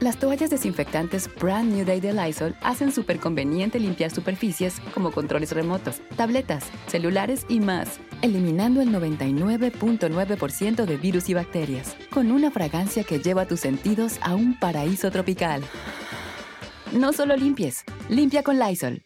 Las 0.00 0.16
toallas 0.16 0.50
desinfectantes 0.50 1.28
Brand 1.40 1.72
New 1.72 1.84
Day 1.84 1.98
de 1.98 2.12
Lysol 2.12 2.54
hacen 2.62 2.92
súper 2.92 3.18
conveniente 3.18 3.80
limpiar 3.80 4.12
superficies 4.12 4.78
como 4.94 5.10
controles 5.10 5.50
remotos, 5.50 6.00
tabletas, 6.16 6.66
celulares 6.86 7.44
y 7.48 7.58
más, 7.58 7.98
eliminando 8.22 8.80
el 8.80 8.90
99.9% 8.90 10.84
de 10.84 10.96
virus 10.96 11.28
y 11.28 11.34
bacterias, 11.34 11.96
con 12.10 12.30
una 12.30 12.52
fragancia 12.52 13.02
que 13.02 13.18
lleva 13.18 13.46
tus 13.46 13.58
sentidos 13.58 14.18
a 14.22 14.36
un 14.36 14.56
paraíso 14.56 15.10
tropical. 15.10 15.64
No 16.92 17.12
solo 17.12 17.36
limpies, 17.36 17.82
limpia 18.08 18.44
con 18.44 18.56
Lysol. 18.56 19.02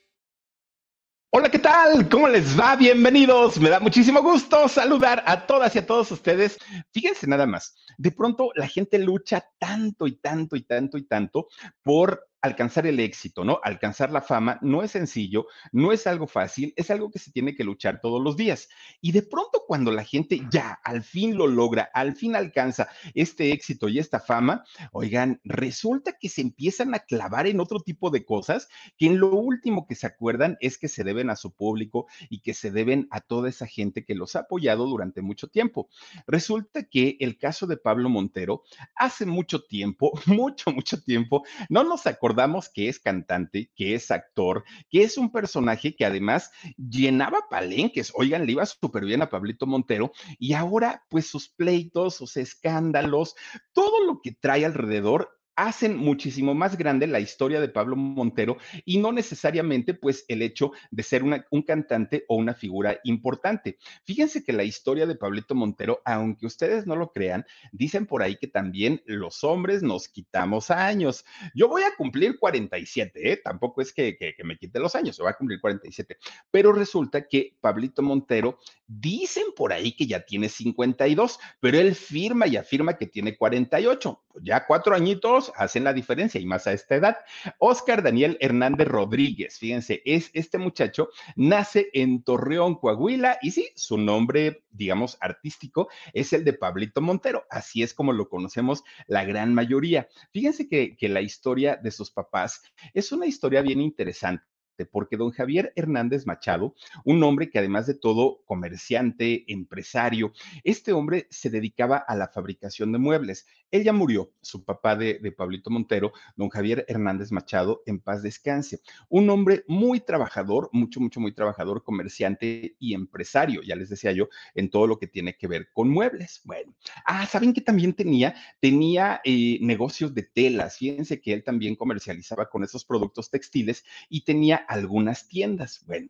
Hola, 1.34 1.50
¿qué 1.50 1.58
tal? 1.58 2.06
¿Cómo 2.10 2.28
les 2.28 2.60
va? 2.60 2.76
Bienvenidos. 2.76 3.58
Me 3.58 3.70
da 3.70 3.80
muchísimo 3.80 4.20
gusto 4.20 4.68
saludar 4.68 5.24
a 5.26 5.46
todas 5.46 5.74
y 5.74 5.78
a 5.78 5.86
todos 5.86 6.10
ustedes. 6.10 6.58
Fíjense 6.90 7.26
nada 7.26 7.46
más, 7.46 7.74
de 7.98 8.12
pronto 8.12 8.50
la 8.54 8.66
gente 8.66 8.98
lucha 8.98 9.44
tanto 9.58 10.06
y 10.06 10.16
tanto 10.16 10.56
y 10.56 10.62
tanto 10.62 10.98
y 10.98 11.04
tanto 11.04 11.48
por 11.82 12.28
alcanzar 12.42 12.86
el 12.86 12.98
éxito, 12.98 13.44
¿no? 13.44 13.60
Alcanzar 13.62 14.10
la 14.10 14.20
fama 14.20 14.58
no 14.62 14.82
es 14.82 14.90
sencillo, 14.90 15.46
no 15.70 15.92
es 15.92 16.08
algo 16.08 16.26
fácil, 16.26 16.74
es 16.76 16.90
algo 16.90 17.10
que 17.10 17.20
se 17.20 17.30
tiene 17.30 17.54
que 17.54 17.62
luchar 17.62 18.00
todos 18.00 18.20
los 18.20 18.36
días. 18.36 18.68
Y 19.00 19.12
de 19.12 19.22
pronto 19.22 19.62
cuando 19.66 19.92
la 19.92 20.04
gente 20.04 20.42
ya 20.50 20.80
al 20.84 21.04
fin 21.04 21.36
lo 21.36 21.46
logra, 21.46 21.88
al 21.94 22.16
fin 22.16 22.34
alcanza 22.34 22.88
este 23.14 23.52
éxito 23.52 23.88
y 23.88 24.00
esta 24.00 24.18
fama, 24.18 24.64
oigan, 24.90 25.40
resulta 25.44 26.18
que 26.20 26.28
se 26.28 26.40
empiezan 26.42 26.94
a 26.94 26.98
clavar 26.98 27.46
en 27.46 27.60
otro 27.60 27.80
tipo 27.80 28.10
de 28.10 28.24
cosas 28.24 28.68
que 28.98 29.06
en 29.06 29.20
lo 29.20 29.30
último 29.30 29.86
que 29.86 29.94
se 29.94 30.08
acuerdan 30.08 30.56
es 30.60 30.78
que 30.78 30.88
se 30.88 31.04
deben 31.04 31.30
a 31.30 31.36
su 31.36 31.54
público 31.54 32.06
y 32.28 32.40
que 32.40 32.54
se 32.54 32.72
deben 32.72 33.06
a 33.12 33.20
toda 33.20 33.48
esa 33.48 33.66
gente 33.66 34.04
que 34.04 34.16
los 34.16 34.34
ha 34.34 34.40
apoyado 34.40 34.86
durante 34.86 35.22
mucho 35.22 35.46
tiempo. 35.46 35.88
Resulta 36.26 36.82
que 36.82 37.16
el 37.20 37.38
caso 37.38 37.68
de 37.68 37.76
Pablo 37.76 38.08
Montero, 38.08 38.64
hace 38.96 39.26
mucho 39.26 39.62
tiempo, 39.62 40.12
mucho, 40.26 40.72
mucho 40.72 41.00
tiempo, 41.00 41.44
no 41.68 41.84
nos 41.84 42.06
acordamos 42.06 42.31
recordamos 42.32 42.70
que 42.70 42.88
es 42.88 42.98
cantante, 42.98 43.70
que 43.76 43.94
es 43.94 44.10
actor, 44.10 44.64
que 44.88 45.02
es 45.02 45.18
un 45.18 45.30
personaje 45.30 45.94
que 45.94 46.06
además 46.06 46.50
llenaba 46.78 47.46
palenques. 47.50 48.10
Oigan, 48.14 48.46
le 48.46 48.52
iba 48.52 48.64
súper 48.64 49.04
bien 49.04 49.20
a 49.20 49.28
Pablito 49.28 49.66
Montero 49.66 50.12
y 50.38 50.54
ahora 50.54 51.04
pues 51.10 51.26
sus 51.26 51.50
pleitos, 51.50 52.16
sus 52.16 52.38
escándalos, 52.38 53.34
todo 53.74 54.02
lo 54.06 54.22
que 54.22 54.32
trae 54.32 54.64
alrededor 54.64 55.41
hacen 55.56 55.96
muchísimo 55.96 56.54
más 56.54 56.76
grande 56.76 57.06
la 57.06 57.20
historia 57.20 57.60
de 57.60 57.68
Pablo 57.68 57.96
Montero 57.96 58.56
y 58.84 58.98
no 58.98 59.12
necesariamente 59.12 59.94
pues 59.94 60.24
el 60.28 60.42
hecho 60.42 60.72
de 60.90 61.02
ser 61.02 61.22
un 61.22 61.62
cantante 61.62 62.24
o 62.28 62.36
una 62.36 62.54
figura 62.54 62.98
importante. 63.04 63.78
Fíjense 64.04 64.44
que 64.44 64.52
la 64.52 64.64
historia 64.64 65.06
de 65.06 65.14
Pablito 65.14 65.54
Montero, 65.54 66.00
aunque 66.04 66.46
ustedes 66.46 66.86
no 66.86 66.96
lo 66.96 67.12
crean, 67.12 67.44
dicen 67.72 68.06
por 68.06 68.22
ahí 68.22 68.36
que 68.36 68.48
también 68.48 69.02
los 69.06 69.44
hombres 69.44 69.82
nos 69.82 70.08
quitamos 70.08 70.70
años. 70.70 71.24
Yo 71.54 71.68
voy 71.68 71.82
a 71.82 71.94
cumplir 71.96 72.38
47, 72.38 73.32
¿eh? 73.32 73.40
tampoco 73.42 73.82
es 73.82 73.92
que, 73.92 74.16
que, 74.16 74.34
me 74.44 74.56
quite 74.56 74.80
los 74.80 74.94
años, 74.94 75.16
yo 75.16 75.24
voy 75.24 75.32
a 75.32 75.36
cumplir 75.36 75.60
47, 75.60 76.16
pero 76.50 76.72
resulta 76.72 77.28
que 77.28 77.56
Pablito 77.60 78.02
Montero, 78.02 78.58
dicen 78.86 79.44
por 79.56 79.72
ahí 79.72 79.92
que 79.92 80.06
ya 80.06 80.20
tiene 80.20 80.48
52, 80.48 81.38
pero 81.60 81.78
él 81.78 81.94
firma 81.94 82.46
y 82.46 82.56
afirma 82.56 82.98
que 82.98 83.06
tiene 83.06 83.36
48, 83.36 84.22
pues 84.28 84.44
ya 84.44 84.66
cuatro 84.66 84.94
añitos 84.94 85.41
hacen 85.56 85.84
la 85.84 85.92
diferencia 85.92 86.40
y 86.40 86.46
más 86.46 86.66
a 86.66 86.72
esta 86.72 86.94
edad. 86.94 87.16
Oscar 87.58 88.02
Daniel 88.02 88.36
Hernández 88.40 88.86
Rodríguez, 88.86 89.58
fíjense, 89.58 90.02
es 90.04 90.30
este 90.34 90.58
muchacho, 90.58 91.08
nace 91.36 91.88
en 91.92 92.22
Torreón, 92.22 92.76
Coahuila, 92.76 93.38
y 93.42 93.50
sí, 93.50 93.70
su 93.74 93.98
nombre, 93.98 94.64
digamos, 94.70 95.16
artístico 95.20 95.88
es 96.12 96.32
el 96.32 96.44
de 96.44 96.52
Pablito 96.52 97.00
Montero. 97.00 97.44
Así 97.50 97.82
es 97.82 97.94
como 97.94 98.12
lo 98.12 98.28
conocemos 98.28 98.84
la 99.06 99.24
gran 99.24 99.54
mayoría. 99.54 100.08
Fíjense 100.32 100.68
que, 100.68 100.96
que 100.96 101.08
la 101.08 101.20
historia 101.20 101.76
de 101.76 101.90
sus 101.90 102.10
papás 102.10 102.62
es 102.94 103.10
una 103.12 103.26
historia 103.26 103.62
bien 103.62 103.80
interesante 103.80 104.44
porque 104.90 105.16
don 105.16 105.30
Javier 105.30 105.72
Hernández 105.76 106.26
Machado, 106.26 106.74
un 107.04 107.22
hombre 107.22 107.50
que 107.50 107.58
además 107.58 107.86
de 107.86 107.94
todo 107.94 108.42
comerciante, 108.44 109.44
empresario, 109.52 110.32
este 110.64 110.92
hombre 110.92 111.26
se 111.30 111.50
dedicaba 111.50 111.98
a 111.98 112.16
la 112.16 112.28
fabricación 112.28 112.92
de 112.92 112.98
muebles. 112.98 113.46
Él 113.72 113.84
ya 113.84 113.92
murió, 113.92 114.32
su 114.42 114.64
papá 114.64 114.94
de, 114.94 115.18
de 115.18 115.32
Pablito 115.32 115.70
Montero, 115.70 116.12
don 116.36 116.50
Javier 116.50 116.84
Hernández 116.88 117.32
Machado, 117.32 117.82
en 117.86 117.98
paz 118.00 118.22
descanse. 118.22 118.80
Un 119.08 119.28
hombre 119.30 119.64
muy 119.66 120.00
trabajador, 120.00 120.68
mucho, 120.72 121.00
mucho, 121.00 121.20
muy 121.20 121.32
trabajador, 121.32 121.82
comerciante 121.82 122.76
y 122.78 122.94
empresario, 122.94 123.62
ya 123.62 123.74
les 123.74 123.88
decía 123.88 124.12
yo, 124.12 124.28
en 124.54 124.70
todo 124.70 124.86
lo 124.86 124.98
que 124.98 125.06
tiene 125.06 125.36
que 125.36 125.48
ver 125.48 125.70
con 125.72 125.88
muebles. 125.88 126.42
Bueno, 126.44 126.74
ah, 127.06 127.26
¿saben 127.26 127.54
que 127.54 127.62
también 127.62 127.94
tenía? 127.94 128.34
Tenía 128.60 129.20
eh, 129.24 129.58
negocios 129.62 130.14
de 130.14 130.22
telas, 130.22 130.76
fíjense 130.76 131.20
que 131.20 131.32
él 131.32 131.42
también 131.42 131.74
comercializaba 131.74 132.50
con 132.50 132.64
esos 132.64 132.84
productos 132.84 133.30
textiles 133.30 133.84
y 134.08 134.24
tenía 134.24 134.56
algunas 134.56 135.28
tiendas. 135.28 135.82
Bueno, 135.86 136.08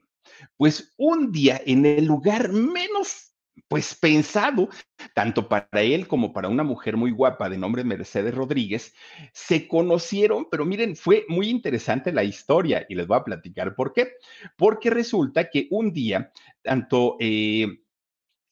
pues 0.57 0.95
un 0.97 1.31
día 1.31 1.61
en 1.65 1.87
el 1.87 2.07
lugar 2.07 2.53
menos 2.53 3.32
pues 3.69 3.95
pensado, 3.95 4.69
tanto 5.15 5.49
para 5.49 5.83
él 5.83 6.07
como 6.07 6.33
para 6.33 6.49
una 6.49 6.63
mujer 6.63 6.97
muy 6.97 7.11
guapa 7.11 7.49
de 7.49 7.59
nombre 7.59 7.85
Mercedes 7.85 8.35
Rodríguez, 8.35 8.95
se 9.33 9.69
conocieron, 9.69 10.49
pero 10.51 10.65
miren, 10.65 10.97
fue 10.97 11.25
muy 11.29 11.49
interesante 11.49 12.13
la 12.13 12.25
historia 12.25 12.87
y 12.89 12.95
les 12.95 13.07
voy 13.07 13.19
a 13.19 13.25
platicar 13.25 13.75
por 13.75 13.93
qué. 13.93 14.13
Porque 14.57 14.91
resulta 14.91 15.51
que 15.51 15.69
un 15.71 15.93
día, 15.93 16.33
tanto 16.63 17.17
eh, 17.21 17.83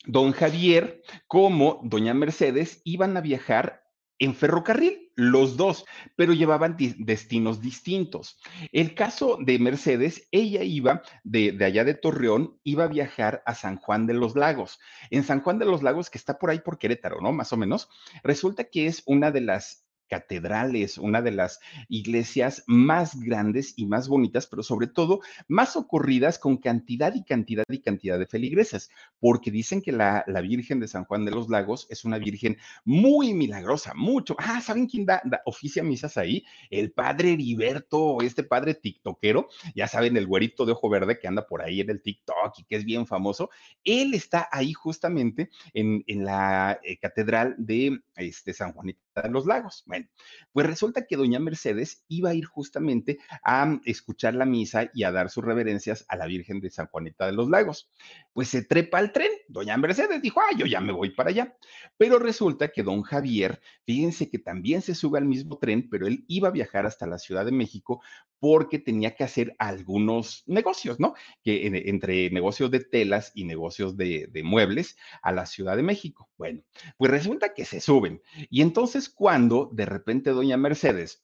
don 0.04 0.32
Javier 0.32 1.02
como 1.26 1.80
doña 1.82 2.14
Mercedes 2.14 2.80
iban 2.84 3.16
a 3.16 3.20
viajar 3.20 3.84
en 4.18 4.34
ferrocarril 4.34 5.09
los 5.20 5.56
dos, 5.56 5.84
pero 6.16 6.32
llevaban 6.32 6.76
destinos 6.98 7.60
distintos. 7.60 8.38
El 8.72 8.94
caso 8.94 9.38
de 9.40 9.58
Mercedes, 9.58 10.28
ella 10.30 10.62
iba 10.62 11.02
de, 11.24 11.52
de, 11.52 11.64
allá 11.64 11.84
de 11.84 11.94
Torreón, 11.94 12.58
iba 12.64 12.84
a 12.84 12.88
viajar 12.88 13.42
a 13.44 13.54
San 13.54 13.76
Juan 13.76 14.06
de 14.06 14.14
los 14.14 14.34
Lagos. 14.34 14.80
En 15.10 15.22
San 15.22 15.40
Juan 15.40 15.58
de 15.58 15.66
los 15.66 15.82
Lagos, 15.82 16.08
que 16.08 16.18
está 16.18 16.38
por 16.38 16.50
ahí 16.50 16.60
por 16.60 16.78
Querétaro, 16.78 17.20
¿no? 17.20 17.32
Más 17.32 17.52
o 17.52 17.56
menos, 17.56 17.88
resulta 18.22 18.64
que 18.64 18.86
es 18.86 19.02
una 19.06 19.30
de 19.30 19.42
las 19.42 19.84
catedrales, 20.10 20.98
una 20.98 21.22
de 21.22 21.30
las 21.30 21.60
iglesias 21.88 22.64
más 22.66 23.18
grandes 23.20 23.74
y 23.76 23.86
más 23.86 24.08
bonitas, 24.08 24.46
pero 24.46 24.62
sobre 24.62 24.88
todo 24.88 25.20
más 25.48 25.76
ocurridas 25.76 26.38
con 26.38 26.56
cantidad 26.56 27.14
y 27.14 27.24
cantidad 27.24 27.64
y 27.68 27.80
cantidad 27.80 28.18
de 28.18 28.26
feligresas, 28.26 28.90
porque 29.20 29.50
dicen 29.50 29.80
que 29.80 29.92
la, 29.92 30.24
la 30.26 30.40
Virgen 30.40 30.80
de 30.80 30.88
San 30.88 31.04
Juan 31.04 31.24
de 31.24 31.30
los 31.30 31.48
Lagos 31.48 31.86
es 31.90 32.04
una 32.04 32.18
Virgen 32.18 32.58
muy 32.84 33.32
milagrosa, 33.34 33.94
mucho. 33.94 34.34
Ah, 34.38 34.60
¿saben 34.60 34.86
quién 34.86 35.06
da, 35.06 35.22
da 35.24 35.42
oficia 35.46 35.82
misas 35.82 36.16
ahí? 36.16 36.44
El 36.70 36.92
padre 36.92 37.32
Heriberto, 37.32 38.20
este 38.20 38.42
padre 38.42 38.74
tiktokero, 38.74 39.48
ya 39.74 39.86
saben, 39.86 40.16
el 40.16 40.26
güerito 40.26 40.66
de 40.66 40.72
ojo 40.72 40.88
verde 40.88 41.18
que 41.18 41.28
anda 41.28 41.46
por 41.46 41.62
ahí 41.62 41.80
en 41.80 41.90
el 41.90 42.02
TikTok 42.02 42.58
y 42.58 42.64
que 42.64 42.76
es 42.76 42.84
bien 42.84 43.06
famoso. 43.06 43.50
Él 43.84 44.14
está 44.14 44.48
ahí 44.50 44.72
justamente 44.72 45.50
en, 45.72 46.02
en 46.08 46.24
la 46.24 46.80
eh, 46.82 46.98
catedral 46.98 47.54
de 47.58 48.00
este, 48.16 48.52
San 48.52 48.72
Juanito 48.72 49.00
de 49.22 49.30
los 49.30 49.46
Lagos. 49.46 49.82
Bueno, 49.86 50.06
pues 50.52 50.66
resulta 50.66 51.06
que 51.06 51.16
doña 51.16 51.38
Mercedes 51.38 52.04
iba 52.08 52.30
a 52.30 52.34
ir 52.34 52.44
justamente 52.46 53.18
a 53.44 53.78
escuchar 53.84 54.34
la 54.34 54.46
misa 54.46 54.90
y 54.94 55.04
a 55.04 55.12
dar 55.12 55.30
sus 55.30 55.44
reverencias 55.44 56.04
a 56.08 56.16
la 56.16 56.26
Virgen 56.26 56.60
de 56.60 56.70
San 56.70 56.86
Juanita 56.86 57.26
de 57.26 57.32
los 57.32 57.48
Lagos. 57.48 57.90
Pues 58.32 58.48
se 58.48 58.62
trepa 58.62 58.98
al 58.98 59.12
tren. 59.12 59.30
Doña 59.48 59.76
Mercedes 59.76 60.22
dijo, 60.22 60.40
ah, 60.40 60.56
yo 60.56 60.66
ya 60.66 60.80
me 60.80 60.92
voy 60.92 61.10
para 61.10 61.30
allá. 61.30 61.56
Pero 61.96 62.18
resulta 62.18 62.68
que 62.68 62.82
don 62.82 63.02
Javier, 63.02 63.60
fíjense 63.84 64.30
que 64.30 64.38
también 64.38 64.82
se 64.82 64.94
sube 64.94 65.18
al 65.18 65.26
mismo 65.26 65.58
tren, 65.58 65.88
pero 65.88 66.06
él 66.06 66.24
iba 66.28 66.48
a 66.48 66.52
viajar 66.52 66.86
hasta 66.86 67.06
la 67.06 67.18
Ciudad 67.18 67.44
de 67.44 67.52
México 67.52 68.02
porque 68.40 68.78
tenía 68.78 69.14
que 69.14 69.22
hacer 69.22 69.54
algunos 69.58 70.42
negocios, 70.46 70.98
¿no? 70.98 71.14
Que 71.44 71.66
entre 71.86 72.30
negocios 72.30 72.70
de 72.70 72.80
telas 72.80 73.32
y 73.34 73.44
negocios 73.44 73.96
de, 73.96 74.28
de 74.32 74.42
muebles 74.42 74.96
a 75.22 75.30
la 75.30 75.46
Ciudad 75.46 75.76
de 75.76 75.82
México. 75.82 76.28
Bueno, 76.36 76.62
pues 76.96 77.10
resulta 77.10 77.54
que 77.54 77.64
se 77.64 77.80
suben. 77.80 78.22
Y 78.48 78.62
entonces 78.62 79.08
cuando 79.08 79.70
de 79.72 79.86
repente 79.86 80.30
doña 80.30 80.56
Mercedes 80.56 81.22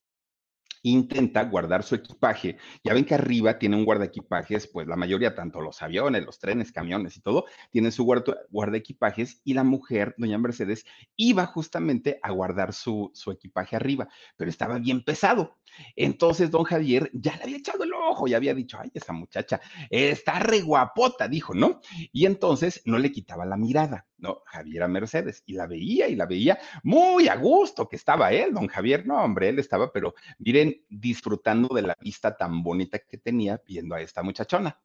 intenta 0.91 1.45
guardar 1.45 1.83
su 1.83 1.95
equipaje. 1.95 2.59
Ya 2.85 2.95
ven 2.95 3.05
que 3.05 3.15
arriba 3.15 3.59
tiene 3.59 3.77
un 3.77 3.85
guardaequipajes, 3.85 4.69
pues 4.69 4.87
la 4.87 4.97
mayoría, 4.97 5.35
tanto 5.35 5.61
los 5.61 5.83
aviones, 5.83 6.25
los 6.25 6.39
trenes, 6.39 6.73
camiones 6.73 7.17
y 7.17 7.21
todo, 7.21 7.45
tienen 7.71 7.93
su 7.93 8.05
guarda, 8.05 8.35
guardaequipajes 8.51 9.41
y 9.45 9.55
la 9.55 9.65
mujer, 9.65 10.15
doña 10.17 10.39
Mercedes, 10.39 10.87
iba 11.17 11.47
justamente 11.47 12.19
a 12.23 12.31
guardar 12.31 12.73
su, 12.73 13.11
su 13.15 13.31
equipaje 13.33 13.77
arriba, 13.77 14.09
pero 14.37 14.51
estaba 14.51 14.79
bien 14.79 15.03
pesado. 15.03 15.59
Entonces 15.95 16.51
don 16.51 16.65
Javier 16.65 17.11
ya 17.13 17.37
le 17.37 17.43
había 17.43 17.57
echado 17.57 17.85
el 17.85 17.93
ojo 17.93 18.29
y 18.29 18.35
había 18.35 18.55
dicho, 18.55 18.79
ay, 18.81 18.91
esa 18.95 19.13
muchacha 19.13 19.61
está 19.91 20.39
re 20.39 20.61
guapota, 20.61 21.29
dijo, 21.29 21.55
¿no? 21.55 21.81
Y 22.13 22.27
entonces 22.27 22.83
no 22.85 22.99
le 22.99 23.13
quitaba 23.13 23.45
la 23.45 23.57
mirada, 23.57 24.07
¿no? 24.19 24.43
Javier 24.47 24.83
a 24.83 24.89
Mercedes 24.89 25.43
y 25.47 25.55
la 25.55 25.67
veía 25.67 26.09
y 26.09 26.17
la 26.17 26.27
veía 26.27 26.59
muy 26.83 27.29
a 27.29 27.37
gusto 27.37 27.89
que 27.89 27.97
estaba 27.97 28.33
él, 28.33 28.55
don 28.55 28.67
Javier, 28.67 29.07
no, 29.07 29.23
hombre, 29.23 29.49
él 29.49 29.59
estaba, 29.59 29.93
pero 29.93 30.15
miren, 30.39 30.83
disfrutando 30.89 31.75
de 31.75 31.83
la 31.83 31.97
vista 32.01 32.37
tan 32.37 32.63
bonita 32.63 32.99
que 32.99 33.19
tenía 33.19 33.61
viendo 33.67 33.95
a 33.95 34.01
esta 34.01 34.23
muchachona. 34.23 34.81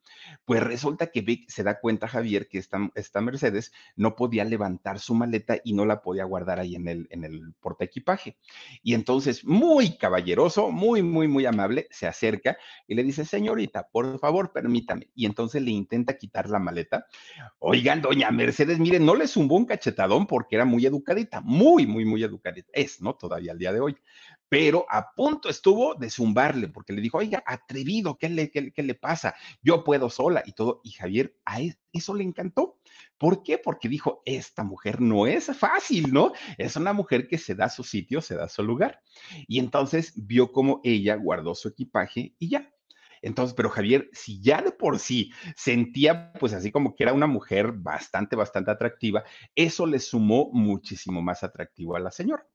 Pues 0.46 0.62
resulta 0.64 1.08
que 1.08 1.22
Vic 1.22 1.50
se 1.50 1.64
da 1.64 1.80
cuenta, 1.80 2.08
Javier, 2.08 2.48
que 2.48 2.58
esta, 2.58 2.90
esta 2.96 3.22
Mercedes 3.22 3.72
no 3.96 4.16
podía 4.16 4.44
levantar 4.44 5.00
su 5.00 5.16
maleta 5.16 5.58
y 5.64 5.74
no 5.74 5.86
la 5.86 6.02
podía 6.02 6.26
guardar 6.26 6.60
ahí 6.60 6.76
en 6.76 6.88
el, 6.88 7.08
en 7.12 7.24
el 7.24 7.54
porta 7.60 7.86
equipaje. 7.86 8.38
Y 8.84 8.94
entonces, 8.94 9.46
muy 9.46 9.98
caballeroso, 9.98 10.72
muy, 10.72 11.02
muy, 11.02 11.28
muy 11.28 11.46
amable, 11.46 11.88
se 11.92 12.08
acerca 12.08 12.58
y 12.88 12.96
le 12.96 13.04
dice, 13.04 13.26
señorita, 13.26 13.88
por 13.92 14.20
favor, 14.20 14.52
permítame. 14.52 15.10
Y 15.16 15.26
entonces 15.26 15.62
le 15.62 15.72
intenta 15.72 16.18
quitar 16.18 16.50
la 16.50 16.60
maleta. 16.60 17.06
Oigan, 17.60 18.02
doña 18.02 18.32
Mercedes, 18.32 18.80
miren, 18.80 19.06
no 19.06 19.16
le 19.22 19.28
zumbó 19.28 19.56
un 19.56 19.66
cachetadón 19.66 20.28
porque 20.28 20.56
era 20.56 20.66
muy 20.66 20.86
educadita, 20.86 21.42
muy, 21.42 21.88
muy, 21.88 22.06
muy 22.06 22.24
educadita. 22.24 22.70
Es, 22.74 23.02
¿no? 23.02 23.16
Todavía 23.16 23.54
al 23.54 23.58
día 23.58 23.72
de 23.72 23.80
hoy 23.80 23.96
pero 24.52 24.86
a 24.90 25.14
punto 25.16 25.48
estuvo 25.48 25.96
de 25.96 26.10
zumbarle, 26.10 26.68
porque 26.68 26.92
le 26.92 27.00
dijo, 27.00 27.20
oiga, 27.20 27.42
atrevido, 27.46 28.18
¿qué 28.18 28.28
le, 28.28 28.52
qué, 28.52 28.74
qué 28.74 28.84
le 28.84 28.96
pasa? 28.96 29.34
Yo 29.62 29.86
puedo 29.86 30.10
sola 30.10 30.44
y 30.46 30.52
todo. 30.52 30.82
Y 30.84 30.92
Javier, 30.92 31.34
a 31.46 31.62
eso 31.94 32.14
le 32.14 32.26
encantó. 32.26 32.78
¿Por 33.18 33.44
qué? 33.44 33.58
Porque 33.58 33.88
dijo, 33.88 34.22
esta 34.26 34.66
mujer 34.66 35.00
no 35.00 35.26
es 35.26 35.58
fácil, 35.58 36.12
¿no? 36.12 36.34
Es 36.58 36.76
una 36.76 36.92
mujer 36.92 37.30
que 37.30 37.38
se 37.38 37.56
da 37.56 37.70
su 37.70 37.86
sitio, 37.86 38.20
se 38.20 38.36
da 38.36 38.50
su 38.50 38.62
lugar. 38.62 39.00
Y 39.48 39.58
entonces 39.58 40.12
vio 40.18 40.52
cómo 40.52 40.82
ella 40.84 41.16
guardó 41.16 41.56
su 41.56 41.70
equipaje 41.70 42.36
y 42.38 42.50
ya. 42.50 42.70
Entonces, 43.22 43.54
pero 43.56 43.70
Javier, 43.70 44.10
si 44.14 44.42
ya 44.42 44.62
de 44.62 44.72
por 44.72 45.00
sí 45.00 45.32
sentía 45.56 46.34
pues 46.34 46.54
así 46.54 46.72
como 46.72 46.96
que 46.96 47.04
era 47.04 47.14
una 47.14 47.28
mujer 47.28 47.72
bastante, 47.72 48.36
bastante 48.36 48.72
atractiva, 48.72 49.24
eso 49.56 49.86
le 49.86 50.00
sumó 50.00 50.50
muchísimo 50.52 51.22
más 51.22 51.44
atractivo 51.44 51.96
a 51.96 52.00
la 52.00 52.12
señora. 52.12 52.48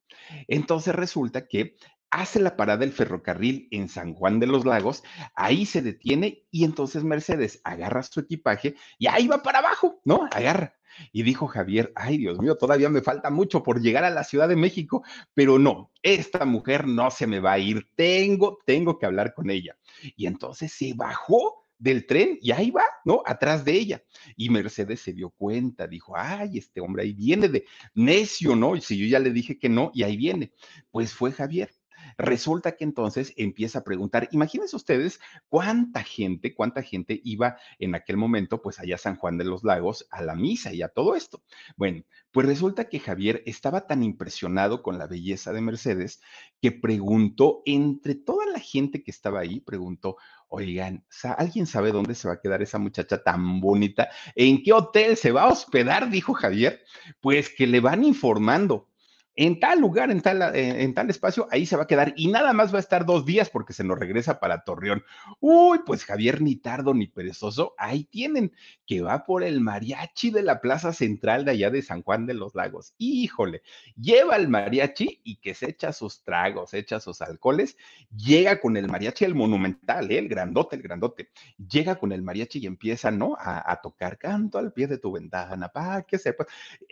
Entonces 0.47 0.95
resulta 0.95 1.47
que 1.47 1.75
hace 2.11 2.39
la 2.39 2.55
parada 2.55 2.79
del 2.79 2.91
ferrocarril 2.91 3.67
en 3.71 3.89
San 3.89 4.13
Juan 4.13 4.39
de 4.39 4.47
los 4.47 4.65
Lagos, 4.65 5.03
ahí 5.35 5.65
se 5.65 5.81
detiene 5.81 6.45
y 6.51 6.63
entonces 6.63 7.03
Mercedes 7.03 7.61
agarra 7.63 8.03
su 8.03 8.19
equipaje 8.19 8.75
y 8.97 9.07
ahí 9.07 9.27
va 9.27 9.43
para 9.43 9.59
abajo, 9.59 10.01
¿no? 10.03 10.27
Agarra. 10.31 10.75
Y 11.11 11.23
dijo 11.23 11.47
Javier, 11.47 11.91
ay 11.95 12.17
Dios 12.17 12.39
mío, 12.39 12.55
todavía 12.55 12.89
me 12.89 13.01
falta 13.01 13.29
mucho 13.29 13.63
por 13.63 13.81
llegar 13.81 14.03
a 14.03 14.09
la 14.09 14.23
Ciudad 14.23 14.47
de 14.47 14.55
México, 14.55 15.03
pero 15.33 15.59
no, 15.59 15.91
esta 16.01 16.45
mujer 16.45 16.87
no 16.87 17.11
se 17.11 17.27
me 17.27 17.39
va 17.39 17.53
a 17.53 17.59
ir, 17.59 17.87
tengo, 17.95 18.59
tengo 18.65 18.97
que 18.97 19.05
hablar 19.05 19.33
con 19.33 19.49
ella. 19.49 19.77
Y 20.15 20.25
entonces 20.25 20.73
se 20.73 20.93
bajó 20.95 21.67
del 21.77 22.05
tren 22.05 22.39
y 22.41 22.51
ahí 22.51 22.71
va, 22.71 22.85
¿no? 23.05 23.21
Atrás 23.25 23.63
de 23.63 23.73
ella. 23.73 24.03
Y 24.35 24.49
Mercedes 24.49 25.01
se 25.01 25.13
dio 25.13 25.29
cuenta, 25.29 25.87
dijo, 25.87 26.13
ay, 26.15 26.57
este 26.57 26.81
hombre 26.81 27.03
ahí 27.03 27.13
viene 27.13 27.49
de 27.49 27.65
necio, 27.93 28.55
¿no? 28.55 28.75
Y 28.75 28.81
si 28.81 28.97
yo 28.97 29.05
ya 29.05 29.19
le 29.19 29.31
dije 29.31 29.57
que 29.59 29.69
no, 29.69 29.91
y 29.93 30.03
ahí 30.03 30.17
viene. 30.17 30.51
Pues 30.91 31.13
fue 31.13 31.31
Javier. 31.31 31.69
Resulta 32.17 32.75
que 32.75 32.83
entonces 32.83 33.33
empieza 33.37 33.79
a 33.79 33.83
preguntar, 33.83 34.27
imagínense 34.31 34.75
ustedes 34.75 35.19
cuánta 35.49 36.03
gente, 36.03 36.55
cuánta 36.55 36.81
gente 36.81 37.21
iba 37.23 37.57
en 37.77 37.93
aquel 37.93 38.17
momento, 38.17 38.61
pues 38.61 38.79
allá 38.79 38.95
a 38.95 38.99
San 38.99 39.17
Juan 39.17 39.37
de 39.37 39.45
los 39.45 39.63
Lagos, 39.63 40.07
a 40.09 40.21
la 40.21 40.35
misa 40.35 40.73
y 40.73 40.81
a 40.81 40.87
todo 40.87 41.15
esto. 41.15 41.43
Bueno, 41.75 42.03
pues 42.31 42.47
resulta 42.47 42.89
que 42.89 42.99
Javier 42.99 43.43
estaba 43.45 43.87
tan 43.87 44.03
impresionado 44.03 44.81
con 44.81 44.97
la 44.97 45.07
belleza 45.07 45.53
de 45.53 45.61
Mercedes 45.61 46.21
que 46.61 46.71
preguntó 46.71 47.61
entre 47.65 48.15
toda 48.15 48.45
la 48.47 48.59
gente 48.59 49.03
que 49.03 49.11
estaba 49.11 49.39
ahí, 49.39 49.59
preguntó, 49.59 50.17
oigan, 50.47 51.05
¿alguien 51.37 51.67
sabe 51.67 51.91
dónde 51.91 52.15
se 52.15 52.27
va 52.27 52.35
a 52.35 52.41
quedar 52.41 52.61
esa 52.61 52.79
muchacha 52.79 53.21
tan 53.23 53.59
bonita? 53.61 54.09
¿En 54.35 54.63
qué 54.63 54.73
hotel 54.73 55.17
se 55.17 55.31
va 55.31 55.43
a 55.43 55.51
hospedar? 55.51 56.09
Dijo 56.09 56.33
Javier. 56.33 56.81
Pues 57.21 57.49
que 57.49 57.67
le 57.67 57.79
van 57.79 58.03
informando 58.03 58.89
en 59.37 59.59
tal 59.59 59.79
lugar, 59.79 60.09
en 60.09 60.21
tal, 60.21 60.41
eh, 60.55 60.83
en, 60.83 60.95
tal 60.95 61.11
espacio, 61.11 61.47
ahí 61.51 61.67
se 61.67 61.77
va 61.77 61.83
a 61.83 61.87
quedar 61.87 62.13
y 62.17 62.27
nada 62.27 62.53
más 62.53 62.73
va 62.73 62.77
a 62.77 62.81
estar 62.81 63.05
dos 63.05 63.23
días 63.23 63.51
porque 63.51 63.71
se 63.71 63.83
nos 63.83 63.99
regresa 63.99 64.39
para 64.39 64.63
Torreón. 64.63 65.03
Uy, 65.39 65.81
pues 65.85 66.03
Javier 66.05 66.41
ni 66.41 66.55
tardo 66.55 66.95
ni 66.95 67.05
perezoso, 67.05 67.75
ahí 67.77 68.03
tienen, 68.03 68.51
que 68.87 69.01
va 69.01 69.25
por 69.25 69.43
el 69.43 69.61
mariachi 69.61 70.31
de 70.31 70.41
la 70.41 70.59
plaza 70.59 70.91
central 70.91 71.45
de 71.45 71.51
allá 71.51 71.69
de 71.69 71.83
San 71.83 72.01
Juan 72.01 72.25
de 72.25 72.33
los 72.33 72.55
Lagos. 72.55 72.95
Híjole, 72.97 73.61
lleva 73.95 74.37
el 74.37 74.49
mariachi 74.49 75.21
y 75.23 75.35
que 75.35 75.53
se 75.53 75.69
echa 75.69 75.93
sus 75.93 76.23
tragos, 76.23 76.73
echa 76.73 76.99
sus 76.99 77.21
alcoholes, 77.21 77.77
llega 78.15 78.59
con 78.59 78.75
el 78.75 78.87
mariachi, 78.87 79.23
el 79.23 79.35
monumental, 79.35 80.09
¿eh? 80.09 80.17
el 80.17 80.29
grandote, 80.29 80.77
el 80.77 80.81
grandote, 80.81 81.29
llega 81.57 81.95
con 81.95 82.11
el 82.11 82.23
mariachi 82.23 82.57
y 82.57 82.65
empieza, 82.65 83.11
¿no? 83.11 83.37
A, 83.39 83.71
a 83.71 83.81
tocar 83.81 84.17
canto 84.17 84.57
al 84.57 84.73
pie 84.73 84.87
de 84.87 84.97
tu 84.97 85.11
ventana, 85.11 85.69
para 85.69 86.01
que 86.01 86.17
sepa. 86.17 86.47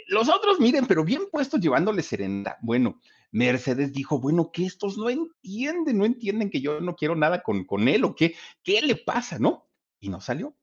Los 0.10 0.30
otros, 0.30 0.60
miren, 0.60 0.86
pero 0.86 1.04
bien 1.04 1.24
puestos 1.32 1.60
llevándole 1.60 2.04
serenidad 2.04 2.35
bueno, 2.62 3.00
Mercedes 3.32 3.94
dijo, 3.94 4.20
bueno, 4.20 4.52
que 4.52 4.66
estos 4.66 4.98
no 4.98 5.10
entienden, 5.10 5.98
no 5.98 6.06
entienden 6.06 6.50
que 6.50 6.62
yo 6.62 6.80
no 6.80 6.96
quiero 6.96 7.16
nada 7.16 7.44
con, 7.44 7.66
con 7.66 7.88
él 7.88 8.04
o 8.06 8.16
qué, 8.16 8.36
qué 8.64 8.82
le 8.82 8.96
pasa, 8.96 9.40
¿no? 9.40 9.68
Y 10.00 10.10
no 10.10 10.22
salió. 10.22 10.56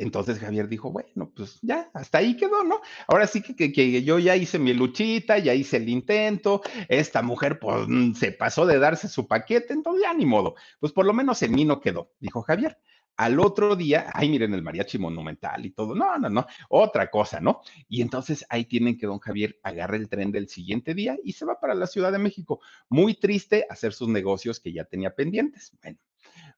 Entonces 0.00 0.38
Javier 0.38 0.66
dijo, 0.66 0.90
bueno, 0.90 1.30
pues 1.36 1.58
ya, 1.60 1.90
hasta 1.92 2.18
ahí 2.18 2.34
quedó, 2.34 2.64
¿no? 2.64 2.80
Ahora 3.06 3.26
sí 3.26 3.42
que, 3.42 3.70
que, 3.70 4.02
yo 4.02 4.18
ya 4.18 4.34
hice 4.34 4.58
mi 4.58 4.72
luchita, 4.72 5.38
ya 5.38 5.52
hice 5.52 5.76
el 5.76 5.90
intento, 5.90 6.62
esta 6.88 7.20
mujer 7.20 7.58
pues 7.58 7.86
mm, 7.86 8.14
se 8.14 8.32
pasó 8.32 8.64
de 8.64 8.78
darse 8.78 9.08
su 9.08 9.26
paquete, 9.28 9.74
entonces 9.74 10.02
ya 10.02 10.14
ni 10.14 10.24
modo, 10.24 10.54
pues 10.78 10.92
por 10.92 11.04
lo 11.04 11.12
menos 11.12 11.42
en 11.42 11.52
mí 11.52 11.66
no 11.66 11.80
quedó, 11.80 12.10
dijo 12.18 12.40
Javier. 12.42 12.78
Al 13.20 13.38
otro 13.38 13.76
día, 13.76 14.10
ay, 14.14 14.30
miren 14.30 14.54
el 14.54 14.62
mariachi 14.62 14.96
monumental 14.96 15.66
y 15.66 15.72
todo. 15.72 15.94
No, 15.94 16.16
no, 16.16 16.30
no, 16.30 16.46
otra 16.70 17.10
cosa, 17.10 17.38
¿no? 17.38 17.60
Y 17.86 18.00
entonces 18.00 18.46
ahí 18.48 18.64
tienen 18.64 18.96
que 18.96 19.06
don 19.06 19.18
Javier 19.18 19.60
agarre 19.62 19.98
el 19.98 20.08
tren 20.08 20.32
del 20.32 20.48
siguiente 20.48 20.94
día 20.94 21.18
y 21.22 21.34
se 21.34 21.44
va 21.44 21.60
para 21.60 21.74
la 21.74 21.86
Ciudad 21.86 22.12
de 22.12 22.18
México. 22.18 22.60
Muy 22.88 23.12
triste 23.12 23.66
hacer 23.68 23.92
sus 23.92 24.08
negocios 24.08 24.58
que 24.58 24.72
ya 24.72 24.84
tenía 24.84 25.14
pendientes. 25.14 25.70
Bueno, 25.82 25.98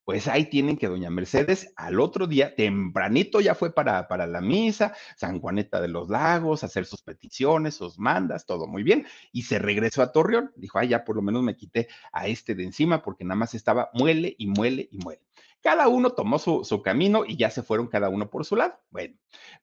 pues 0.05 0.29
ahí 0.29 0.45
tienen 0.47 0.77
que 0.77 0.87
doña 0.87 1.11
Mercedes 1.11 1.73
al 1.75 1.99
otro 1.99 2.29
día, 2.29 2.55
tempranito 2.55 3.41
ya 3.41 3.57
fue 3.57 3.75
para, 3.75 4.07
para 4.07 4.29
la 4.29 4.41
misa, 4.41 4.95
San 5.17 5.41
Juaneta 5.41 5.81
de 5.81 5.89
los 5.89 6.11
Lagos, 6.11 6.63
hacer 6.63 6.87
sus 6.87 7.03
peticiones, 7.03 7.75
sus 7.75 7.99
mandas, 7.99 8.47
todo 8.47 8.69
muy 8.69 8.85
bien, 8.85 9.05
y 9.33 9.43
se 9.43 9.59
regresó 9.59 10.01
a 10.01 10.13
Torreón. 10.13 10.53
Dijo, 10.55 10.79
ay, 10.79 10.91
ya 10.91 11.05
por 11.05 11.17
lo 11.17 11.23
menos 11.23 11.43
me 11.43 11.57
quité 11.57 11.89
a 12.13 12.29
este 12.29 12.55
de 12.55 12.63
encima 12.63 13.03
porque 13.03 13.25
nada 13.25 13.35
más 13.35 13.53
estaba 13.55 13.91
muele 13.95 14.33
y 14.39 14.47
muele 14.47 14.89
y 14.93 14.99
muele. 14.99 15.23
Cada 15.63 15.89
uno 15.89 16.11
tomó 16.11 16.39
su, 16.39 16.83
camino 16.83 17.25
y 17.27 17.37
ya 17.37 17.51
se 17.51 17.63
fueron 17.63 17.87
cada 17.87 18.09
uno 18.09 18.29
por 18.29 18.45
su 18.45 18.57
lado. 18.57 18.75
Bueno, 18.91 19.15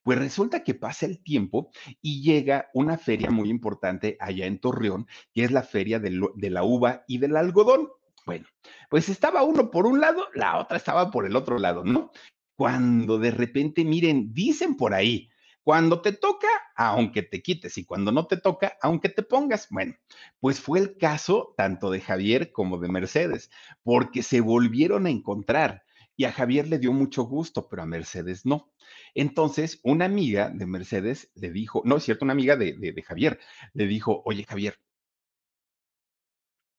pues 0.02 0.18
resulta 0.18 0.64
que 0.64 0.74
pasa 0.74 1.06
el 1.06 1.22
tiempo 1.22 1.70
y 2.00 2.22
llega 2.22 2.70
una 2.72 2.96
feria 2.96 3.30
muy 3.30 3.50
importante 3.50 4.16
allá 4.18 4.46
en 4.46 4.60
Torreón, 4.60 5.06
que 5.34 5.44
es 5.44 5.50
la 5.50 5.62
feria 5.62 5.98
de, 5.98 6.20
de 6.34 6.50
la 6.50 6.64
uva 6.64 7.04
y 7.06 7.18
del 7.18 7.36
algodón. 7.36 7.88
Bueno, 8.24 8.46
pues 8.88 9.08
estaba 9.08 9.42
uno 9.42 9.70
por 9.70 9.86
un 9.86 10.00
lado, 10.00 10.26
la 10.34 10.58
otra 10.58 10.76
estaba 10.76 11.10
por 11.10 11.26
el 11.26 11.36
otro 11.36 11.58
lado, 11.58 11.84
¿no? 11.84 12.10
Cuando 12.56 13.18
de 13.18 13.30
repente, 13.30 13.84
miren, 13.84 14.32
dicen 14.32 14.76
por 14.76 14.94
ahí, 14.94 15.30
cuando 15.62 16.00
te 16.00 16.12
toca, 16.12 16.48
aunque 16.74 17.22
te 17.22 17.42
quites, 17.42 17.76
y 17.78 17.84
cuando 17.84 18.12
no 18.12 18.26
te 18.26 18.38
toca, 18.38 18.76
aunque 18.82 19.08
te 19.08 19.22
pongas. 19.22 19.68
Bueno, 19.70 19.94
pues 20.40 20.60
fue 20.60 20.78
el 20.78 20.96
caso 20.96 21.54
tanto 21.56 21.90
de 21.90 22.00
Javier 22.00 22.52
como 22.52 22.78
de 22.78 22.88
Mercedes, 22.88 23.50
porque 23.82 24.22
se 24.22 24.40
volvieron 24.40 25.06
a 25.06 25.10
encontrar. 25.10 25.84
Y 26.20 26.26
a 26.26 26.32
Javier 26.32 26.68
le 26.68 26.78
dio 26.78 26.92
mucho 26.92 27.22
gusto, 27.22 27.66
pero 27.66 27.80
a 27.80 27.86
Mercedes 27.86 28.44
no. 28.44 28.70
Entonces, 29.14 29.80
una 29.84 30.04
amiga 30.04 30.50
de 30.50 30.66
Mercedes 30.66 31.30
le 31.34 31.50
dijo, 31.50 31.80
no 31.86 31.96
es 31.96 32.04
cierto, 32.04 32.26
una 32.26 32.34
amiga 32.34 32.56
de, 32.56 32.74
de, 32.74 33.02
Javier, 33.02 33.40
le 33.72 33.86
dijo, 33.86 34.20
oye 34.26 34.44
Javier, 34.44 34.78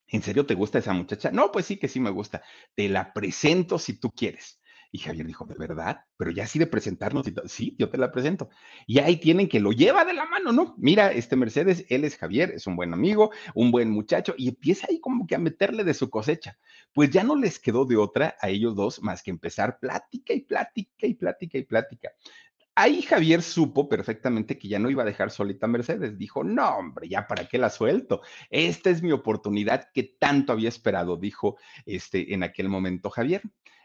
¿en 0.09 0.21
serio 0.21 0.45
te 0.45 0.53
gusta 0.53 0.77
esa 0.77 0.93
muchacha? 0.93 1.31
No, 1.31 1.51
pues 1.51 1.65
sí 1.65 1.77
que 1.77 1.87
sí 1.87 1.99
me 1.99 2.11
gusta. 2.11 2.43
Te 2.75 2.87
la 2.87 3.13
presento 3.13 3.79
si 3.79 3.99
tú 3.99 4.11
quieres. 4.11 4.60
Y 4.91 4.99
Javier 4.99 5.25
dijo, 5.25 5.45
¿de 5.45 5.55
verdad? 5.59 6.05
Pero 6.17 6.31
ya 6.31 6.43
así 6.43 6.59
de 6.59 6.67
presentarnos, 6.67 7.27
y 7.27 7.33
sí, 7.45 7.75
yo 7.79 7.89
te 7.89 7.97
la 7.97 8.11
presento. 8.11 8.49
Y 8.85 8.99
ahí 8.99 9.17
tienen 9.17 9.47
que 9.47 9.59
lo 9.59 9.71
lleva 9.71 10.05
de 10.05 10.13
la 10.13 10.25
mano, 10.25 10.51
¿no? 10.51 10.75
Mira, 10.77 11.11
este 11.11 11.35
Mercedes, 11.35 11.85
él 11.89 12.03
es 12.03 12.17
Javier, 12.17 12.51
es 12.51 12.67
un 12.67 12.75
buen 12.75 12.93
amigo, 12.93 13.31
un 13.55 13.71
buen 13.71 13.89
muchacho, 13.89 14.35
y 14.37 14.49
empieza 14.49 14.87
ahí 14.89 14.99
como 14.99 15.25
que 15.25 15.35
a 15.35 15.39
meterle 15.39 15.83
de 15.83 15.93
su 15.93 16.09
cosecha. 16.09 16.57
Pues 16.93 17.09
ya 17.09 17.23
no 17.23 17.35
les 17.35 17.59
quedó 17.59 17.85
de 17.85 17.97
otra 17.97 18.35
a 18.39 18.49
ellos 18.49 18.75
dos 18.75 19.01
más 19.01 19.23
que 19.23 19.31
empezar 19.31 19.79
plática 19.79 20.33
y 20.33 20.41
plática 20.41 21.07
y 21.07 21.13
plática 21.13 21.57
y 21.57 21.63
plática 21.63 22.11
Ahí 22.73 23.01
Javier 23.01 23.41
supo 23.41 23.89
perfectamente 23.89 24.57
que 24.57 24.69
ya 24.69 24.79
no 24.79 24.89
iba 24.89 25.03
a 25.03 25.05
dejar 25.05 25.29
solita 25.29 25.65
a 25.65 25.69
Mercedes. 25.69 26.17
Dijo, 26.17 26.43
no, 26.43 26.77
hombre, 26.77 27.09
ya 27.09 27.27
para 27.27 27.45
qué 27.45 27.57
la 27.57 27.69
suelto. 27.69 28.21
Esta 28.49 28.89
es 28.89 29.01
mi 29.03 29.11
oportunidad 29.11 29.89
que 29.93 30.03
tanto 30.17 30.53
había 30.53 30.69
esperado, 30.69 31.17
dijo 31.17 31.57
este, 31.85 32.33
en 32.33 32.43
aquel 32.43 32.69
momento 32.69 33.09
Javier 33.09 33.41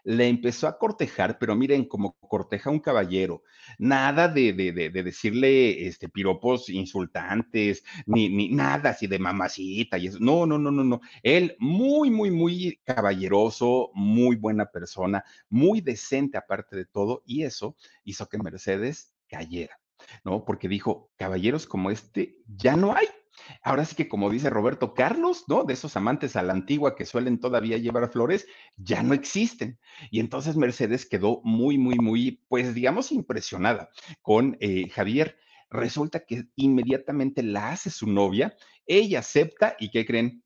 le 0.06 0.28
empezó 0.28 0.68
a 0.68 0.78
cortejar, 0.78 1.36
pero 1.36 1.56
miren, 1.56 1.84
como 1.84 2.12
corteja 2.20 2.70
un 2.70 2.78
caballero, 2.78 3.42
nada 3.76 4.28
de, 4.28 4.52
de, 4.52 4.70
de, 4.72 5.02
decirle 5.02 5.88
este, 5.88 6.08
piropos 6.08 6.68
insultantes, 6.68 7.82
ni, 8.06 8.28
ni 8.28 8.50
nada 8.50 8.90
así 8.90 9.08
de 9.08 9.18
mamacita 9.18 9.98
y 9.98 10.06
eso. 10.06 10.18
No, 10.20 10.46
no, 10.46 10.58
no, 10.58 10.70
no, 10.70 10.84
no. 10.84 11.00
Él 11.24 11.56
muy, 11.58 12.10
muy, 12.10 12.30
muy 12.30 12.80
caballeroso, 12.84 13.90
muy 13.94 14.36
buena 14.36 14.66
persona, 14.66 15.24
muy 15.48 15.80
decente 15.80 16.38
aparte 16.38 16.76
de 16.76 16.84
todo, 16.84 17.24
y 17.26 17.42
eso 17.42 17.76
hizo 18.04 18.28
que 18.28 18.38
Mercedes 18.38 19.12
cayera. 19.26 19.76
¿no? 20.24 20.44
Porque 20.44 20.68
dijo, 20.68 21.10
caballeros 21.16 21.66
como 21.66 21.90
este 21.90 22.36
ya 22.46 22.76
no 22.76 22.94
hay. 22.94 23.06
Ahora 23.62 23.84
sí 23.84 23.94
que 23.94 24.08
como 24.08 24.30
dice 24.30 24.50
Roberto 24.50 24.94
Carlos, 24.94 25.44
¿no? 25.48 25.64
De 25.64 25.74
esos 25.74 25.96
amantes 25.96 26.36
a 26.36 26.42
la 26.42 26.52
antigua 26.52 26.96
que 26.96 27.06
suelen 27.06 27.40
todavía 27.40 27.76
llevar 27.78 28.10
flores, 28.10 28.46
ya 28.76 29.02
no 29.02 29.14
existen. 29.14 29.78
Y 30.10 30.20
entonces 30.20 30.56
Mercedes 30.56 31.06
quedó 31.06 31.40
muy, 31.44 31.78
muy, 31.78 31.96
muy, 31.96 32.42
pues 32.48 32.74
digamos, 32.74 33.12
impresionada 33.12 33.90
con 34.22 34.56
eh, 34.60 34.88
Javier. 34.90 35.38
Resulta 35.70 36.20
que 36.20 36.44
inmediatamente 36.54 37.42
la 37.42 37.72
hace 37.72 37.90
su 37.90 38.06
novia, 38.06 38.56
ella 38.86 39.18
acepta 39.18 39.76
y 39.78 39.90
¿qué 39.90 40.06
creen? 40.06 40.44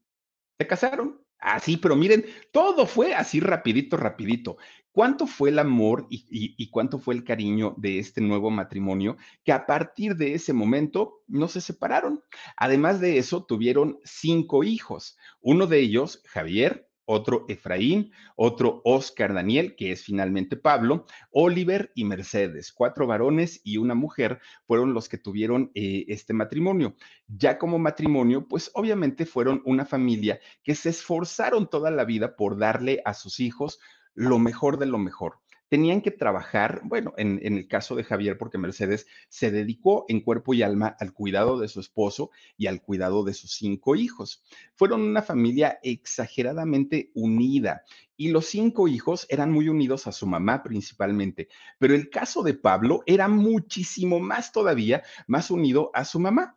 Se 0.59 0.67
casaron. 0.67 1.21
Así, 1.41 1.79
pero 1.79 1.97
miren, 1.97 2.27
todo 2.53 2.87
fue 2.87 3.15
así 3.15 3.41
rapidito, 3.41 3.97
rapidito. 3.97 4.59
¿Cuánto 4.93 5.29
fue 5.29 5.51
el 5.51 5.61
amor 5.61 6.07
y, 6.11 6.69
cuánto 6.71 6.99
fue 6.99 7.15
el 7.15 7.23
cariño 7.23 7.75
de 7.77 8.01
este 8.01 8.21
nuevo 8.21 8.51
matrimonio 8.51 9.17
que 9.45 9.53
a 9.53 9.65
partir 9.65 10.17
de 10.17 10.35
ese 10.35 10.53
momento 10.53 11.23
no 11.29 11.47
se 11.47 11.61
separaron? 11.61 12.25
Además 12.57 13.01
de 13.01 13.19
eso, 13.19 13.45
tuvieron 13.45 14.01
cinco 14.03 14.65
hijos. 14.65 15.17
Uno 15.41 15.69
de 15.69 15.79
ellos, 15.79 16.23
Javier, 16.27 16.91
otro 17.05 17.45
Efraín, 17.49 18.13
otro 18.37 18.83
Oscar 18.85 19.35
Daniel, 19.35 19.75
que 19.75 19.91
es 19.93 20.05
finalmente 20.05 20.57
Pablo, 20.57 21.07
Oliver 21.33 21.91
y 21.95 22.05
Mercedes, 22.05 22.73
cuatro 22.73 23.07
varones 23.07 23.61
y 23.65 23.79
una 23.79 23.95
mujer 23.95 24.41
fueron 24.65 24.95
los 24.95 25.09
que 25.09 25.19
tuvieron 25.19 25.73
eh, 25.75 26.05
este 26.09 26.33
matrimonio. 26.35 26.95
Ya 27.27 27.59
como 27.59 27.81
matrimonio, 27.81 28.47
pues 28.47 28.71
obviamente 28.75 29.27
fueron 29.27 29.61
una 29.65 29.85
familia 29.85 30.41
que 30.63 30.77
se 30.77 30.91
esforzaron 30.91 31.69
toda 31.69 31.91
la 31.91 32.05
vida 32.05 32.37
por 32.37 32.59
darle 32.59 33.03
a 33.05 33.15
sus 33.15 33.41
hijos 33.41 33.81
lo 34.15 34.39
mejor 34.39 34.79
de 34.79 34.87
lo 34.87 34.99
mejor 34.99 35.41
tenían 35.71 36.03
que 36.03 36.11
trabajar, 36.11 36.83
bueno, 36.85 37.15
en, 37.17 37.41
el 37.43 37.69
caso 37.69 37.95
de 37.95 38.03
Javier, 38.03 38.37
porque 38.37 38.59
Mercedes 38.59 39.07
se 39.29 39.53
dedicó 39.53 40.05
en 40.09 40.21
cuerpo 40.21 40.53
y 40.53 40.63
alma 40.63 40.97
al 40.99 41.13
cuidado 41.13 41.61
de 41.61 41.69
su 41.69 41.79
esposo 41.79 42.31
y 42.59 42.67
al 42.67 42.83
cuidado 42.83 43.23
de 43.23 43.35
sus 43.35 43.53
cinco 43.53 43.95
hijos. 43.95 44.43
Fueron 44.75 45.01
una 45.01 45.23
familia 45.23 45.79
exageradamente 45.85 47.13
unida 47.15 47.85
y 48.17 48.31
los 48.31 48.47
cinco 48.47 48.89
hijos 48.89 49.27
eran 49.31 49.53
muy 49.53 49.69
unidos 49.69 50.09
a 50.09 50.13
su 50.13 50.27
mamá 50.27 50.65
principalmente, 50.65 51.49
pero 51.79 51.95
el 51.95 52.11
caso 52.11 52.43
de 52.43 52.55
Pablo 52.55 53.05
era 53.07 53.29
muchísimo 53.29 54.19
más 54.19 54.51
todavía, 54.51 55.05
más 55.29 55.53
unido 55.53 55.93
a 55.95 56.05
su 56.05 56.19
mamá. 56.19 56.57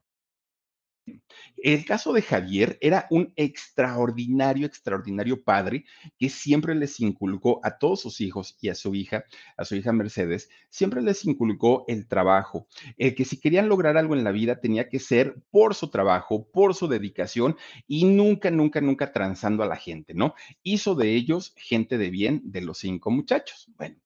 El 1.63 1.85
caso 1.85 2.11
de 2.11 2.23
Javier 2.23 2.79
era 2.81 3.05
un 3.11 3.33
extraordinario, 3.35 4.65
extraordinario 4.65 5.43
padre 5.43 5.85
que 6.17 6.27
siempre 6.27 6.73
les 6.73 6.99
inculcó 6.99 7.59
a 7.63 7.77
todos 7.77 8.01
sus 8.01 8.19
hijos 8.19 8.57
y 8.61 8.69
a 8.69 8.75
su 8.75 8.95
hija, 8.95 9.25
a 9.57 9.63
su 9.63 9.75
hija 9.75 9.91
Mercedes, 9.91 10.49
siempre 10.69 11.03
les 11.03 11.23
inculcó 11.23 11.85
el 11.87 12.07
trabajo, 12.07 12.67
el 12.97 13.13
que 13.13 13.25
si 13.25 13.39
querían 13.39 13.69
lograr 13.69 13.95
algo 13.95 14.15
en 14.15 14.23
la 14.23 14.31
vida 14.31 14.59
tenía 14.59 14.89
que 14.89 14.97
ser 14.97 15.35
por 15.51 15.75
su 15.75 15.91
trabajo, 15.91 16.49
por 16.51 16.73
su 16.73 16.87
dedicación 16.87 17.55
y 17.87 18.05
nunca, 18.05 18.49
nunca, 18.49 18.81
nunca 18.81 19.11
transando 19.11 19.61
a 19.61 19.67
la 19.67 19.75
gente, 19.75 20.15
¿no? 20.15 20.33
Hizo 20.63 20.95
de 20.95 21.13
ellos 21.13 21.53
gente 21.57 21.99
de 21.99 22.09
bien 22.09 22.41
de 22.43 22.61
los 22.61 22.79
cinco 22.79 23.11
muchachos. 23.11 23.67
Bueno, 23.77 24.00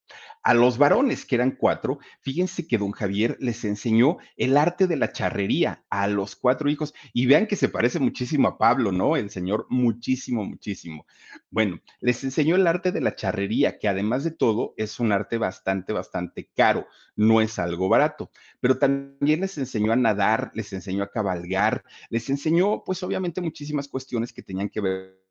a 0.45 0.53
los 0.53 0.77
varones, 0.77 1.25
que 1.25 1.33
eran 1.33 1.51
cuatro, 1.51 1.97
fíjense 2.21 2.67
que 2.67 2.77
don 2.77 2.91
Javier 2.91 3.35
les 3.39 3.65
enseñó 3.65 4.17
el 4.37 4.57
arte 4.57 4.85
de 4.85 4.95
la 4.95 5.11
charrería 5.11 5.83
a 5.89 6.07
los 6.07 6.35
cuatro 6.35 6.69
hijos. 6.69 6.93
Y 7.13 7.25
vean 7.25 7.47
que 7.47 7.55
se 7.55 7.67
parece 7.67 7.99
muchísimo 7.99 8.47
a 8.47 8.57
Pablo, 8.59 8.91
¿no? 8.91 9.17
El 9.17 9.31
señor, 9.31 9.65
muchísimo, 9.69 10.45
muchísimo. 10.45 11.07
Bueno, 11.49 11.79
les 11.99 12.23
enseñó 12.23 12.55
el 12.55 12.67
arte 12.67 12.91
de 12.91 13.01
la 13.01 13.15
charrería, 13.15 13.79
que 13.79 13.87
además 13.87 14.23
de 14.23 14.31
todo 14.31 14.75
es 14.77 14.99
un 14.99 15.11
arte 15.11 15.39
bastante, 15.39 15.93
bastante 15.93 16.47
caro, 16.55 16.85
no 17.15 17.41
es 17.41 17.57
algo 17.57 17.89
barato. 17.89 18.29
Pero 18.59 18.77
también 18.77 19.41
les 19.41 19.57
enseñó 19.57 19.93
a 19.93 19.95
nadar, 19.95 20.51
les 20.53 20.71
enseñó 20.73 21.03
a 21.03 21.11
cabalgar, 21.11 21.83
les 22.11 22.29
enseñó, 22.29 22.83
pues 22.85 23.01
obviamente, 23.01 23.41
muchísimas 23.41 23.87
cuestiones 23.87 24.31
que 24.31 24.43
tenían 24.43 24.69
que 24.69 24.81
ver 24.81 25.24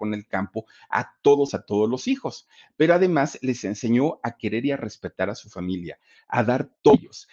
con 0.00 0.14
el 0.14 0.26
campo 0.26 0.64
a 0.88 1.12
todos, 1.20 1.52
a 1.52 1.66
todos 1.66 1.88
los 1.88 2.08
hijos, 2.08 2.48
pero 2.78 2.94
además 2.94 3.38
les 3.42 3.62
enseñó 3.64 4.18
a 4.22 4.38
querer 4.38 4.64
y 4.64 4.70
a 4.70 4.78
respetar 4.78 5.28
a 5.28 5.34
su 5.34 5.50
familia, 5.50 5.98
a 6.26 6.42
dar 6.42 6.72
todos. 6.80 7.28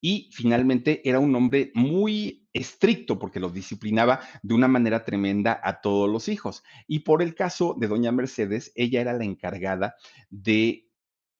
Y 0.00 0.28
finalmente 0.32 1.08
era 1.08 1.20
un 1.20 1.32
hombre 1.36 1.70
muy 1.74 2.48
estricto 2.52 3.18
porque 3.18 3.38
los 3.38 3.54
disciplinaba 3.54 4.20
de 4.42 4.54
una 4.54 4.66
manera 4.66 5.04
tremenda 5.04 5.60
a 5.62 5.80
todos 5.80 6.10
los 6.10 6.28
hijos. 6.28 6.64
Y 6.88 7.00
por 7.00 7.22
el 7.22 7.36
caso 7.36 7.76
de 7.78 7.86
doña 7.86 8.10
Mercedes, 8.10 8.72
ella 8.74 9.02
era 9.02 9.12
la 9.12 9.24
encargada 9.24 9.94
de 10.30 10.88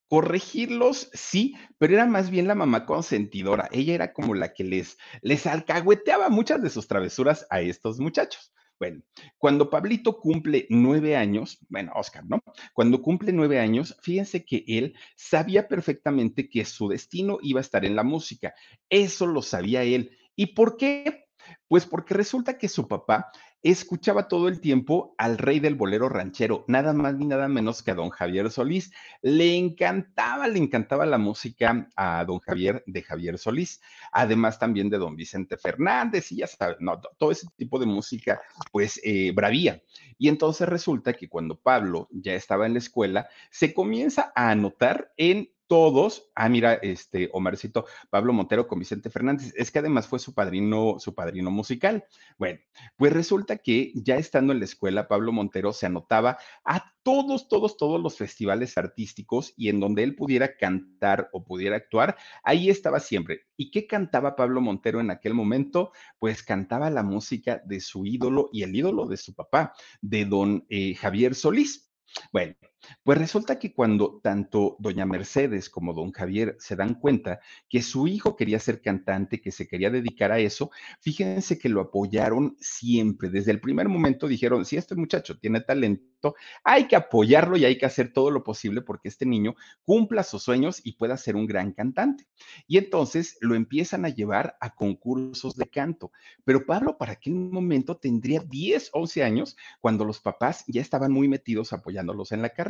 corregirlos, 0.09 1.11
sí, 1.15 1.57
pero 1.79 1.95
era 1.95 2.07
más 2.07 2.31
bien 2.31 2.47
la 2.47 2.55
mamá 2.55 2.85
consentidora. 2.85 3.69
Ella 3.73 3.95
era 3.95 4.13
como 4.13 4.35
la 4.35 4.53
que 4.53 4.65
les, 4.65 4.99
les 5.23 5.47
alcahueteaba 5.47 6.29
muchas 6.29 6.63
de 6.63 6.71
sus 6.71 6.87
travesuras 6.87 7.47
a 7.49 7.61
estos 7.61 7.99
muchachos. 7.99 8.53
Bueno, 8.81 9.03
cuando 9.37 9.69
Pablito 9.69 10.19
cumple 10.19 10.67
nueve 10.71 11.15
años, 11.15 11.59
bueno, 11.69 11.93
Oscar, 11.95 12.25
¿no? 12.25 12.43
Cuando 12.73 13.03
cumple 13.03 13.31
nueve 13.31 13.61
años, 13.61 13.95
fíjense 14.01 14.47
que 14.47 14.65
él 14.67 14.95
sabía 15.17 15.69
perfectamente 15.69 16.49
que 16.49 16.65
su 16.65 16.89
destino 16.89 17.37
iba 17.43 17.61
a 17.61 17.63
estar 17.63 17.85
en 17.85 17.95
la 17.95 18.05
música. 18.05 18.55
Eso 18.89 19.27
lo 19.27 19.43
sabía 19.43 19.83
él. 19.83 20.17
¿Y 20.35 20.55
por 20.55 20.79
qué? 20.79 21.27
Pues 21.69 21.85
porque 21.85 22.15
resulta 22.15 22.57
que 22.57 22.69
su 22.69 22.89
papá 22.89 23.31
escuchaba 23.63 24.29
todo 24.29 24.49
el 24.49 24.61
tiempo 24.61 25.15
al 25.19 25.37
rey 25.37 25.61
del 25.61 25.75
bolero 25.75 26.09
ranchero, 26.09 26.65
nada 26.67 26.93
más 26.93 27.15
ni 27.15 27.27
nada 27.27 27.49
menos 27.49 27.83
que 27.83 27.91
a 27.91 27.95
don 27.95 28.11
Javier 28.11 28.51
Solís. 28.51 28.91
Le 29.23 29.57
encantaba, 29.57 30.49
le 30.49 30.59
encantaba 30.59 31.05
la 31.07 31.19
música 31.19 31.89
a 31.97 32.25
don 32.25 32.39
Javier 32.41 32.83
de 32.87 33.03
Javier 33.03 33.39
Solís, 33.39 33.81
además 34.13 34.59
también 34.59 34.89
de 34.89 34.99
don 34.99 35.17
Vicente 35.17 35.57
Fernández 35.57 36.33
y 36.33 36.37
ya 36.37 36.47
sabes, 36.47 36.79
todo 37.19 37.31
ese 37.31 37.47
tipo 37.57 37.79
de 37.79 37.87
música, 37.87 38.41
pues 38.73 39.01
eh, 39.05 39.33
bravía. 39.35 39.83
Y 40.17 40.29
entonces 40.29 40.69
resulta 40.69 41.13
que 41.13 41.29
cuando 41.29 41.59
Pablo 41.59 42.09
ya 42.11 42.35
estaba 42.35 42.67
en 42.67 42.75
la 42.75 42.79
escuela, 42.79 43.29
se 43.51 43.75
comienza 43.75 44.33
a 44.35 44.51
anotar 44.51 45.13
en 45.17 45.51
todos, 45.71 46.29
ah, 46.35 46.49
mira, 46.49 46.75
este 46.83 47.31
Omarcito, 47.33 47.87
Pablo 48.11 48.33
Montero 48.33 48.67
con 48.67 48.81
Vicente 48.81 49.09
Fernández, 49.09 49.55
es 49.55 49.71
que 49.71 49.79
además 49.79 50.09
fue 50.09 50.19
su 50.19 50.35
padrino, 50.35 50.97
su 50.99 51.15
padrino 51.15 51.53
musical. 51.53 52.05
Bueno, 52.39 52.59
pues 52.97 53.13
resulta 53.13 53.57
que 53.57 53.93
ya 53.95 54.17
estando 54.17 54.53
en 54.53 54.59
la 54.59 54.65
escuela, 54.65 55.07
Pablo 55.07 55.31
Montero 55.31 55.73
se 55.73 55.87
anotaba 55.87 56.39
a 56.65 56.93
todos, 57.05 57.47
todos, 57.47 57.77
todos 57.77 58.03
los 58.03 58.19
festivales 58.19 58.77
artísticos 58.79 59.55
y 59.57 59.69
en 59.69 59.79
donde 59.79 60.03
él 60.03 60.17
pudiera 60.17 60.57
cantar 60.57 61.29
o 61.33 61.45
pudiera 61.45 61.77
actuar, 61.77 62.17
ahí 62.43 62.69
estaba 62.69 62.99
siempre. 62.99 63.43
¿Y 63.57 63.71
qué 63.71 63.87
cantaba 63.87 64.35
Pablo 64.35 64.61
Montero 64.61 64.99
en 64.99 65.13
aquel 65.13 65.35
momento? 65.35 65.93
Pues 66.19 66.43
cantaba 66.43 66.91
la 66.91 67.05
música 67.05 67.63
de 67.65 67.79
su 67.79 68.05
ídolo 68.07 68.51
y 68.53 68.65
el 68.65 68.75
ídolo 68.75 69.07
de 69.07 69.19
su 69.19 69.37
papá, 69.37 69.73
de 70.01 70.25
don 70.25 70.67
eh, 70.69 70.97
Javier 70.97 71.37
Solís. 71.37 71.93
Bueno, 72.33 72.57
Pues 73.03 73.19
resulta 73.19 73.59
que 73.59 73.75
cuando 73.75 74.21
tanto 74.23 74.77
doña 74.79 75.05
Mercedes 75.05 75.69
como 75.69 75.93
don 75.93 76.13
Javier 76.13 76.57
se 76.59 76.77
dan 76.77 76.95
cuenta 76.95 77.41
que 77.69 77.83
su 77.83 78.07
hijo 78.07 78.37
quería 78.37 78.59
ser 78.59 78.81
cantante, 78.81 79.41
que 79.41 79.53
se 79.53 79.69
quería 79.69 79.91
dedicar 79.91 80.33
a 80.33 80.39
eso, 80.39 80.71
fíjense 81.01 81.59
que 81.59 81.69
lo 81.69 81.81
apoyaron 81.81 82.57
siempre. 82.59 83.29
Desde 83.31 83.51
el 83.53 83.61
primer 83.61 83.89
momento 83.89 84.27
dijeron, 84.29 84.65
si 84.65 84.77
este 84.77 84.95
muchacho 84.95 85.39
tiene 85.39 85.61
talento, 85.61 86.35
hay 86.65 86.87
que 86.89 86.97
apoyarlo 86.97 87.57
y 87.57 87.65
hay 87.65 87.79
que 87.79 87.87
hacer 87.87 88.13
todo 88.13 88.31
lo 88.31 88.45
posible 88.45 88.83
porque 88.83 89.09
este 89.09 89.27
niño 89.27 89.55
cumpla 89.85 90.23
sus 90.23 90.43
sueños 90.43 90.81
y 90.85 90.93
pueda 90.93 91.17
ser 91.17 91.37
un 91.37 91.47
gran 91.47 91.73
cantante. 91.73 92.27
Y 92.67 92.79
entonces 92.79 93.37
lo 93.41 93.55
empiezan 93.55 94.05
a 94.05 94.09
llevar 94.09 94.57
a 94.61 94.75
concursos 94.75 95.57
de 95.57 95.69
canto. 95.69 96.13
Pero 96.45 96.65
Pablo 96.67 96.97
para 96.99 97.13
aquel 97.13 97.35
momento 97.35 97.97
tendría 97.97 98.41
10, 98.41 98.91
11 98.93 99.23
años 99.23 99.57
cuando 99.81 100.05
los 100.05 100.21
papás 100.21 100.65
ya 100.67 100.81
estaban 100.81 101.13
muy 101.13 101.29
metidos 101.29 101.73
apoyándolos 101.73 102.33
en 102.33 102.43
la 102.43 102.51
carrera. 102.51 102.70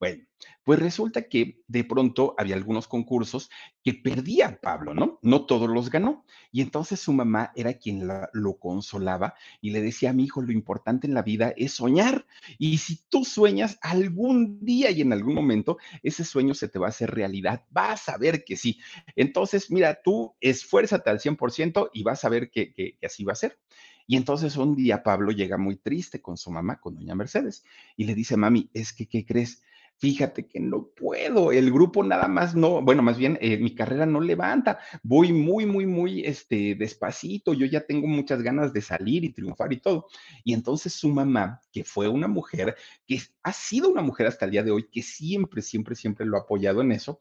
Bueno, 0.00 0.22
pues 0.62 0.78
resulta 0.78 1.22
que 1.22 1.60
de 1.66 1.82
pronto 1.82 2.36
había 2.38 2.54
algunos 2.54 2.86
concursos 2.86 3.50
que 3.82 3.94
perdía 3.94 4.60
Pablo, 4.60 4.94
¿no? 4.94 5.18
No 5.22 5.44
todos 5.44 5.68
los 5.68 5.90
ganó. 5.90 6.24
Y 6.52 6.60
entonces 6.60 7.00
su 7.00 7.12
mamá 7.12 7.50
era 7.56 7.74
quien 7.74 8.06
lo 8.32 8.58
consolaba 8.60 9.34
y 9.60 9.70
le 9.70 9.80
decía, 9.82 10.10
a 10.10 10.12
mi 10.12 10.24
hijo, 10.24 10.40
lo 10.40 10.52
importante 10.52 11.08
en 11.08 11.14
la 11.14 11.22
vida 11.22 11.52
es 11.56 11.72
soñar. 11.72 12.26
Y 12.58 12.78
si 12.78 13.00
tú 13.08 13.24
sueñas 13.24 13.76
algún 13.82 14.64
día 14.64 14.92
y 14.92 15.00
en 15.00 15.12
algún 15.12 15.34
momento, 15.34 15.78
ese 16.04 16.24
sueño 16.24 16.54
se 16.54 16.68
te 16.68 16.78
va 16.78 16.86
a 16.86 16.90
hacer 16.90 17.10
realidad. 17.10 17.64
Vas 17.70 18.08
a 18.08 18.18
ver 18.18 18.44
que 18.44 18.56
sí. 18.56 18.78
Entonces, 19.16 19.68
mira, 19.72 20.00
tú 20.04 20.36
esfuérzate 20.40 21.10
al 21.10 21.18
100% 21.18 21.90
y 21.92 22.04
vas 22.04 22.24
a 22.24 22.28
ver 22.28 22.50
que 22.52 22.96
así 23.02 23.24
va 23.24 23.32
a 23.32 23.36
ser. 23.36 23.58
Y 24.08 24.16
entonces 24.16 24.56
un 24.56 24.74
día 24.74 25.02
Pablo 25.02 25.32
llega 25.32 25.58
muy 25.58 25.76
triste 25.76 26.22
con 26.22 26.38
su 26.38 26.50
mamá, 26.50 26.80
con 26.80 26.96
doña 26.96 27.14
Mercedes, 27.14 27.62
y 27.94 28.04
le 28.04 28.14
dice, 28.14 28.38
mami, 28.38 28.70
es 28.72 28.94
que, 28.94 29.06
¿qué 29.06 29.26
crees? 29.26 29.62
Fíjate 29.98 30.46
que 30.46 30.60
no 30.60 30.88
puedo, 30.96 31.52
el 31.52 31.70
grupo 31.70 32.02
nada 32.02 32.26
más 32.26 32.54
no, 32.54 32.80
bueno, 32.80 33.02
más 33.02 33.18
bien 33.18 33.36
eh, 33.42 33.58
mi 33.58 33.74
carrera 33.74 34.06
no 34.06 34.20
levanta, 34.20 34.78
voy 35.02 35.32
muy, 35.32 35.66
muy, 35.66 35.84
muy 35.84 36.24
este, 36.24 36.74
despacito, 36.74 37.52
yo 37.52 37.66
ya 37.66 37.84
tengo 37.84 38.06
muchas 38.06 38.40
ganas 38.40 38.72
de 38.72 38.80
salir 38.80 39.24
y 39.24 39.32
triunfar 39.32 39.72
y 39.74 39.80
todo. 39.80 40.06
Y 40.42 40.54
entonces 40.54 40.94
su 40.94 41.10
mamá, 41.10 41.60
que 41.70 41.84
fue 41.84 42.08
una 42.08 42.28
mujer, 42.28 42.76
que 43.06 43.20
ha 43.42 43.52
sido 43.52 43.90
una 43.90 44.00
mujer 44.00 44.26
hasta 44.28 44.46
el 44.46 44.52
día 44.52 44.62
de 44.62 44.70
hoy, 44.70 44.88
que 44.88 45.02
siempre, 45.02 45.60
siempre, 45.60 45.94
siempre 45.94 46.24
lo 46.24 46.38
ha 46.38 46.40
apoyado 46.40 46.80
en 46.80 46.92
eso, 46.92 47.20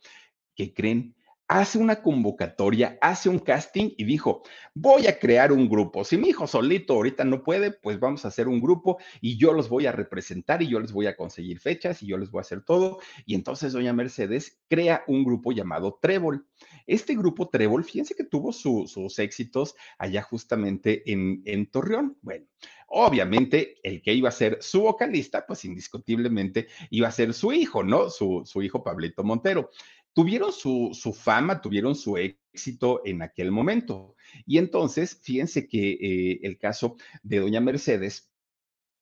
que 0.55 0.73
creen 0.73 1.16
hace 1.47 1.77
una 1.77 2.01
convocatoria, 2.01 2.97
hace 3.01 3.29
un 3.29 3.39
casting 3.39 3.91
y 3.97 4.03
dijo, 4.03 4.43
voy 4.73 5.07
a 5.07 5.17
crear 5.17 5.51
un 5.51 5.69
grupo. 5.69 6.03
Si 6.03 6.17
mi 6.17 6.29
hijo 6.29 6.45
solito 6.45 6.93
ahorita 6.93 7.23
no 7.23 7.41
puede, 7.41 7.71
pues 7.71 7.99
vamos 7.99 8.25
a 8.25 8.27
hacer 8.27 8.47
un 8.47 8.59
grupo 8.59 8.97
y 9.21 9.37
yo 9.37 9.53
los 9.53 9.69
voy 9.69 9.85
a 9.85 9.93
representar 9.93 10.61
y 10.61 10.67
yo 10.67 10.79
les 10.79 10.91
voy 10.91 11.07
a 11.07 11.15
conseguir 11.15 11.59
fechas 11.59 12.03
y 12.03 12.07
yo 12.07 12.17
les 12.17 12.31
voy 12.31 12.39
a 12.39 12.41
hacer 12.41 12.63
todo. 12.63 12.99
Y 13.25 13.35
entonces 13.35 13.73
doña 13.73 13.93
Mercedes 13.93 14.59
crea 14.67 15.03
un 15.07 15.23
grupo 15.23 15.53
llamado 15.53 15.97
Trébol. 16.01 16.45
Este 16.85 17.15
grupo 17.15 17.47
Trébol, 17.47 17.83
fíjense 17.85 18.15
que 18.15 18.25
tuvo 18.25 18.51
sus 18.51 19.19
éxitos 19.19 19.75
allá 19.97 20.21
justamente 20.23 21.09
en, 21.11 21.41
en 21.45 21.67
Torreón. 21.67 22.17
Bueno, 22.21 22.45
obviamente 22.87 23.77
el 23.83 24.01
que 24.01 24.13
iba 24.13 24.29
a 24.29 24.33
ser 24.33 24.57
su 24.61 24.81
vocalista, 24.81 25.45
pues 25.45 25.65
indiscutiblemente 25.65 26.67
iba 26.89 27.07
a 27.07 27.11
ser 27.11 27.33
su 27.33 27.53
hijo, 27.53 27.83
¿no? 27.83 28.09
Su, 28.09 28.43
su 28.45 28.61
hijo 28.61 28.83
Pablito 28.83 29.23
Montero 29.23 29.69
tuvieron 30.17 30.51
su, 30.51 31.15
fama, 31.15 31.61
tuvieron 31.61 31.93
su 31.93 32.17
éxito 32.17 33.03
en 33.05 33.21
aquel 33.21 33.51
momento. 33.51 34.15
Y 34.47 34.57
entonces, 34.57 35.19
fíjense 35.21 35.67
que 35.67 35.91
eh, 35.91 36.39
el 36.41 36.57
caso 36.57 36.95
de 37.21 37.37
doña 37.37 37.61
Mercedes 37.61 38.31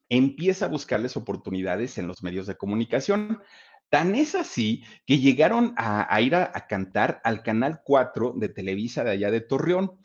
empieza 0.09 0.65
a 0.65 0.67
buscarles 0.67 1.15
oportunidades 1.15 1.97
en 1.97 2.07
los 2.07 2.21
medios 2.21 2.47
de 2.47 2.57
comunicación. 2.57 3.41
Tan 3.87 4.13
es 4.13 4.35
así 4.35 4.83
que 5.05 5.19
llegaron 5.19 5.73
a, 5.77 6.19
ir 6.19 6.35
a, 6.35 6.51
a, 6.53 6.67
cantar 6.67 7.21
al 7.23 7.43
Canal 7.43 7.79
4 7.85 8.33
de 8.35 8.49
Televisa 8.49 9.05
de 9.05 9.11
allá 9.11 9.31
de 9.31 9.39
Torreón 9.39 9.97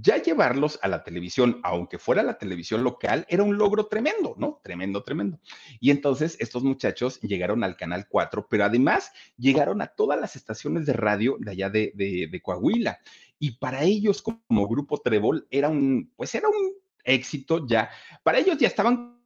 ya 0.00 0.20
llevarlos 0.20 0.78
a 0.82 0.88
la 0.88 1.04
televisión, 1.04 1.60
aunque 1.62 1.98
fuera 1.98 2.22
la 2.22 2.38
televisión 2.38 2.82
local, 2.82 3.26
era 3.28 3.42
un 3.42 3.56
logro 3.56 3.86
tremendo, 3.86 4.34
¿no? 4.38 4.60
Tremendo, 4.64 5.02
tremendo. 5.02 5.38
Y 5.78 5.90
entonces 5.90 6.36
estos 6.40 6.64
muchachos 6.64 7.20
llegaron 7.20 7.62
al 7.62 7.76
Canal 7.76 8.08
4, 8.08 8.46
pero 8.48 8.64
además 8.64 9.12
llegaron 9.36 9.82
a 9.82 9.88
todas 9.88 10.20
las 10.20 10.34
estaciones 10.36 10.86
de 10.86 10.94
radio 10.94 11.36
de 11.38 11.50
allá 11.50 11.70
de, 11.70 11.92
de, 11.94 12.42
Coahuila. 12.42 12.98
Y 13.38 13.52
para 13.52 13.84
ellos 13.84 14.22
como 14.22 14.66
grupo 14.66 14.98
Trebol 14.98 15.46
era 15.50 15.68
un, 15.68 16.12
pues 16.16 16.34
era 16.34 16.48
un 16.48 16.72
éxito 17.04 17.66
ya. 17.66 17.90
Para 18.22 18.38
ellos 18.38 18.58
ya 18.58 18.66
estaban 18.66 19.22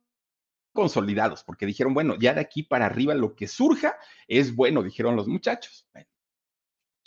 consolidados, 0.72 1.44
porque 1.44 1.66
dijeron, 1.66 1.94
bueno, 1.94 2.16
ya 2.18 2.34
de 2.34 2.40
aquí 2.40 2.62
para 2.62 2.86
arriba 2.86 3.14
lo 3.14 3.34
que 3.34 3.48
surja 3.48 3.96
es 4.26 4.54
bueno, 4.54 4.82
dijeron 4.82 5.16
los 5.16 5.28
muchachos. 5.28 5.86
Bueno, 5.92 6.08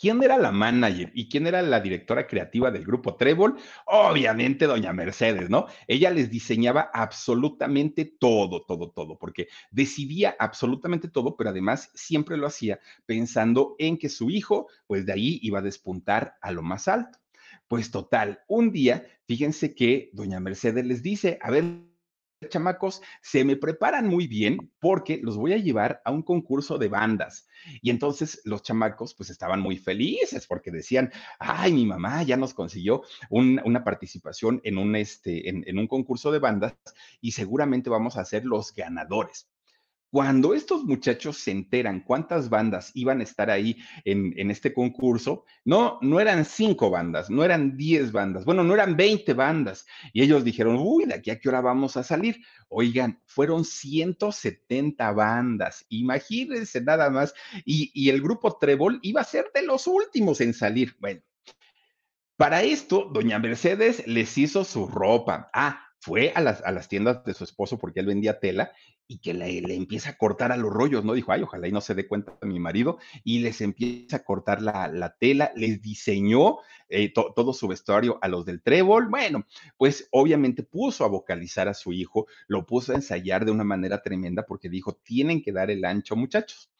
¿Quién 0.02 0.20
era 0.20 0.36
la 0.36 0.50
manager 0.50 1.12
y 1.14 1.28
quién 1.28 1.46
era 1.46 1.62
la 1.62 1.78
directora 1.78 2.26
creativa 2.26 2.72
del 2.72 2.84
grupo 2.84 3.14
Trébol? 3.14 3.56
Obviamente, 3.86 4.66
doña 4.66 4.92
Mercedes, 4.92 5.48
¿no? 5.48 5.66
Ella 5.86 6.10
les 6.10 6.28
diseñaba 6.28 6.90
absolutamente 6.92 8.16
todo, 8.18 8.64
todo, 8.66 8.90
todo, 8.90 9.16
porque 9.16 9.46
decidía 9.70 10.34
absolutamente 10.40 11.06
todo, 11.06 11.36
pero 11.36 11.50
además 11.50 11.92
siempre 11.94 12.36
lo 12.36 12.48
hacía 12.48 12.80
pensando 13.06 13.76
en 13.78 13.96
que 13.96 14.08
su 14.08 14.28
hijo, 14.28 14.66
pues 14.88 15.06
de 15.06 15.12
ahí 15.12 15.38
iba 15.40 15.60
a 15.60 15.62
despuntar 15.62 16.34
a 16.40 16.50
lo 16.50 16.62
más 16.62 16.88
alto. 16.88 17.20
Pues 17.68 17.92
total, 17.92 18.40
un 18.48 18.72
día, 18.72 19.06
fíjense 19.28 19.72
que 19.72 20.10
doña 20.14 20.40
Mercedes 20.40 20.84
les 20.84 21.04
dice, 21.04 21.38
a 21.40 21.52
ver, 21.52 21.91
chamacos, 22.48 23.02
se 23.22 23.44
me 23.44 23.56
preparan 23.56 24.08
muy 24.08 24.26
bien 24.26 24.72
porque 24.80 25.20
los 25.22 25.36
voy 25.36 25.52
a 25.52 25.58
llevar 25.58 26.00
a 26.04 26.10
un 26.10 26.22
concurso 26.22 26.78
de 26.78 26.88
bandas. 26.88 27.46
Y 27.80 27.90
entonces 27.90 28.40
los 28.44 28.62
chamacos 28.62 29.14
pues 29.14 29.30
estaban 29.30 29.60
muy 29.60 29.76
felices 29.76 30.46
porque 30.46 30.70
decían, 30.70 31.12
ay, 31.38 31.72
mi 31.72 31.86
mamá 31.86 32.22
ya 32.22 32.36
nos 32.36 32.54
consiguió 32.54 33.02
una 33.30 33.84
participación 33.84 34.60
en 34.64 34.78
un, 34.78 34.96
este, 34.96 35.48
en 35.48 35.78
un 35.78 35.86
concurso 35.86 36.32
de 36.32 36.38
bandas 36.38 36.74
y 37.20 37.32
seguramente 37.32 37.90
vamos 37.90 38.16
a 38.16 38.24
ser 38.24 38.44
los 38.44 38.74
ganadores. 38.74 39.51
Cuando 40.12 40.52
estos 40.52 40.84
muchachos 40.84 41.38
se 41.38 41.52
enteran 41.52 42.00
cuántas 42.00 42.50
bandas 42.50 42.90
iban 42.92 43.20
a 43.20 43.22
estar 43.22 43.50
ahí 43.50 43.78
en, 44.04 44.50
este 44.50 44.74
concurso, 44.74 45.46
no, 45.64 45.98
no 46.02 46.20
eran 46.20 46.44
cinco 46.44 46.90
bandas, 46.90 47.30
no 47.30 47.42
eran 47.42 47.78
diez 47.78 48.12
bandas, 48.12 48.44
bueno, 48.44 48.62
no 48.62 48.74
eran 48.74 48.94
veinte 48.94 49.32
bandas. 49.32 49.86
Y 50.12 50.22
ellos 50.22 50.44
dijeron, 50.44 50.76
uy, 50.78 51.06
¿de 51.06 51.14
aquí 51.14 51.30
a 51.30 51.40
qué 51.40 51.48
hora 51.48 51.62
vamos 51.62 51.96
a 51.96 52.02
salir? 52.02 52.42
Oigan, 52.68 53.22
fueron 53.24 53.64
170 53.64 55.12
bandas, 55.12 55.86
imagínense 55.88 56.82
nada 56.82 57.08
más. 57.08 57.32
Y, 57.64 57.90
y 57.94 58.10
el 58.10 58.20
grupo 58.20 58.58
Trebol 58.58 58.98
iba 59.00 59.22
a 59.22 59.24
ser 59.24 59.46
de 59.54 59.62
los 59.62 59.86
últimos 59.86 60.42
en 60.42 60.52
salir. 60.52 60.94
Bueno, 61.00 61.22
para 62.36 62.62
esto, 62.62 63.08
doña 63.10 63.38
Mercedes 63.38 64.06
les 64.06 64.36
hizo 64.36 64.62
su 64.64 64.86
ropa. 64.86 65.48
Ah, 65.54 65.86
fue 66.02 66.32
a 66.34 66.40
las, 66.40 66.60
a 66.62 66.72
las 66.72 66.88
tiendas 66.88 67.24
de 67.24 67.32
su 67.32 67.44
esposo 67.44 67.78
porque 67.78 68.00
él 68.00 68.06
vendía 68.06 68.40
tela 68.40 68.72
y 69.12 69.18
que 69.18 69.34
le, 69.34 69.58
empieza 69.74 70.10
a 70.10 70.16
cortar 70.16 70.52
a 70.52 70.56
los 70.56 70.72
rollos, 70.72 71.04
¿no? 71.04 71.12
Dijo, 71.12 71.32
ay, 71.32 71.42
ojalá 71.42 71.68
y 71.68 71.72
no 71.72 71.82
se 71.82 71.94
dé 71.94 72.08
cuenta 72.08 72.38
mi 72.40 72.58
marido, 72.58 72.98
y 73.24 73.40
les 73.40 73.60
empieza 73.60 74.16
a 74.16 74.24
cortar 74.24 74.62
la, 74.62 75.16
tela, 75.20 75.52
les 75.54 75.82
diseñó 75.82 76.56
eh, 76.88 77.12
todo 77.12 77.52
su 77.52 77.68
vestuario 77.68 78.18
a 78.22 78.28
los 78.28 78.46
del 78.46 78.62
trébol. 78.62 79.08
Bueno, 79.08 79.46
pues 79.76 80.08
obviamente 80.12 80.62
puso 80.62 81.04
a 81.04 81.08
vocalizar 81.08 81.68
a 81.68 81.74
su 81.74 81.92
hijo, 81.92 82.26
lo 82.48 82.64
puso 82.64 82.92
a 82.92 82.94
ensayar 82.94 83.44
de 83.44 83.50
una 83.50 83.64
manera 83.64 84.00
tremenda 84.00 84.46
porque 84.46 84.70
dijo, 84.70 84.94
tienen 84.94 85.42
que 85.42 85.52
dar 85.52 85.70
el 85.70 85.84
ancho, 85.84 86.16
muchachos 86.16 86.70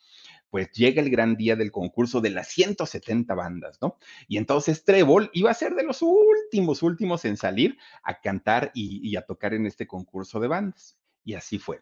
pues 0.48 0.70
llega 0.72 1.00
el 1.00 1.08
gran 1.08 1.36
día 1.36 1.56
del 1.56 1.72
concurso 1.72 2.20
de 2.20 2.28
las 2.28 2.48
170 2.48 3.34
bandas, 3.34 3.78
¿no? 3.80 3.96
Y 4.28 4.36
entonces 4.36 4.84
Trébol 4.84 5.30
iba 5.32 5.50
a 5.50 5.54
ser 5.54 5.74
de 5.74 5.82
los 5.82 6.02
últimos, 6.02 6.82
últimos 6.82 7.24
en 7.24 7.38
salir 7.38 7.78
a 8.02 8.20
cantar 8.20 8.70
y, 8.74 9.16
a 9.16 9.22
tocar 9.22 9.54
en 9.54 9.64
este 9.64 9.86
concurso 9.86 10.40
de 10.40 10.48
bandas. 10.48 10.98
Y 11.24 11.32
así 11.34 11.58
fue. 11.58 11.80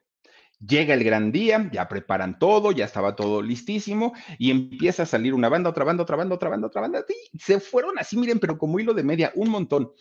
Llega 0.67 0.93
el 0.93 1.03
gran 1.05 1.33
día, 1.33 1.71
ya 1.73 1.89
preparan 1.89 2.39
todo, 2.39 2.71
ya 2.73 2.85
estaba 2.85 3.17
todo 3.17 3.41
listísimo 3.41 4.13
y 4.39 4.51
empieza 4.51 5.05
a 5.05 5.07
salir 5.07 5.33
una 5.33 5.49
banda, 5.49 5.71
otra 5.71 5.85
banda, 5.85 6.03
otra 6.03 6.17
banda, 6.17 6.35
otra 6.35 6.51
banda, 6.51 6.67
otra 6.67 6.81
banda. 6.83 7.05
Y 7.33 7.39
se 7.39 7.61
fueron 7.61 7.99
así, 7.99 8.19
miren, 8.19 8.39
pero 8.39 8.59
como 8.59 8.79
hilo 8.79 8.93
de 8.93 9.03
media, 9.03 9.33
un 9.35 9.49
montón. 9.49 9.93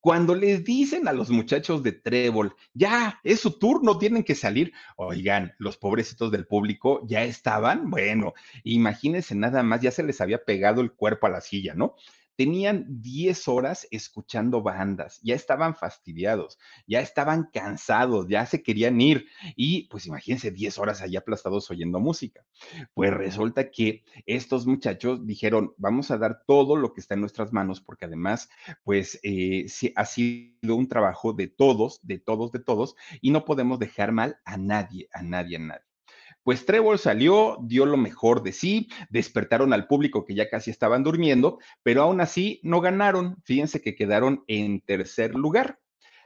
Cuando 0.00 0.34
les 0.34 0.64
dicen 0.64 1.08
a 1.08 1.12
los 1.12 1.28
muchachos 1.28 1.82
de 1.82 1.92
Trébol, 1.92 2.54
ya, 2.72 3.20
es 3.24 3.40
su 3.40 3.58
turno, 3.58 3.98
tienen 3.98 4.22
que 4.22 4.36
salir, 4.36 4.72
oigan, 4.96 5.54
los 5.58 5.76
pobrecitos 5.76 6.30
del 6.30 6.46
público 6.46 7.04
ya 7.06 7.24
estaban, 7.24 7.90
bueno, 7.90 8.32
imagínense 8.62 9.34
nada 9.34 9.62
más, 9.62 9.80
ya 9.80 9.90
se 9.90 10.04
les 10.04 10.20
había 10.20 10.44
pegado 10.44 10.80
el 10.80 10.92
cuerpo 10.92 11.26
a 11.26 11.30
la 11.30 11.40
silla, 11.40 11.74
¿no? 11.74 11.96
Tenían 12.38 12.86
10 13.02 13.48
horas 13.48 13.88
escuchando 13.90 14.62
bandas, 14.62 15.18
ya 15.24 15.34
estaban 15.34 15.74
fastidiados, 15.74 16.56
ya 16.86 17.00
estaban 17.00 17.50
cansados, 17.52 18.28
ya 18.28 18.46
se 18.46 18.62
querían 18.62 19.00
ir 19.00 19.26
y 19.56 19.88
pues 19.88 20.06
imagínense 20.06 20.52
10 20.52 20.78
horas 20.78 21.02
allí 21.02 21.16
aplastados 21.16 21.68
oyendo 21.68 21.98
música. 21.98 22.44
Pues 22.94 23.12
resulta 23.12 23.72
que 23.72 24.04
estos 24.24 24.68
muchachos 24.68 25.26
dijeron, 25.26 25.74
vamos 25.78 26.12
a 26.12 26.18
dar 26.18 26.44
todo 26.46 26.76
lo 26.76 26.94
que 26.94 27.00
está 27.00 27.14
en 27.14 27.22
nuestras 27.22 27.52
manos 27.52 27.80
porque 27.80 28.04
además 28.04 28.48
pues 28.84 29.18
eh, 29.24 29.66
ha 29.96 30.04
sido 30.04 30.76
un 30.76 30.86
trabajo 30.86 31.32
de 31.32 31.48
todos, 31.48 31.98
de 32.04 32.20
todos, 32.20 32.52
de 32.52 32.60
todos 32.60 32.94
y 33.20 33.32
no 33.32 33.44
podemos 33.44 33.80
dejar 33.80 34.12
mal 34.12 34.38
a 34.44 34.56
nadie, 34.56 35.08
a 35.12 35.22
nadie, 35.22 35.56
a 35.56 35.60
nadie 35.60 35.87
Pues 36.48 36.64
Trébol 36.64 36.98
salió, 36.98 37.58
dio 37.60 37.84
lo 37.84 37.98
mejor 37.98 38.42
de 38.42 38.52
sí, 38.52 38.88
despertaron 39.10 39.74
al 39.74 39.86
público 39.86 40.24
que 40.24 40.34
ya 40.34 40.48
casi 40.48 40.70
estaban 40.70 41.02
durmiendo, 41.02 41.58
pero 41.82 42.00
aún 42.00 42.22
así 42.22 42.58
no 42.62 42.80
ganaron. 42.80 43.36
Fíjense 43.44 43.82
que 43.82 43.94
quedaron 43.94 44.44
en 44.46 44.80
tercer 44.80 45.34
lugar. 45.34 45.78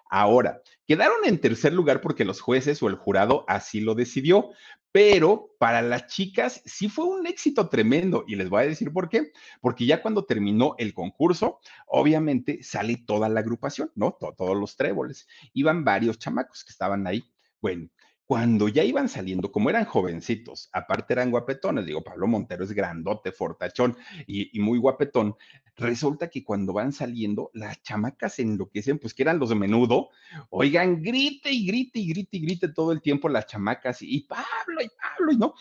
Ahora, 0.08 0.62
quedaron 0.86 1.16
en 1.24 1.40
tercer 1.40 1.72
lugar 1.72 2.00
porque 2.00 2.24
los 2.24 2.40
jueces 2.40 2.80
o 2.84 2.88
el 2.88 2.94
jurado 2.94 3.44
así 3.48 3.80
lo 3.80 3.96
decidió, 3.96 4.50
pero 4.92 5.56
para 5.58 5.82
las 5.82 6.06
chicas 6.06 6.62
sí 6.66 6.88
fue 6.88 7.06
un 7.06 7.26
éxito 7.26 7.68
tremendo 7.68 8.22
y 8.28 8.36
les 8.36 8.48
voy 8.48 8.62
a 8.62 8.68
decir 8.68 8.92
por 8.92 9.08
qué, 9.08 9.32
porque 9.60 9.86
ya 9.86 10.02
cuando 10.02 10.24
terminó 10.24 10.76
el 10.78 10.94
concurso, 10.94 11.58
obviamente 11.88 12.62
sale 12.62 13.02
toda 13.04 13.28
la 13.28 13.40
agrupación, 13.40 13.90
¿no? 13.96 14.12
todos 14.12 14.56
los 14.56 14.76
tréboles, 14.76 15.26
iban 15.52 15.82
varios 15.82 16.20
chamacos 16.20 16.62
que 16.62 16.70
estaban 16.70 17.08
ahí. 17.08 17.24
Bueno, 17.60 17.88
cuando 18.32 18.66
ya 18.68 18.82
iban 18.82 19.10
saliendo, 19.10 19.52
como 19.52 19.68
eran 19.68 19.84
jovencitos, 19.84 20.70
aparte 20.72 21.12
eran 21.12 21.30
guapetones, 21.30 21.84
digo, 21.84 22.02
Pablo 22.02 22.26
Montero 22.26 22.64
es 22.64 22.72
grandote, 22.72 23.30
fortachón 23.30 23.94
y, 24.26 24.58
muy 24.58 24.78
guapetón, 24.78 25.36
resulta 25.76 26.30
que 26.30 26.42
cuando 26.42 26.72
van 26.72 26.94
saliendo, 26.94 27.50
las 27.52 27.82
chamacas 27.82 28.38
enloquecen, 28.38 28.98
pues 28.98 29.12
que 29.12 29.24
eran 29.24 29.38
los 29.38 29.50
de 29.50 29.56
menudo, 29.56 30.08
oigan, 30.48 31.02
grite 31.02 31.50
y 31.52 31.66
grite 31.66 31.98
y 31.98 32.08
grite 32.08 32.38
y 32.38 32.40
grite 32.40 32.68
todo 32.68 32.92
el 32.92 33.02
tiempo 33.02 33.28
las 33.28 33.44
chamacas 33.44 33.98
y 34.00 34.20
Pablo 34.20 34.80
y 34.82 34.88
Pablo 34.88 35.32
y 35.32 35.36
no, 35.36 35.52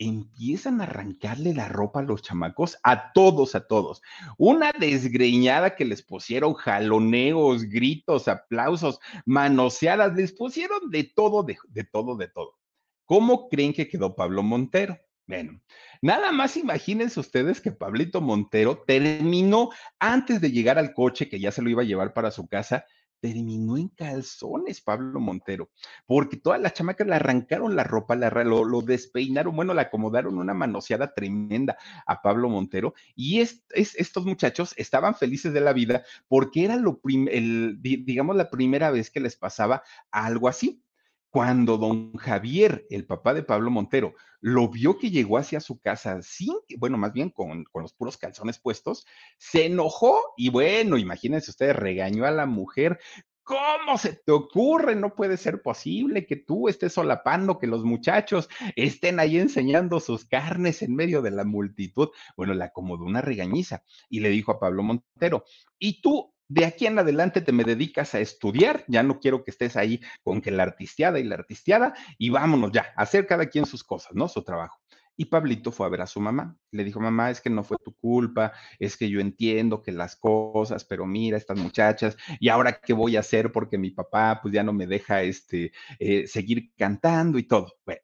empiezan 0.00 0.80
a 0.80 0.84
arrancarle 0.84 1.54
la 1.54 1.68
ropa 1.68 2.00
a 2.00 2.02
los 2.02 2.22
chamacos, 2.22 2.78
a 2.82 3.12
todos, 3.12 3.54
a 3.54 3.66
todos. 3.66 4.02
Una 4.38 4.72
desgreñada 4.72 5.76
que 5.76 5.84
les 5.84 6.02
pusieron 6.02 6.54
jaloneos, 6.54 7.64
gritos, 7.64 8.26
aplausos, 8.26 8.98
manoseadas, 9.26 10.14
les 10.16 10.32
pusieron 10.32 10.90
de 10.90 11.04
todo, 11.04 11.44
de, 11.44 11.84
todo, 11.84 12.16
de 12.16 12.28
todo. 12.28 12.58
¿Cómo 13.04 13.48
creen 13.48 13.74
que 13.74 13.88
quedó 13.88 14.16
Pablo 14.16 14.42
Montero? 14.42 14.98
Bueno, 15.26 15.60
nada 16.02 16.32
más 16.32 16.56
imagínense 16.56 17.20
ustedes 17.20 17.60
que 17.60 17.70
Pablito 17.70 18.20
Montero 18.20 18.82
terminó 18.84 19.70
antes 20.00 20.40
de 20.40 20.50
llegar 20.50 20.76
al 20.78 20.92
coche 20.92 21.28
que 21.28 21.38
ya 21.38 21.52
se 21.52 21.62
lo 21.62 21.70
iba 21.70 21.82
a 21.82 21.86
llevar 21.86 22.14
para 22.14 22.32
su 22.32 22.48
casa, 22.48 22.84
terminó 23.20 23.76
en 23.76 23.88
calzones 23.88 24.80
Pablo 24.80 25.20
Montero, 25.20 25.70
porque 26.06 26.36
todas 26.36 26.60
las 26.60 26.74
chamacas 26.74 27.06
le 27.06 27.14
arrancaron 27.14 27.76
la 27.76 27.84
ropa, 27.84 28.16
la, 28.16 28.30
lo, 28.44 28.64
lo, 28.64 28.82
despeinaron, 28.82 29.54
bueno, 29.54 29.74
le 29.74 29.82
acomodaron 29.82 30.38
una 30.38 30.54
manoseada 30.54 31.14
tremenda 31.14 31.76
a 32.06 32.22
Pablo 32.22 32.48
Montero 32.48 32.94
y 33.14 33.40
es, 33.40 33.62
es, 33.70 33.94
estos 33.96 34.24
muchachos 34.24 34.74
estaban 34.76 35.14
felices 35.14 35.52
de 35.52 35.60
la 35.60 35.72
vida 35.72 36.02
porque 36.28 36.64
era 36.64 36.76
lo 36.76 36.98
prim, 36.98 37.28
el, 37.30 37.78
digamos 37.80 38.36
la 38.36 38.50
primera 38.50 38.90
vez 38.90 39.10
que 39.10 39.20
les 39.20 39.36
pasaba 39.36 39.82
algo 40.10 40.48
así. 40.48 40.82
Cuando 41.30 41.78
don 41.78 42.12
Javier, 42.14 42.86
el 42.90 43.06
papá 43.06 43.34
de 43.34 43.44
Pablo 43.44 43.70
Montero, 43.70 44.14
lo 44.40 44.68
vio 44.68 44.98
que 44.98 45.10
llegó 45.10 45.38
hacia 45.38 45.60
su 45.60 45.78
casa 45.78 46.22
sin, 46.22 46.54
bueno, 46.78 46.98
más 46.98 47.12
bien 47.12 47.30
con, 47.30 47.64
con, 47.64 47.82
los 47.82 47.92
puros 47.92 48.16
calzones 48.16 48.58
puestos, 48.58 49.06
se 49.38 49.66
enojó 49.66 50.20
y 50.36 50.50
bueno, 50.50 50.98
imagínense 50.98 51.50
ustedes, 51.50 51.76
regañó 51.76 52.24
a 52.24 52.32
la 52.32 52.46
mujer. 52.46 52.98
¿Cómo 53.44 53.98
se 53.98 54.14
te 54.14 54.32
ocurre? 54.32 54.94
No 54.94 55.14
puede 55.14 55.36
ser 55.36 55.62
posible 55.62 56.26
que 56.26 56.36
tú 56.36 56.68
estés 56.68 56.92
solapando 56.92 57.58
que 57.58 57.66
los 57.66 57.84
muchachos 57.84 58.48
estén 58.76 59.18
ahí 59.18 59.38
enseñando 59.38 59.98
sus 59.98 60.24
carnes 60.24 60.82
en 60.82 60.94
medio 60.94 61.20
de 61.20 61.32
la 61.32 61.44
multitud. 61.44 62.10
Bueno, 62.36 62.54
le 62.54 62.64
acomodó 62.64 63.04
una 63.04 63.22
regañiza 63.22 63.82
y 64.08 64.20
le 64.20 64.28
dijo 64.28 64.52
a 64.52 64.60
Pablo 64.60 64.82
Montero, 64.82 65.44
¿y 65.78 66.00
tú 66.00 66.32
de 66.50 66.64
aquí 66.64 66.86
en 66.86 66.98
adelante 66.98 67.40
te 67.40 67.52
me 67.52 67.62
dedicas 67.62 68.14
a 68.16 68.20
estudiar, 68.20 68.84
ya 68.88 69.04
no 69.04 69.20
quiero 69.20 69.44
que 69.44 69.52
estés 69.52 69.76
ahí 69.76 70.00
con 70.24 70.40
que 70.40 70.50
la 70.50 70.64
artisteada 70.64 71.20
y 71.20 71.24
la 71.24 71.36
artisteada, 71.36 71.94
y 72.18 72.30
vámonos 72.30 72.72
ya, 72.72 72.92
hacer 72.96 73.28
cada 73.28 73.46
quien 73.46 73.66
sus 73.66 73.84
cosas, 73.84 74.12
¿no? 74.14 74.26
Su 74.26 74.42
trabajo. 74.42 74.76
Y 75.16 75.26
Pablito 75.26 75.70
fue 75.70 75.86
a 75.86 75.90
ver 75.90 76.00
a 76.00 76.06
su 76.06 76.18
mamá. 76.18 76.56
Le 76.72 76.82
dijo, 76.82 76.98
mamá, 76.98 77.30
es 77.30 77.40
que 77.40 77.50
no 77.50 77.62
fue 77.62 77.76
tu 77.84 77.94
culpa, 77.94 78.52
es 78.80 78.96
que 78.96 79.08
yo 79.08 79.20
entiendo 79.20 79.80
que 79.80 79.92
las 79.92 80.16
cosas, 80.16 80.84
pero 80.84 81.06
mira, 81.06 81.36
estas 81.36 81.58
muchachas, 81.58 82.16
y 82.40 82.48
ahora 82.48 82.80
qué 82.80 82.94
voy 82.94 83.16
a 83.16 83.20
hacer 83.20 83.52
porque 83.52 83.78
mi 83.78 83.90
papá 83.90 84.40
pues 84.42 84.52
ya 84.52 84.64
no 84.64 84.72
me 84.72 84.88
deja 84.88 85.22
este, 85.22 85.72
eh, 86.00 86.26
seguir 86.26 86.72
cantando 86.76 87.38
y 87.38 87.44
todo. 87.44 87.74
Bueno, 87.84 88.00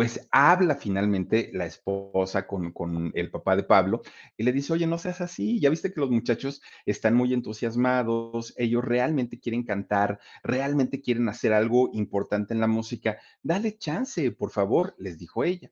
pues 0.00 0.26
habla 0.30 0.76
finalmente 0.76 1.50
la 1.52 1.66
esposa 1.66 2.46
con, 2.46 2.72
con, 2.72 3.12
el 3.14 3.30
papá 3.30 3.54
de 3.54 3.64
Pablo 3.64 4.00
y 4.34 4.44
le 4.44 4.52
dice, 4.52 4.72
oye, 4.72 4.86
no 4.86 4.96
seas 4.96 5.20
así, 5.20 5.60
ya 5.60 5.68
viste 5.68 5.92
que 5.92 6.00
los 6.00 6.08
muchachos 6.10 6.62
están 6.86 7.14
muy 7.14 7.34
entusiasmados, 7.34 8.54
ellos 8.56 8.82
realmente 8.82 9.38
quieren 9.38 9.62
cantar, 9.62 10.18
realmente 10.42 11.02
quieren 11.02 11.28
hacer 11.28 11.52
algo 11.52 11.90
importante 11.92 12.54
en 12.54 12.60
la 12.60 12.66
música, 12.66 13.18
dale 13.42 13.76
chance, 13.76 14.32
por 14.32 14.50
favor, 14.50 14.94
les 14.98 15.18
dijo 15.18 15.44
ella. 15.44 15.70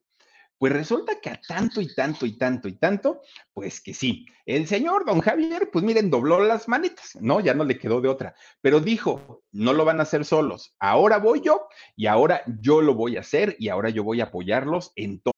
Pues 0.58 0.72
resulta 0.72 1.20
que 1.20 1.30
a 1.30 1.40
tanto 1.40 1.80
y 1.80 1.94
tanto 1.94 2.26
y 2.26 2.36
tanto 2.36 2.68
y 2.68 2.72
tanto, 2.72 3.22
pues 3.54 3.80
que 3.80 3.94
sí. 3.94 4.26
El 4.44 4.66
señor 4.66 5.04
don 5.04 5.20
Javier, 5.20 5.70
pues 5.72 5.84
miren, 5.84 6.10
dobló 6.10 6.40
las 6.40 6.68
manitas, 6.68 7.16
¿no? 7.20 7.38
Ya 7.40 7.54
no 7.54 7.64
le 7.64 7.78
quedó 7.78 8.00
de 8.00 8.08
otra. 8.08 8.34
Pero 8.60 8.80
dijo, 8.80 9.42
no 9.52 9.72
lo 9.72 9.84
van 9.84 10.00
a 10.00 10.02
hacer 10.02 10.24
solos. 10.24 10.74
Ahora 10.80 11.18
voy 11.18 11.42
yo 11.42 11.68
y 11.94 12.06
ahora 12.06 12.42
yo 12.60 12.82
lo 12.82 12.94
voy 12.94 13.16
a 13.16 13.20
hacer 13.20 13.56
y 13.58 13.68
ahora 13.68 13.90
yo 13.90 14.02
voy 14.02 14.20
a 14.20 14.24
apoyarlos 14.24 14.92
en 14.96 15.20
todo. 15.20 15.37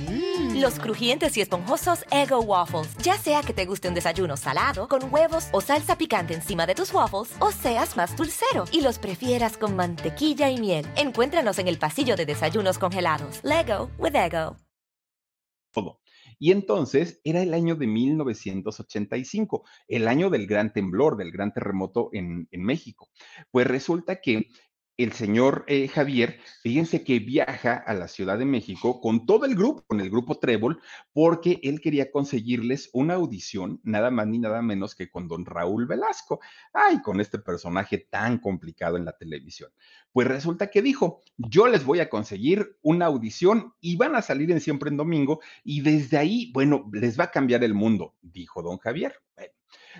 Mm. 0.00 0.60
Los 0.60 0.78
crujientes 0.78 1.36
y 1.36 1.40
esponjosos 1.40 2.04
Ego 2.10 2.40
Waffles. 2.40 2.96
Ya 3.02 3.16
sea 3.16 3.42
que 3.42 3.52
te 3.52 3.66
guste 3.66 3.88
un 3.88 3.94
desayuno 3.94 4.36
salado, 4.36 4.88
con 4.88 5.12
huevos 5.12 5.48
o 5.52 5.60
salsa 5.60 5.96
picante 5.98 6.34
encima 6.34 6.66
de 6.66 6.74
tus 6.74 6.92
waffles, 6.92 7.34
o 7.40 7.50
seas 7.52 7.96
más 7.96 8.16
dulcero 8.16 8.64
y 8.72 8.80
los 8.80 8.98
prefieras 8.98 9.56
con 9.56 9.76
mantequilla 9.76 10.50
y 10.50 10.58
miel. 10.58 10.86
Encuéntranos 10.96 11.58
en 11.58 11.68
el 11.68 11.78
pasillo 11.78 12.16
de 12.16 12.26
desayunos 12.26 12.78
congelados. 12.78 13.40
Lego 13.42 13.90
with 13.98 14.14
Ego. 14.14 14.56
Todo. 15.72 16.00
Y 16.38 16.52
entonces 16.52 17.20
era 17.24 17.42
el 17.42 17.54
año 17.54 17.76
de 17.76 17.86
1985, 17.86 19.64
el 19.88 20.06
año 20.06 20.28
del 20.28 20.46
gran 20.46 20.72
temblor, 20.72 21.16
del 21.16 21.32
gran 21.32 21.52
terremoto 21.52 22.10
en, 22.12 22.46
en 22.50 22.62
México. 22.62 23.08
Pues 23.50 23.66
resulta 23.66 24.20
que 24.20 24.48
el 24.96 25.12
señor 25.12 25.64
eh, 25.66 25.88
Javier, 25.88 26.40
fíjense 26.62 27.04
que 27.04 27.18
viaja 27.18 27.74
a 27.74 27.92
la 27.92 28.08
Ciudad 28.08 28.38
de 28.38 28.46
México 28.46 29.00
con 29.00 29.26
todo 29.26 29.44
el 29.44 29.54
grupo, 29.54 29.82
con 29.86 30.00
el 30.00 30.08
grupo 30.08 30.38
Trébol, 30.38 30.80
porque 31.12 31.60
él 31.62 31.80
quería 31.80 32.10
conseguirles 32.10 32.88
una 32.92 33.14
audición, 33.14 33.80
nada 33.82 34.10
más 34.10 34.26
ni 34.26 34.38
nada 34.38 34.62
menos 34.62 34.94
que 34.94 35.10
con 35.10 35.28
don 35.28 35.44
Raúl 35.44 35.86
Velasco. 35.86 36.40
Ay, 36.72 37.02
con 37.02 37.20
este 37.20 37.38
personaje 37.38 37.98
tan 38.10 38.38
complicado 38.38 38.96
en 38.96 39.04
la 39.04 39.12
televisión. 39.12 39.70
Pues 40.12 40.26
resulta 40.26 40.70
que 40.70 40.80
dijo, 40.80 41.22
yo 41.36 41.66
les 41.66 41.84
voy 41.84 42.00
a 42.00 42.08
conseguir 42.08 42.78
una 42.80 43.06
audición 43.06 43.74
y 43.80 43.96
van 43.96 44.16
a 44.16 44.22
salir 44.22 44.50
en 44.50 44.60
siempre 44.60 44.88
en 44.88 44.96
domingo 44.96 45.40
y 45.62 45.82
desde 45.82 46.16
ahí, 46.16 46.50
bueno, 46.52 46.88
les 46.92 47.20
va 47.20 47.24
a 47.24 47.30
cambiar 47.30 47.62
el 47.64 47.74
mundo, 47.74 48.14
dijo 48.22 48.62
don 48.62 48.78
Javier. 48.78 49.14
Bueno, 49.34 49.52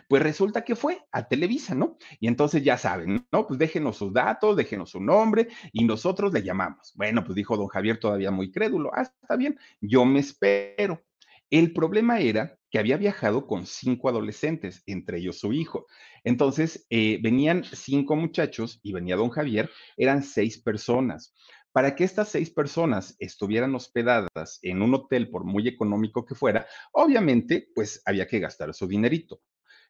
pues 0.09 0.23
resulta 0.23 0.65
que 0.65 0.77
fue 0.77 0.99
a 1.13 1.29
Televisa, 1.29 1.75
¿no? 1.75 1.99
Y 2.21 2.29
entonces 2.29 2.63
ya 2.63 2.79
saben, 2.79 3.27
¿no? 3.33 3.47
Pues 3.47 3.59
déjenos 3.59 3.97
sus 3.97 4.13
datos, 4.13 4.57
déjenos 4.57 4.91
su 4.91 5.01
nombre 5.01 5.49
y 5.73 5.85
nosotros 5.85 6.33
le 6.33 6.43
llamamos. 6.43 6.93
Bueno, 6.95 7.25
pues 7.25 7.37
dijo 7.37 7.57
don 7.57 7.69
Javier 7.69 7.99
todavía 7.99 8.31
muy 8.31 8.51
crédulo, 8.51 8.91
ah, 8.95 9.03
está 9.03 9.37
bien, 9.37 9.59
yo 9.81 10.05
me 10.05 10.21
espero. 10.21 11.03
El 11.49 11.73
problema 11.73 12.19
era 12.19 12.59
que 12.71 12.79
había 12.81 12.97
viajado 12.97 13.47
con 13.47 13.67
cinco 13.67 14.09
adolescentes, 14.09 14.83
entre 14.87 15.19
ellos 15.19 15.39
su 15.39 15.53
hijo. 15.53 15.87
Entonces, 16.25 16.87
eh, 16.91 17.21
venían 17.23 17.63
cinco 17.65 18.17
muchachos 18.17 18.81
y 18.83 18.93
venía 18.93 19.15
don 19.15 19.31
Javier, 19.31 19.71
eran 19.97 20.23
seis 20.25 20.61
personas. 20.61 21.33
Para 21.71 21.95
que 21.95 22.05
estas 22.05 22.31
seis 22.31 22.51
personas 22.51 23.15
estuvieran 23.19 23.75
hospedadas 23.75 24.59
en 24.63 24.83
un 24.83 24.95
hotel, 24.95 25.31
por 25.31 25.45
muy 25.45 25.69
económico 25.69 26.25
que 26.25 26.35
fuera, 26.35 26.67
obviamente, 26.93 27.69
pues 27.75 28.03
había 28.07 28.27
que 28.27 28.41
gastar 28.41 28.75
su 28.75 28.89
dinerito. 28.89 29.41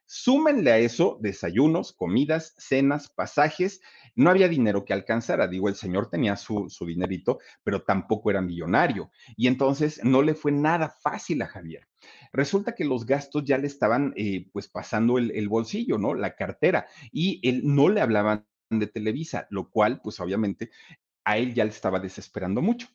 Súmenle 0.06 0.70
a 0.70 0.78
eso 0.78 1.18
desayunos, 1.20 1.92
comidas, 1.92 2.54
cenas, 2.58 3.08
pasajes. 3.08 3.80
No 4.14 4.30
había 4.30 4.48
dinero 4.48 4.84
que 4.84 4.92
alcanzara. 4.92 5.48
Digo, 5.48 5.68
el 5.68 5.74
señor 5.74 6.08
tenía 6.08 6.36
su, 6.36 6.70
su, 6.70 6.86
dinerito, 6.86 7.40
pero 7.64 7.82
tampoco 7.82 8.30
era 8.30 8.40
millonario. 8.40 9.10
Y 9.36 9.48
entonces 9.48 10.00
no 10.04 10.22
le 10.22 10.34
fue 10.34 10.52
nada 10.52 10.94
fácil 11.02 11.42
a 11.42 11.46
Javier. 11.46 11.88
Resulta 12.32 12.74
que 12.74 12.84
los 12.84 13.04
gastos 13.04 13.44
ya 13.44 13.58
le 13.58 13.66
estaban 13.66 14.14
eh, 14.16 14.48
pues 14.52 14.68
pasando 14.68 15.18
el, 15.18 15.32
el 15.32 15.48
bolsillo, 15.48 15.98
¿no? 15.98 16.14
La 16.14 16.36
cartera. 16.36 16.86
Y 17.10 17.40
él 17.46 17.62
no 17.64 17.88
le 17.88 18.00
hablaban 18.00 18.46
de 18.70 18.86
Televisa, 18.86 19.46
lo 19.50 19.70
cual 19.70 20.00
pues 20.02 20.20
obviamente 20.20 20.70
a 21.24 21.38
él 21.38 21.54
ya 21.54 21.64
le 21.64 21.70
estaba 21.70 21.98
desesperando 21.98 22.62
mucho. 22.62 22.88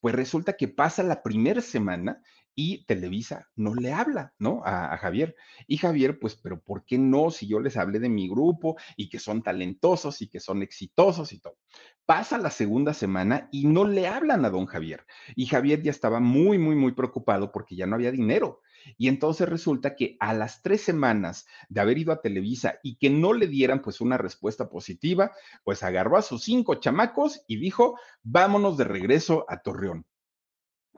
Pues 0.00 0.14
resulta 0.14 0.56
que 0.56 0.68
pasa 0.68 1.02
la 1.02 1.22
primera 1.22 1.60
semana 1.60 2.22
y 2.54 2.84
Televisa 2.84 3.48
no 3.56 3.74
le 3.74 3.92
habla, 3.92 4.32
¿no? 4.38 4.62
A, 4.64 4.96
Javier. 4.96 5.34
Y 5.66 5.76
Javier, 5.78 6.18
pues, 6.18 6.36
pero 6.36 6.60
¿por 6.60 6.84
qué 6.84 6.98
no? 6.98 7.30
Si 7.30 7.46
yo 7.46 7.60
les 7.60 7.76
hablé 7.76 7.98
de 7.98 8.08
mi 8.08 8.28
grupo 8.28 8.76
y 8.96 9.08
que 9.08 9.18
son 9.18 9.42
talentosos 9.42 10.22
y 10.22 10.28
que 10.28 10.40
son 10.40 10.62
exitosos 10.62 11.32
y 11.32 11.40
todo. 11.40 11.58
Pasa 12.06 12.38
la 12.38 12.50
segunda 12.50 12.94
semana 12.94 13.48
y 13.50 13.66
no 13.66 13.84
le 13.84 14.06
hablan 14.06 14.44
a 14.44 14.50
don 14.50 14.66
Javier. 14.66 15.04
Y 15.34 15.46
Javier 15.46 15.82
ya 15.82 15.90
estaba 15.90 16.20
muy, 16.20 16.58
muy, 16.58 16.76
muy 16.76 16.92
preocupado 16.92 17.50
porque 17.50 17.76
ya 17.76 17.86
no 17.86 17.96
había 17.96 18.12
dinero. 18.12 18.60
Y 18.98 19.08
entonces 19.08 19.48
resulta 19.48 19.96
que 19.96 20.16
a 20.20 20.34
las 20.34 20.62
tres 20.62 20.82
semanas 20.82 21.46
de 21.68 21.80
haber 21.80 21.98
ido 21.98 22.12
a 22.12 22.20
Televisa 22.20 22.78
y 22.82 22.96
que 22.96 23.10
no 23.10 23.32
le 23.32 23.46
dieran 23.46 23.80
pues 23.80 24.00
una 24.00 24.18
respuesta 24.18 24.68
positiva, 24.68 25.32
pues 25.64 25.82
agarró 25.82 26.18
a 26.18 26.22
sus 26.22 26.44
cinco 26.44 26.76
chamacos 26.76 27.42
y 27.46 27.56
dijo, 27.56 27.98
vámonos 28.22 28.76
de 28.76 28.84
regreso 28.84 29.46
a 29.48 29.60
Torreón. 29.62 30.06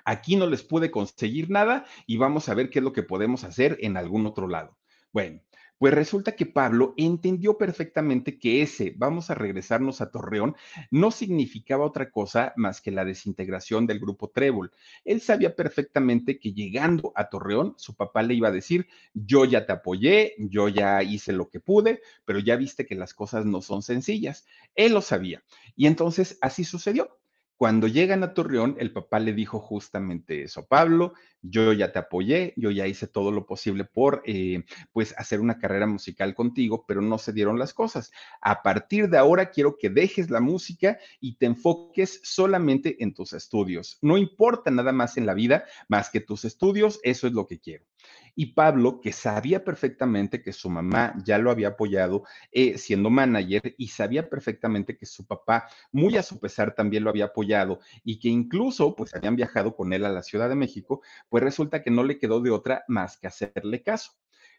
Aquí 0.06 0.36
no 0.36 0.46
les 0.46 0.62
pude 0.62 0.90
conseguir 0.90 1.50
nada 1.50 1.84
y 2.06 2.16
vamos 2.16 2.48
a 2.48 2.54
ver 2.54 2.70
qué 2.70 2.78
es 2.78 2.84
lo 2.84 2.92
que 2.92 3.02
podemos 3.02 3.42
hacer 3.42 3.76
en 3.80 3.96
algún 3.96 4.24
otro 4.24 4.46
lado. 4.46 4.78
Bueno, 5.12 5.40
pues 5.78 5.92
resulta 5.92 6.36
que 6.36 6.46
Pablo 6.46 6.94
entendió 6.96 7.58
perfectamente 7.58 8.38
que 8.38 8.62
ese 8.62 8.94
vamos 8.96 9.30
a 9.30 9.34
regresarnos 9.34 10.00
a 10.00 10.10
Torreón 10.10 10.56
no 10.90 11.10
significaba 11.10 11.84
otra 11.84 12.10
cosa 12.10 12.54
más 12.56 12.80
que 12.80 12.92
la 12.92 13.04
desintegración 13.04 13.86
del 13.86 13.98
grupo 13.98 14.30
Trébol. 14.30 14.70
Él 15.04 15.20
sabía 15.20 15.54
perfectamente 15.54 16.38
que 16.38 16.52
llegando 16.52 17.12
a 17.14 17.28
Torreón, 17.28 17.74
su 17.76 17.94
papá 17.94 18.22
le 18.22 18.34
iba 18.34 18.48
a 18.48 18.52
decir, 18.52 18.86
yo 19.12 19.44
ya 19.44 19.66
te 19.66 19.72
apoyé, 19.72 20.34
yo 20.38 20.68
ya 20.68 21.02
hice 21.02 21.32
lo 21.32 21.50
que 21.50 21.60
pude, 21.60 22.00
pero 22.24 22.38
ya 22.38 22.56
viste 22.56 22.86
que 22.86 22.94
las 22.94 23.12
cosas 23.12 23.44
no 23.44 23.60
son 23.60 23.82
sencillas. 23.82 24.46
Él 24.76 24.92
lo 24.94 25.02
sabía. 25.02 25.42
Y 25.74 25.86
entonces 25.86 26.38
así 26.40 26.64
sucedió. 26.64 27.18
Cuando 27.56 27.86
llegan 27.86 28.22
a 28.22 28.34
Torreón, 28.34 28.76
el 28.78 28.92
papá 28.92 29.18
le 29.18 29.32
dijo 29.32 29.60
justamente 29.60 30.42
eso, 30.42 30.66
Pablo, 30.66 31.14
yo 31.40 31.72
ya 31.72 31.90
te 31.90 31.98
apoyé, 31.98 32.52
yo 32.56 32.70
ya 32.70 32.86
hice 32.86 33.06
todo 33.06 33.32
lo 33.32 33.46
posible 33.46 33.84
por, 33.84 34.22
eh, 34.26 34.64
pues, 34.92 35.14
hacer 35.16 35.40
una 35.40 35.58
carrera 35.58 35.86
musical 35.86 36.34
contigo, 36.34 36.84
pero 36.86 37.00
no 37.00 37.16
se 37.16 37.32
dieron 37.32 37.58
las 37.58 37.72
cosas. 37.72 38.10
A 38.42 38.62
partir 38.62 39.08
de 39.08 39.16
ahora 39.16 39.50
quiero 39.50 39.78
que 39.78 39.88
dejes 39.88 40.28
la 40.28 40.40
música 40.40 40.98
y 41.18 41.36
te 41.36 41.46
enfoques 41.46 42.20
solamente 42.22 43.02
en 43.02 43.14
tus 43.14 43.32
estudios. 43.32 43.98
No 44.02 44.18
importa 44.18 44.70
nada 44.70 44.92
más 44.92 45.16
en 45.16 45.24
la 45.24 45.32
vida 45.32 45.64
más 45.88 46.10
que 46.10 46.20
tus 46.20 46.44
estudios, 46.44 47.00
eso 47.02 47.26
es 47.26 47.32
lo 47.32 47.46
que 47.46 47.58
quiero. 47.58 47.86
Y 48.34 48.52
Pablo, 48.52 49.00
que 49.00 49.12
sabía 49.12 49.64
perfectamente 49.64 50.42
que 50.42 50.52
su 50.52 50.68
mamá 50.68 51.14
ya 51.24 51.38
lo 51.38 51.50
había 51.50 51.68
apoyado 51.68 52.24
eh, 52.52 52.76
siendo 52.76 53.08
manager 53.08 53.74
y 53.78 53.88
sabía 53.88 54.28
perfectamente 54.28 54.96
que 54.96 55.06
su 55.06 55.26
papá, 55.26 55.68
muy 55.90 56.16
a 56.18 56.22
su 56.22 56.38
pesar, 56.38 56.74
también 56.74 57.04
lo 57.04 57.10
había 57.10 57.26
apoyado 57.26 57.80
y 58.04 58.18
que 58.18 58.28
incluso 58.28 58.94
pues 58.94 59.14
habían 59.14 59.36
viajado 59.36 59.74
con 59.74 59.92
él 59.92 60.04
a 60.04 60.10
la 60.10 60.22
Ciudad 60.22 60.48
de 60.48 60.54
México, 60.54 61.00
pues 61.28 61.42
resulta 61.42 61.82
que 61.82 61.90
no 61.90 62.04
le 62.04 62.18
quedó 62.18 62.40
de 62.40 62.50
otra 62.50 62.84
más 62.88 63.16
que 63.16 63.26
hacerle 63.26 63.82
caso. 63.82 64.12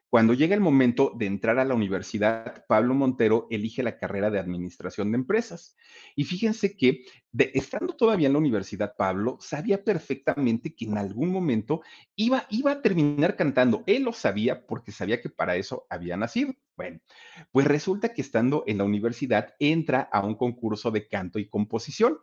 Cuando 0.09 0.33
llega 0.33 0.55
el 0.55 0.61
momento 0.61 1.11
de 1.17 1.25
entrar 1.25 1.59
a 1.59 1.65
la 1.65 1.73
universidad, 1.73 2.65
Pablo 2.67 2.93
Montero 2.93 3.47
elige 3.49 3.83
la 3.83 3.97
carrera 3.97 4.29
de 4.29 4.39
administración 4.39 5.11
de 5.11 5.17
empresas. 5.17 5.75
Y 6.15 6.23
fíjense 6.23 6.77
que, 6.77 7.03
estando 7.53 7.93
todavía 7.93 8.27
en 8.27 8.33
la 8.33 8.39
universidad, 8.39 8.93
Pablo 8.97 9.37
sabía 9.41 9.83
perfectamente 9.83 10.73
que 10.73 10.85
en 10.85 10.97
algún 10.97 11.29
momento 11.29 11.81
iba, 12.15 12.45
iba 12.49 12.71
a 12.71 12.81
terminar 12.81 13.35
cantando. 13.35 13.83
Él 13.85 14.03
lo 14.03 14.13
sabía 14.13 14.65
porque 14.65 14.93
sabía 14.93 15.21
que 15.21 15.29
para 15.29 15.57
eso 15.57 15.85
había 15.89 16.15
nacido. 16.15 16.53
Bueno, 16.77 16.99
pues 17.51 17.67
resulta 17.67 18.13
que 18.13 18.21
estando 18.21 18.63
en 18.65 18.77
la 18.77 18.85
universidad 18.85 19.55
entra 19.59 20.01
a 20.01 20.25
un 20.25 20.35
concurso 20.35 20.89
de 20.89 21.07
canto 21.07 21.37
y 21.37 21.49
composición. 21.49 22.17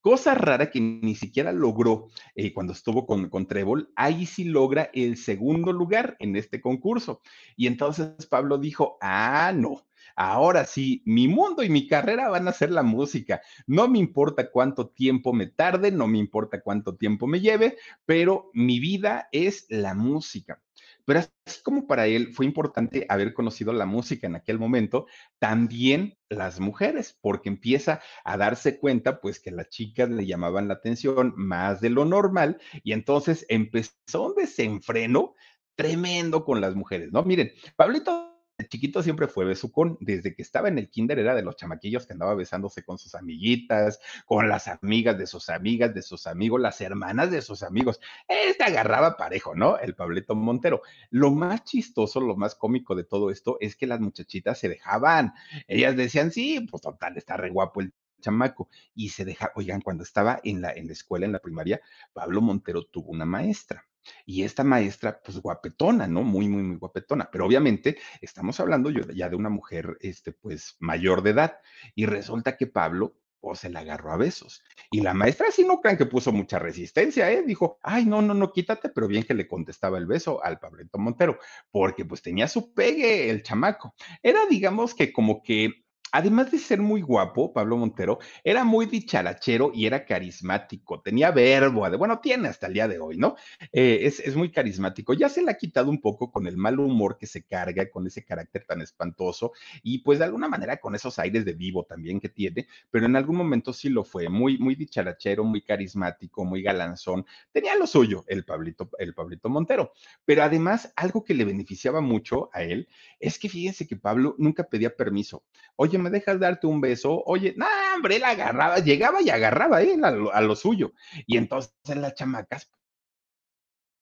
Cosa 0.00 0.34
rara 0.34 0.70
que 0.70 0.80
ni 0.80 1.14
siquiera 1.14 1.52
logró 1.52 2.08
eh, 2.34 2.52
cuando 2.52 2.72
estuvo 2.72 3.06
con, 3.06 3.28
con 3.28 3.48
ahí 3.96 4.26
sí 4.26 4.44
logra 4.44 4.90
el 4.94 5.16
segundo 5.16 5.72
lugar 5.72 6.16
en 6.20 6.36
este 6.36 6.60
concurso. 6.60 7.20
Y 7.56 7.66
entonces 7.66 8.26
Pablo 8.26 8.58
dijo, 8.58 8.96
ah, 9.00 9.52
no, 9.54 9.86
ahora 10.14 10.64
sí, 10.64 11.02
mi 11.04 11.28
mundo 11.28 11.62
y 11.62 11.68
mi 11.68 11.86
carrera 11.86 12.28
van 12.28 12.48
a 12.48 12.52
ser 12.52 12.70
la 12.70 12.82
música. 12.82 13.40
No 13.66 13.88
me 13.88 13.98
importa 13.98 14.50
cuánto 14.50 14.88
tiempo 14.88 15.32
me 15.32 15.46
tarde, 15.46 15.90
no 15.90 16.06
me 16.06 16.18
importa 16.18 16.60
cuánto 16.60 16.96
tiempo 16.96 17.26
me 17.26 17.40
lleve, 17.40 17.76
pero 18.06 18.50
mi 18.54 18.80
vida 18.80 19.28
es 19.32 19.66
la 19.68 19.94
música. 19.94 20.60
Pero 21.08 21.20
así 21.20 21.62
como 21.62 21.86
para 21.86 22.06
él 22.06 22.34
fue 22.34 22.44
importante 22.44 23.06
haber 23.08 23.32
conocido 23.32 23.72
la 23.72 23.86
música 23.86 24.26
en 24.26 24.36
aquel 24.36 24.58
momento, 24.58 25.06
también 25.38 26.18
las 26.28 26.60
mujeres, 26.60 27.16
porque 27.22 27.48
empieza 27.48 28.02
a 28.24 28.36
darse 28.36 28.78
cuenta, 28.78 29.22
pues 29.22 29.40
que 29.40 29.50
las 29.50 29.70
chicas 29.70 30.10
le 30.10 30.26
llamaban 30.26 30.68
la 30.68 30.74
atención 30.74 31.32
más 31.34 31.80
de 31.80 31.88
lo 31.88 32.04
normal 32.04 32.60
y 32.82 32.92
entonces 32.92 33.46
empezó 33.48 34.26
un 34.26 34.34
desenfreno 34.34 35.32
tremendo 35.76 36.44
con 36.44 36.60
las 36.60 36.74
mujeres, 36.74 37.10
¿no? 37.10 37.22
Miren, 37.22 37.52
Pablito 37.74 38.37
chiquito 38.66 39.02
siempre 39.02 39.28
fue 39.28 39.44
besucón. 39.44 39.96
Desde 40.00 40.34
que 40.34 40.42
estaba 40.42 40.68
en 40.68 40.78
el 40.78 40.90
kinder 40.90 41.18
era 41.18 41.34
de 41.34 41.42
los 41.42 41.56
chamaquillos 41.56 42.06
que 42.06 42.14
andaba 42.14 42.34
besándose 42.34 42.82
con 42.82 42.98
sus 42.98 43.14
amiguitas, 43.14 44.00
con 44.26 44.48
las 44.48 44.66
amigas 44.66 45.16
de 45.16 45.26
sus 45.26 45.48
amigas, 45.48 45.94
de 45.94 46.02
sus 46.02 46.26
amigos, 46.26 46.60
las 46.60 46.80
hermanas 46.80 47.30
de 47.30 47.42
sus 47.42 47.62
amigos. 47.62 48.00
Este 48.26 48.64
agarraba 48.64 49.16
parejo, 49.16 49.54
¿no? 49.54 49.78
El 49.78 49.94
Pablito 49.94 50.34
Montero. 50.34 50.82
Lo 51.10 51.30
más 51.30 51.64
chistoso, 51.64 52.20
lo 52.20 52.36
más 52.36 52.54
cómico 52.54 52.94
de 52.96 53.04
todo 53.04 53.30
esto 53.30 53.58
es 53.60 53.76
que 53.76 53.86
las 53.86 54.00
muchachitas 54.00 54.58
se 54.58 54.68
dejaban. 54.68 55.32
Ellas 55.68 55.96
decían, 55.96 56.32
sí, 56.32 56.66
pues 56.68 56.82
total, 56.82 57.16
está 57.16 57.36
re 57.36 57.50
guapo 57.50 57.80
el 57.80 57.92
chamaco. 58.20 58.68
Y 58.94 59.10
se 59.10 59.24
deja, 59.24 59.52
oigan, 59.54 59.80
cuando 59.80 60.02
estaba 60.02 60.40
en 60.42 60.60
la, 60.62 60.72
en 60.72 60.86
la 60.86 60.92
escuela, 60.92 61.26
en 61.26 61.32
la 61.32 61.38
primaria, 61.38 61.80
Pablo 62.12 62.40
Montero 62.40 62.84
tuvo 62.84 63.10
una 63.10 63.24
maestra 63.24 63.84
y 64.26 64.42
esta 64.42 64.64
maestra, 64.64 65.20
pues 65.24 65.38
guapetona, 65.38 66.06
¿no? 66.06 66.22
Muy, 66.22 66.48
muy, 66.48 66.62
muy 66.62 66.76
guapetona. 66.76 67.28
Pero 67.30 67.46
obviamente 67.46 67.98
estamos 68.20 68.60
hablando 68.60 68.90
ya 68.90 69.28
de 69.28 69.36
una 69.36 69.48
mujer, 69.48 69.96
este, 70.00 70.32
pues 70.32 70.76
mayor 70.78 71.22
de 71.22 71.30
edad. 71.30 71.58
Y 71.94 72.06
resulta 72.06 72.56
que 72.56 72.66
Pablo, 72.66 73.14
pues 73.40 73.60
se 73.60 73.70
la 73.70 73.80
agarró 73.80 74.12
a 74.12 74.16
besos. 74.16 74.62
Y 74.90 75.00
la 75.00 75.14
maestra 75.14 75.50
sí 75.50 75.64
no 75.64 75.80
crean 75.80 75.96
que 75.96 76.06
puso 76.06 76.32
mucha 76.32 76.58
resistencia, 76.58 77.30
¿eh? 77.30 77.42
Dijo, 77.46 77.78
ay, 77.82 78.04
no, 78.04 78.20
no, 78.22 78.34
no, 78.34 78.52
quítate, 78.52 78.88
pero 78.88 79.06
bien 79.08 79.24
que 79.24 79.34
le 79.34 79.46
contestaba 79.46 79.98
el 79.98 80.06
beso 80.06 80.42
al 80.42 80.58
Pablito 80.58 80.98
Montero, 80.98 81.38
porque 81.70 82.04
pues 82.04 82.22
tenía 82.22 82.48
su 82.48 82.72
pegue 82.74 83.30
el 83.30 83.42
chamaco. 83.42 83.94
Era, 84.22 84.46
digamos 84.46 84.94
que 84.94 85.12
como 85.12 85.42
que 85.42 85.84
además 86.12 86.50
de 86.50 86.58
ser 86.58 86.80
muy 86.80 87.00
guapo, 87.00 87.52
Pablo 87.52 87.76
Montero 87.76 88.18
era 88.44 88.64
muy 88.64 88.86
dicharachero 88.86 89.70
y 89.74 89.86
era 89.86 90.04
carismático, 90.04 91.00
tenía 91.00 91.30
verbo, 91.30 91.88
bueno, 91.98 92.20
tiene 92.20 92.48
hasta 92.48 92.66
el 92.66 92.74
día 92.74 92.88
de 92.88 92.98
hoy, 92.98 93.18
¿no? 93.18 93.36
Eh, 93.72 94.00
es, 94.02 94.20
es, 94.20 94.36
muy 94.36 94.50
carismático. 94.50 95.14
Ya 95.14 95.28
se 95.28 95.42
le 95.42 95.50
ha 95.50 95.56
quitado 95.56 95.90
un 95.90 96.00
poco 96.00 96.30
con 96.30 96.46
el 96.46 96.56
mal 96.56 96.78
humor 96.78 97.18
que 97.18 97.26
se 97.26 97.44
carga, 97.44 97.90
con 97.90 98.06
ese 98.06 98.24
carácter 98.24 98.64
tan 98.66 98.80
espantoso 98.80 99.52
y 99.82 99.98
pues 99.98 100.18
de 100.18 100.24
alguna 100.26 100.48
manera 100.48 100.78
con 100.78 100.94
esos 100.94 101.18
aires 101.18 101.44
de 101.44 101.52
vivo 101.52 101.84
también 101.84 102.20
que 102.20 102.28
tiene, 102.28 102.66
pero 102.90 103.06
en 103.06 103.16
algún 103.16 103.36
momento 103.36 103.72
sí 103.72 103.88
lo 103.88 104.04
fue, 104.04 104.28
muy, 104.28 104.58
muy 104.58 104.74
dicharachero, 104.74 105.44
muy 105.44 105.62
carismático, 105.62 106.44
muy 106.44 106.62
galanzón. 106.62 107.26
Tenía 107.52 107.76
lo 107.76 107.86
suyo 107.86 108.24
el 108.28 108.44
Pablito, 108.44 108.90
el 108.98 109.14
Pablito 109.14 109.48
Montero, 109.48 109.92
pero 110.24 110.42
además 110.42 110.92
algo 110.96 111.24
que 111.24 111.34
le 111.34 111.44
beneficiaba 111.44 112.00
mucho 112.00 112.50
a 112.52 112.62
él 112.62 112.88
es 113.20 113.38
que 113.38 113.48
fíjense 113.48 113.86
que 113.86 113.96
Pablo 113.96 114.34
nunca 114.38 114.64
pedía 114.64 114.94
permiso. 114.94 115.44
Oye, 115.76 115.97
¿me 115.98 116.10
dejas 116.10 116.40
darte 116.40 116.66
un 116.66 116.80
beso? 116.80 117.22
Oye, 117.26 117.54
no, 117.56 117.66
hombre, 117.94 118.16
él 118.16 118.24
agarraba, 118.24 118.78
llegaba 118.78 119.22
y 119.22 119.30
agarraba 119.30 119.82
él 119.82 120.04
a 120.04 120.10
lo, 120.10 120.32
a 120.32 120.40
lo 120.40 120.56
suyo. 120.56 120.92
Y 121.26 121.36
entonces 121.36 121.72
las 121.86 122.14
chamacas, 122.14 122.70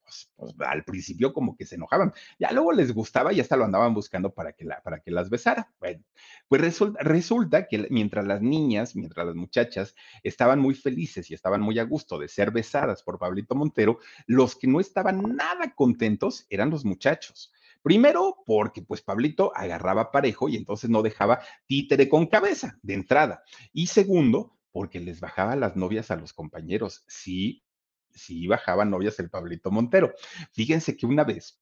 pues, 0.06 0.28
pues, 0.36 0.54
al 0.60 0.84
principio 0.84 1.32
como 1.32 1.56
que 1.56 1.66
se 1.66 1.74
enojaban. 1.74 2.12
Ya 2.38 2.52
luego 2.52 2.72
les 2.72 2.94
gustaba 2.94 3.32
y 3.32 3.40
hasta 3.40 3.56
lo 3.56 3.64
andaban 3.64 3.92
buscando 3.92 4.32
para 4.32 4.52
que, 4.52 4.64
para 4.84 5.00
que 5.00 5.10
las 5.10 5.28
besara. 5.30 5.72
Bueno, 5.80 6.04
pues 6.46 6.60
resulta, 6.60 7.02
resulta 7.02 7.66
que 7.66 7.88
mientras 7.90 8.24
las 8.24 8.40
niñas, 8.40 8.94
mientras 8.94 9.26
las 9.26 9.34
muchachas 9.34 9.96
estaban 10.22 10.60
muy 10.60 10.74
felices 10.74 11.28
y 11.30 11.34
estaban 11.34 11.60
muy 11.60 11.80
a 11.80 11.84
gusto 11.84 12.18
de 12.18 12.28
ser 12.28 12.52
besadas 12.52 13.02
por 13.02 13.18
Pablito 13.18 13.56
Montero, 13.56 13.98
los 14.26 14.54
que 14.54 14.68
no 14.68 14.78
estaban 14.78 15.34
nada 15.36 15.74
contentos 15.74 16.46
eran 16.50 16.70
los 16.70 16.84
muchachos. 16.84 17.52
Primero, 17.82 18.36
porque 18.46 18.82
pues 18.82 19.02
Pablito 19.02 19.52
agarraba 19.54 20.10
parejo 20.10 20.48
y 20.48 20.56
entonces 20.56 20.90
no 20.90 21.02
dejaba 21.02 21.40
títere 21.66 22.08
con 22.08 22.26
cabeza 22.26 22.78
de 22.82 22.94
entrada. 22.94 23.42
Y 23.72 23.86
segundo, 23.88 24.56
porque 24.72 25.00
les 25.00 25.20
bajaba 25.20 25.56
las 25.56 25.76
novias 25.76 26.10
a 26.10 26.16
los 26.16 26.32
compañeros. 26.32 27.04
Sí, 27.08 27.64
sí 28.10 28.46
bajaba 28.46 28.84
novias 28.84 29.18
el 29.18 29.30
Pablito 29.30 29.70
Montero. 29.70 30.12
Fíjense 30.52 30.96
que 30.96 31.06
una 31.06 31.24
vez 31.24 31.60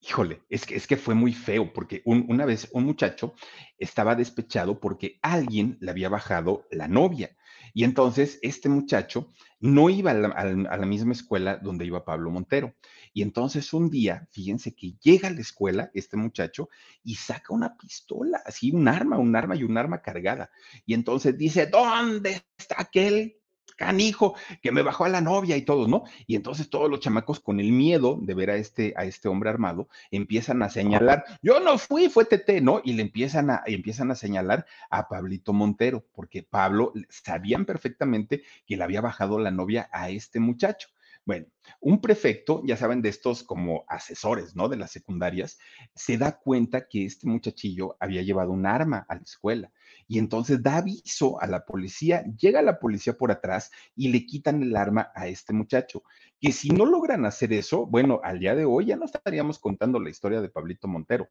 Híjole, 0.00 0.42
es 0.48 0.66
que, 0.66 0.76
es 0.76 0.86
que 0.86 0.96
fue 0.96 1.14
muy 1.14 1.32
feo 1.32 1.72
porque 1.72 2.02
una 2.04 2.44
vez 2.44 2.68
un 2.72 2.84
muchacho 2.84 3.34
estaba 3.78 4.14
despechado 4.14 4.78
porque 4.78 5.18
alguien 5.22 5.78
le 5.80 5.90
había 5.90 6.08
bajado 6.08 6.66
la 6.70 6.86
novia. 6.86 7.36
Y 7.76 7.84
entonces 7.84 8.38
este 8.40 8.70
muchacho 8.70 9.34
no 9.60 9.90
iba 9.90 10.10
a 10.12 10.14
la, 10.14 10.86
misma 10.86 11.12
escuela 11.12 11.58
donde 11.58 11.84
iba 11.84 12.06
Pablo 12.06 12.30
Montero. 12.30 12.74
Y 13.12 13.20
entonces 13.20 13.70
un 13.74 13.90
día, 13.90 14.26
fíjense 14.32 14.74
que 14.74 14.94
llega 15.02 15.28
a 15.28 15.30
la 15.30 15.42
escuela 15.42 15.90
este 15.92 16.16
muchacho 16.16 16.70
y 17.04 17.16
saca 17.16 17.52
una 17.52 17.76
pistola, 17.76 18.40
así 18.46 18.72
un 18.72 18.88
arma, 18.88 19.18
un 19.18 19.36
arma 19.36 19.56
y 19.56 19.62
un 19.62 19.76
arma 19.76 20.00
cargada. 20.00 20.50
Y 20.86 20.94
entonces 20.94 21.36
dice, 21.36 21.66
¿dónde 21.66 22.46
está 22.56 22.76
aquel 22.78 23.36
canijo, 23.76 24.34
que 24.62 24.72
me 24.72 24.82
bajó 24.82 25.04
a 25.04 25.08
la 25.08 25.20
novia 25.20 25.56
y 25.56 25.62
todo, 25.62 25.86
¿no? 25.86 26.04
Y 26.26 26.34
entonces 26.34 26.68
todos 26.70 26.90
los 26.90 27.00
chamacos 27.00 27.40
con 27.40 27.60
el 27.60 27.72
miedo 27.72 28.18
de 28.20 28.34
ver 28.34 28.50
a 28.50 28.56
este, 28.56 28.94
a 28.96 29.04
este 29.04 29.28
hombre 29.28 29.50
armado, 29.50 29.88
empiezan 30.10 30.62
a 30.62 30.68
señalar, 30.68 31.24
yo 31.42 31.60
no 31.60 31.78
fui, 31.78 32.08
fue 32.08 32.24
Tete, 32.24 32.60
¿no? 32.60 32.80
Y 32.84 32.94
le 32.94 33.02
empiezan 33.02 33.50
a, 33.50 33.62
empiezan 33.66 34.10
a 34.10 34.14
señalar 34.16 34.66
a 34.90 35.08
Pablito 35.08 35.52
Montero, 35.52 36.04
porque 36.14 36.42
Pablo 36.42 36.92
sabían 37.08 37.64
perfectamente 37.64 38.42
que 38.66 38.76
le 38.76 38.84
había 38.84 39.00
bajado 39.00 39.38
la 39.38 39.50
novia 39.50 39.88
a 39.92 40.10
este 40.10 40.40
muchacho. 40.40 40.88
Bueno, 41.24 41.46
un 41.80 42.00
prefecto, 42.00 42.62
ya 42.64 42.76
saben, 42.76 43.02
de 43.02 43.08
estos 43.08 43.42
como 43.42 43.84
asesores, 43.88 44.54
¿no? 44.54 44.68
De 44.68 44.76
las 44.76 44.92
secundarias, 44.92 45.58
se 45.92 46.16
da 46.18 46.38
cuenta 46.38 46.86
que 46.86 47.04
este 47.04 47.26
muchachillo 47.26 47.96
había 47.98 48.22
llevado 48.22 48.52
un 48.52 48.64
arma 48.64 49.04
a 49.08 49.16
la 49.16 49.22
escuela 49.22 49.72
y 50.08 50.18
entonces 50.18 50.62
da 50.62 50.78
aviso 50.78 51.40
a 51.40 51.46
la 51.46 51.64
policía, 51.64 52.24
llega 52.36 52.62
la 52.62 52.78
policía 52.78 53.14
por 53.14 53.30
atrás 53.30 53.70
y 53.94 54.08
le 54.08 54.26
quitan 54.26 54.62
el 54.62 54.76
arma 54.76 55.10
a 55.14 55.28
este 55.28 55.52
muchacho, 55.52 56.02
que 56.40 56.52
si 56.52 56.70
no 56.70 56.86
logran 56.86 57.24
hacer 57.24 57.52
eso, 57.52 57.86
bueno, 57.86 58.20
al 58.22 58.38
día 58.38 58.54
de 58.54 58.64
hoy 58.64 58.86
ya 58.86 58.96
no 58.96 59.06
estaríamos 59.06 59.58
contando 59.58 60.00
la 60.00 60.10
historia 60.10 60.40
de 60.40 60.48
Pablito 60.48 60.88
Montero 60.88 61.28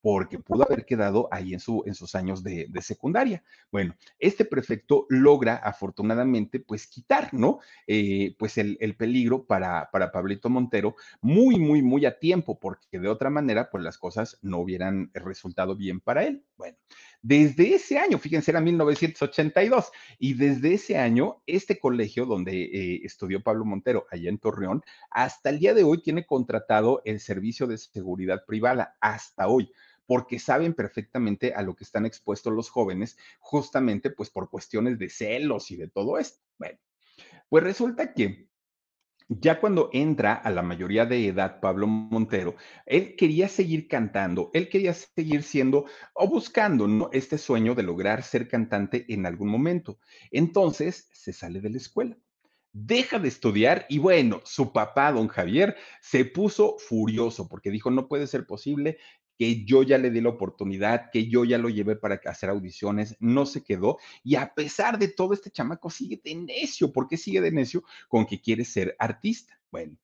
porque 0.00 0.38
pudo 0.38 0.64
haber 0.64 0.84
quedado 0.84 1.28
ahí 1.30 1.52
en, 1.52 1.60
su, 1.60 1.82
en 1.86 1.94
sus 1.94 2.14
años 2.14 2.42
de, 2.42 2.68
secundaria. 2.80 3.42
Bueno, 3.70 3.94
este 4.18 4.44
prefecto 4.44 5.06
logra 5.10 5.56
afortunadamente 5.56 6.60
pues 6.60 6.86
quitar, 6.86 7.34
¿no? 7.34 7.60
Eh, 7.86 8.34
pues 8.38 8.56
el, 8.58 8.78
peligro 8.96 9.44
para, 9.44 9.90
para 9.92 10.10
Pablito 10.10 10.48
Montero 10.48 10.96
muy, 11.20 11.58
muy, 11.58 11.82
muy 11.82 12.06
a 12.06 12.18
tiempo, 12.18 12.58
porque 12.58 12.98
de 12.98 13.08
otra 13.08 13.30
manera 13.30 13.70
pues 13.70 13.84
las 13.84 13.98
cosas 13.98 14.38
no 14.42 14.58
hubieran 14.58 15.10
resultado 15.12 15.76
bien 15.76 16.00
para 16.00 16.24
él. 16.24 16.44
Bueno, 16.56 16.76
desde 17.22 17.74
ese 17.74 17.98
año, 17.98 18.18
fíjense, 18.18 18.50
era 18.50 18.60
1982, 18.60 19.90
y 20.18 20.34
desde 20.34 20.74
ese 20.74 20.96
año, 20.96 21.42
este 21.46 21.78
colegio 21.78 22.24
donde 22.24 22.62
eh, 22.62 23.00
estudió 23.04 23.42
Pablo 23.42 23.64
Montero, 23.64 24.06
allá 24.10 24.30
en 24.30 24.38
Torreón, 24.38 24.82
hasta 25.10 25.50
el 25.50 25.58
día 25.58 25.74
de 25.74 25.84
hoy 25.84 26.02
tiene 26.02 26.24
contratado 26.24 27.02
el 27.04 27.20
servicio 27.20 27.66
de 27.66 27.78
seguridad 27.78 28.44
privada, 28.46 28.96
hasta 29.00 29.48
hoy 29.48 29.70
porque 30.06 30.40
saben 30.40 30.74
perfectamente 30.74 31.54
a 31.54 31.62
lo 31.62 31.76
que 31.76 31.84
están 31.84 32.04
expuestos 32.04 32.52
los 32.52 32.68
jóvenes, 32.68 33.16
justamente 33.38 34.10
pues 34.10 34.28
por 34.28 34.50
cuestiones 34.50 34.98
de 34.98 35.08
celos 35.08 35.70
y 35.70 35.76
de 35.76 35.86
todo 35.86 36.18
esto. 36.18 36.40
Bueno, 36.58 36.80
pues 37.48 37.62
resulta 37.62 38.12
que 38.12 38.49
ya 39.30 39.60
cuando 39.60 39.90
entra 39.92 40.34
a 40.34 40.50
la 40.50 40.62
mayoría 40.62 41.06
de 41.06 41.28
edad 41.28 41.60
Pablo 41.60 41.86
Montero, 41.86 42.56
él 42.84 43.14
quería 43.16 43.48
seguir 43.48 43.86
cantando, 43.86 44.50
él 44.54 44.68
quería 44.68 44.92
seguir 44.92 45.44
siendo 45.44 45.84
o 46.14 46.26
buscando 46.26 46.88
¿no? 46.88 47.10
este 47.12 47.38
sueño 47.38 47.76
de 47.76 47.84
lograr 47.84 48.24
ser 48.24 48.48
cantante 48.48 49.06
en 49.08 49.26
algún 49.26 49.48
momento. 49.48 49.98
Entonces 50.32 51.08
se 51.12 51.32
sale 51.32 51.60
de 51.60 51.70
la 51.70 51.76
escuela 51.76 52.18
deja 52.72 53.18
de 53.18 53.28
estudiar 53.28 53.86
y 53.88 53.98
bueno, 53.98 54.40
su 54.44 54.72
papá, 54.72 55.10
don 55.12 55.28
Javier, 55.28 55.76
se 56.00 56.24
puso 56.24 56.76
furioso 56.78 57.48
porque 57.48 57.70
dijo, 57.70 57.90
no 57.90 58.06
puede 58.06 58.26
ser 58.26 58.46
posible 58.46 58.98
que 59.40 59.64
yo 59.64 59.82
ya 59.82 59.96
le 59.96 60.10
di 60.10 60.20
la 60.20 60.28
oportunidad, 60.28 61.10
que 61.10 61.26
yo 61.26 61.46
ya 61.46 61.56
lo 61.56 61.70
llevé 61.70 61.96
para 61.96 62.20
hacer 62.26 62.50
audiciones, 62.50 63.16
no 63.20 63.46
se 63.46 63.64
quedó. 63.64 63.96
Y 64.22 64.34
a 64.34 64.52
pesar 64.52 64.98
de 64.98 65.08
todo, 65.08 65.32
este 65.32 65.50
chamaco 65.50 65.88
sigue 65.88 66.20
de 66.22 66.34
necio. 66.34 66.92
¿Por 66.92 67.08
qué 67.08 67.16
sigue 67.16 67.40
de 67.40 67.50
necio? 67.50 67.82
Con 68.06 68.26
que 68.26 68.42
quiere 68.42 68.66
ser 68.66 68.94
artista. 68.98 69.58
Bueno, 69.70 69.96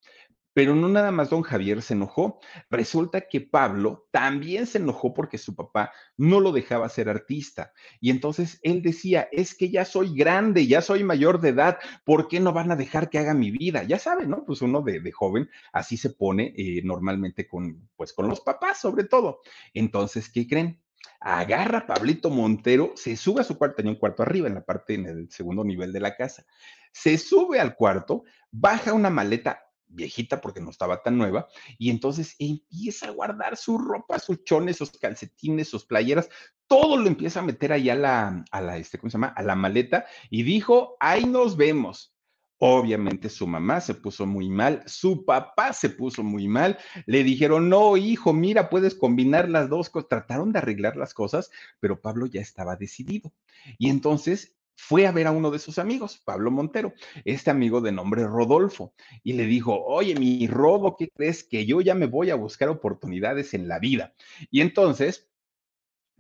pero 0.56 0.74
no 0.74 0.88
nada 0.88 1.10
más 1.10 1.28
don 1.28 1.42
Javier 1.42 1.82
se 1.82 1.92
enojó. 1.92 2.40
Resulta 2.70 3.28
que 3.28 3.42
Pablo 3.42 4.08
también 4.10 4.66
se 4.66 4.78
enojó 4.78 5.12
porque 5.12 5.36
su 5.36 5.54
papá 5.54 5.92
no 6.16 6.40
lo 6.40 6.50
dejaba 6.50 6.88
ser 6.88 7.10
artista. 7.10 7.74
Y 8.00 8.08
entonces 8.08 8.58
él 8.62 8.80
decía, 8.80 9.28
es 9.32 9.54
que 9.54 9.68
ya 9.68 9.84
soy 9.84 10.16
grande, 10.16 10.66
ya 10.66 10.80
soy 10.80 11.04
mayor 11.04 11.42
de 11.42 11.50
edad, 11.50 11.76
¿por 12.06 12.26
qué 12.26 12.40
no 12.40 12.54
van 12.54 12.72
a 12.72 12.76
dejar 12.76 13.10
que 13.10 13.18
haga 13.18 13.34
mi 13.34 13.50
vida? 13.50 13.82
Ya 13.82 13.98
saben, 13.98 14.30
¿no? 14.30 14.46
Pues 14.46 14.62
uno 14.62 14.80
de, 14.80 15.12
joven 15.12 15.46
así 15.74 15.98
se 15.98 16.08
pone 16.08 16.54
eh, 16.56 16.80
normalmente 16.82 17.46
con, 17.46 17.90
pues 17.94 18.14
con 18.14 18.26
los 18.26 18.40
papás 18.40 18.80
sobre 18.80 19.04
todo. 19.04 19.40
Entonces, 19.74 20.30
¿qué 20.30 20.46
creen? 20.48 20.80
agarra 21.20 21.78
a 21.78 21.86
Pablito 21.86 22.30
Montero, 22.30 22.92
se 22.94 23.16
sube 23.16 23.40
a 23.40 23.44
su 23.44 23.58
cuarto, 23.58 23.76
tenía 23.76 23.92
un 23.92 23.98
cuarto 23.98 24.22
arriba, 24.22 24.48
en 24.48 24.54
la 24.54 24.64
parte, 24.64 24.94
en 24.94 25.06
el 25.06 25.30
segundo 25.30 25.64
nivel 25.64 25.92
de 25.92 26.00
la 26.00 26.16
casa, 26.16 26.44
se 26.92 27.18
sube 27.18 27.60
al 27.60 27.74
cuarto, 27.74 28.24
baja 28.50 28.92
una 28.92 29.10
maleta 29.10 29.65
viejita 29.88 30.40
porque 30.40 30.60
no 30.60 30.70
estaba 30.70 31.02
tan 31.02 31.16
nueva, 31.18 31.48
y 31.78 31.90
entonces 31.90 32.36
empieza 32.38 33.08
a 33.08 33.12
guardar 33.12 33.56
su 33.56 33.78
ropa, 33.78 34.18
sus 34.18 34.44
chones, 34.44 34.76
sus 34.76 34.90
calcetines, 34.92 35.68
sus 35.68 35.84
playeras, 35.84 36.28
todo 36.66 36.96
lo 36.96 37.06
empieza 37.06 37.40
a 37.40 37.44
meter 37.44 37.72
ahí 37.72 37.90
a 37.90 37.94
la, 37.94 38.44
a 38.50 38.60
la, 38.60 38.76
este, 38.76 38.98
¿cómo 38.98 39.10
se 39.10 39.14
llama? 39.14 39.28
A 39.28 39.42
la 39.42 39.54
maleta 39.54 40.06
y 40.30 40.42
dijo, 40.42 40.96
ahí 41.00 41.24
nos 41.24 41.56
vemos. 41.56 42.12
Obviamente 42.58 43.28
su 43.28 43.46
mamá 43.46 43.82
se 43.82 43.92
puso 43.92 44.24
muy 44.24 44.48
mal, 44.48 44.82
su 44.86 45.26
papá 45.26 45.74
se 45.74 45.90
puso 45.90 46.22
muy 46.22 46.48
mal, 46.48 46.78
le 47.04 47.22
dijeron, 47.22 47.68
no, 47.68 47.98
hijo, 47.98 48.32
mira, 48.32 48.70
puedes 48.70 48.94
combinar 48.94 49.50
las 49.50 49.68
dos 49.68 49.90
cosas, 49.90 50.08
trataron 50.08 50.52
de 50.52 50.60
arreglar 50.60 50.96
las 50.96 51.12
cosas, 51.12 51.50
pero 51.80 52.00
Pablo 52.00 52.24
ya 52.24 52.40
estaba 52.40 52.76
decidido. 52.76 53.30
Y 53.78 53.90
entonces 53.90 54.55
fue 54.76 55.06
a 55.06 55.12
ver 55.12 55.26
a 55.26 55.32
uno 55.32 55.50
de 55.50 55.58
sus 55.58 55.78
amigos, 55.78 56.22
Pablo 56.24 56.50
Montero, 56.50 56.92
este 57.24 57.50
amigo 57.50 57.80
de 57.80 57.92
nombre 57.92 58.24
Rodolfo, 58.24 58.94
y 59.24 59.32
le 59.32 59.46
dijo, 59.46 59.82
oye, 59.84 60.14
mi 60.14 60.46
Rodo, 60.46 60.96
¿qué 60.96 61.08
crees? 61.08 61.42
Que 61.42 61.66
yo 61.66 61.80
ya 61.80 61.94
me 61.94 62.06
voy 62.06 62.30
a 62.30 62.36
buscar 62.36 62.68
oportunidades 62.68 63.54
en 63.54 63.66
la 63.68 63.78
vida. 63.78 64.14
Y 64.50 64.60
entonces, 64.60 65.28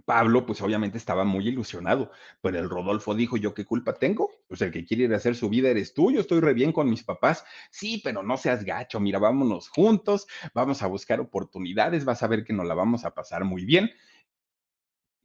Pablo, 0.04 0.46
pues 0.46 0.62
obviamente 0.62 0.98
estaba 0.98 1.24
muy 1.24 1.48
ilusionado, 1.48 2.10
pero 2.40 2.58
el 2.58 2.70
Rodolfo 2.70 3.14
dijo, 3.14 3.36
¿yo 3.36 3.54
qué 3.54 3.64
culpa 3.64 3.94
tengo? 3.94 4.30
Pues 4.46 4.62
el 4.62 4.70
que 4.70 4.84
quiere 4.84 5.04
ir 5.04 5.12
a 5.12 5.16
hacer 5.16 5.34
su 5.34 5.48
vida 5.48 5.68
eres 5.68 5.94
tú, 5.94 6.12
yo 6.12 6.20
estoy 6.20 6.40
re 6.40 6.54
bien 6.54 6.72
con 6.72 6.88
mis 6.88 7.02
papás. 7.02 7.44
Sí, 7.70 8.00
pero 8.04 8.22
no 8.22 8.36
seas 8.36 8.64
gacho, 8.64 9.00
mira, 9.00 9.18
vámonos 9.18 9.68
juntos, 9.68 10.28
vamos 10.54 10.82
a 10.82 10.86
buscar 10.86 11.20
oportunidades, 11.20 12.04
vas 12.04 12.22
a 12.22 12.28
ver 12.28 12.44
que 12.44 12.52
nos 12.52 12.66
la 12.66 12.74
vamos 12.74 13.04
a 13.04 13.14
pasar 13.14 13.44
muy 13.44 13.64
bien. 13.64 13.90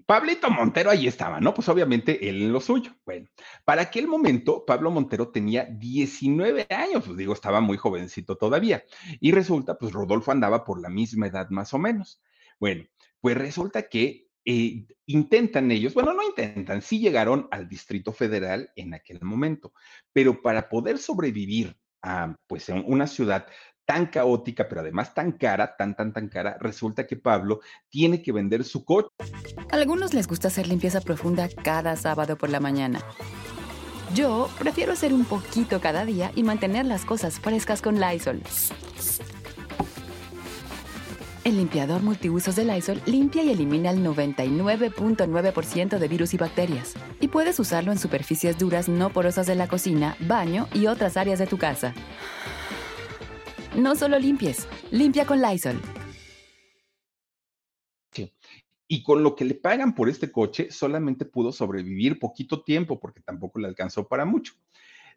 Pablito 0.06 0.50
Montero 0.50 0.90
ahí 0.90 1.08
estaba, 1.08 1.40
¿no? 1.40 1.54
Pues 1.54 1.70
obviamente 1.70 2.30
él 2.30 2.44
en 2.44 2.54
lo 2.54 2.62
suyo. 2.62 2.92
Bueno, 3.06 3.30
para 3.66 3.84
aquel 3.84 4.08
momento 4.08 4.66
Pablo 4.66 4.92
Montero 4.92 5.30
tenía 5.30 5.66
19 5.66 6.68
años, 6.70 7.04
pues 7.06 7.18
digo, 7.18 7.34
estaba 7.34 7.62
muy 7.62 7.78
jovencito 7.78 8.38
todavía. 8.38 8.84
Y 9.20 9.32
resulta, 9.32 9.78
pues 9.78 9.94
Rodolfo 9.94 10.32
andaba 10.32 10.64
por 10.64 10.82
la 10.82 10.90
misma 10.90 11.28
edad 11.28 11.50
más 11.50 11.74
o 11.74 11.80
menos. 11.80 12.22
Bueno, 12.60 12.86
pues 13.20 13.38
resulta 13.38 13.84
que 13.84 14.28
eh, 14.46 14.86
intentan 15.06 15.70
ellos, 15.72 15.94
bueno, 15.94 16.14
no 16.14 16.24
intentan, 16.24 16.82
sí 16.82 17.00
llegaron 17.00 17.48
al 17.52 17.68
Distrito 17.68 18.12
Federal 18.12 18.72
en 18.76 18.94
aquel 18.94 19.22
momento, 19.22 19.74
pero 20.14 20.42
para 20.42 20.68
poder 20.68 20.98
sobrevivir 20.98 21.78
a, 22.02 22.36
pues, 22.48 22.70
una 22.70 23.06
ciudad 23.06 23.46
tan 23.92 24.06
caótica, 24.06 24.70
pero 24.70 24.80
además 24.80 25.14
tan 25.14 25.34
cara, 25.34 25.76
tan, 25.76 25.98
tan, 25.98 26.14
tan 26.14 26.30
cara, 26.30 26.56
resulta 26.62 27.06
que 27.06 27.18
Pablo 27.18 27.60
tiene 27.90 28.22
que 28.22 28.32
vender 28.32 28.64
su 28.64 28.86
coche. 28.86 29.10
A 29.70 29.76
algunos 29.76 30.14
les 30.14 30.30
gusta 30.30 30.48
hacer 30.48 30.66
limpieza 30.66 31.02
profunda 31.02 31.50
cada 31.50 31.98
sábado 31.98 32.38
por 32.38 32.50
la 32.50 32.62
mañana. 32.62 33.02
Yo 34.16 34.50
prefiero 34.58 34.94
hacer 34.94 35.14
un 35.14 35.26
poquito 35.26 35.82
cada 35.82 36.06
día 36.06 36.32
y 36.36 36.44
mantener 36.44 36.86
las 36.86 37.04
cosas 37.04 37.42
frescas 37.42 37.82
con 37.82 38.00
Lysol. 38.00 38.42
El 41.44 41.58
limpiador 41.58 42.02
multiusos 42.02 42.56
de 42.56 42.64
Lysol 42.64 43.02
limpia 43.06 43.44
y 43.44 43.50
elimina 43.50 43.90
el 43.90 44.06
99.9% 44.06 45.98
de 45.98 46.08
virus 46.08 46.34
y 46.34 46.38
bacterias. 46.38 46.94
Y 47.20 47.28
puedes 47.28 47.60
usarlo 47.60 47.92
en 47.92 48.00
superficies 48.00 48.58
duras 48.58 48.88
no 48.88 49.10
porosas 49.10 49.48
de 49.48 49.56
la 49.56 49.68
cocina, 49.68 50.16
baño 50.22 50.70
y 50.74 50.88
otras 50.88 51.18
áreas 51.18 51.40
de 51.40 51.48
tu 51.48 51.58
casa. 51.58 51.94
No 53.78 53.96
solo 53.96 54.20
limpies, 54.20 54.68
limpia 54.92 55.26
con 55.26 55.42
Lysol. 55.42 55.80
Y 58.88 59.04
con 59.04 59.24
lo 59.24 59.38
que 59.38 59.46
le 59.46 59.54
pagan 59.54 59.96
por 59.96 60.10
este 60.10 60.30
coche, 60.30 60.70
solamente 60.70 61.24
pudo 61.24 61.54
sobrevivir 61.54 62.20
poquito 62.20 62.62
tiempo 62.62 63.00
porque 63.00 63.22
tampoco 63.22 63.60
le 63.60 63.68
alcanzó 63.68 64.06
para 64.06 64.26
mucho. 64.26 64.56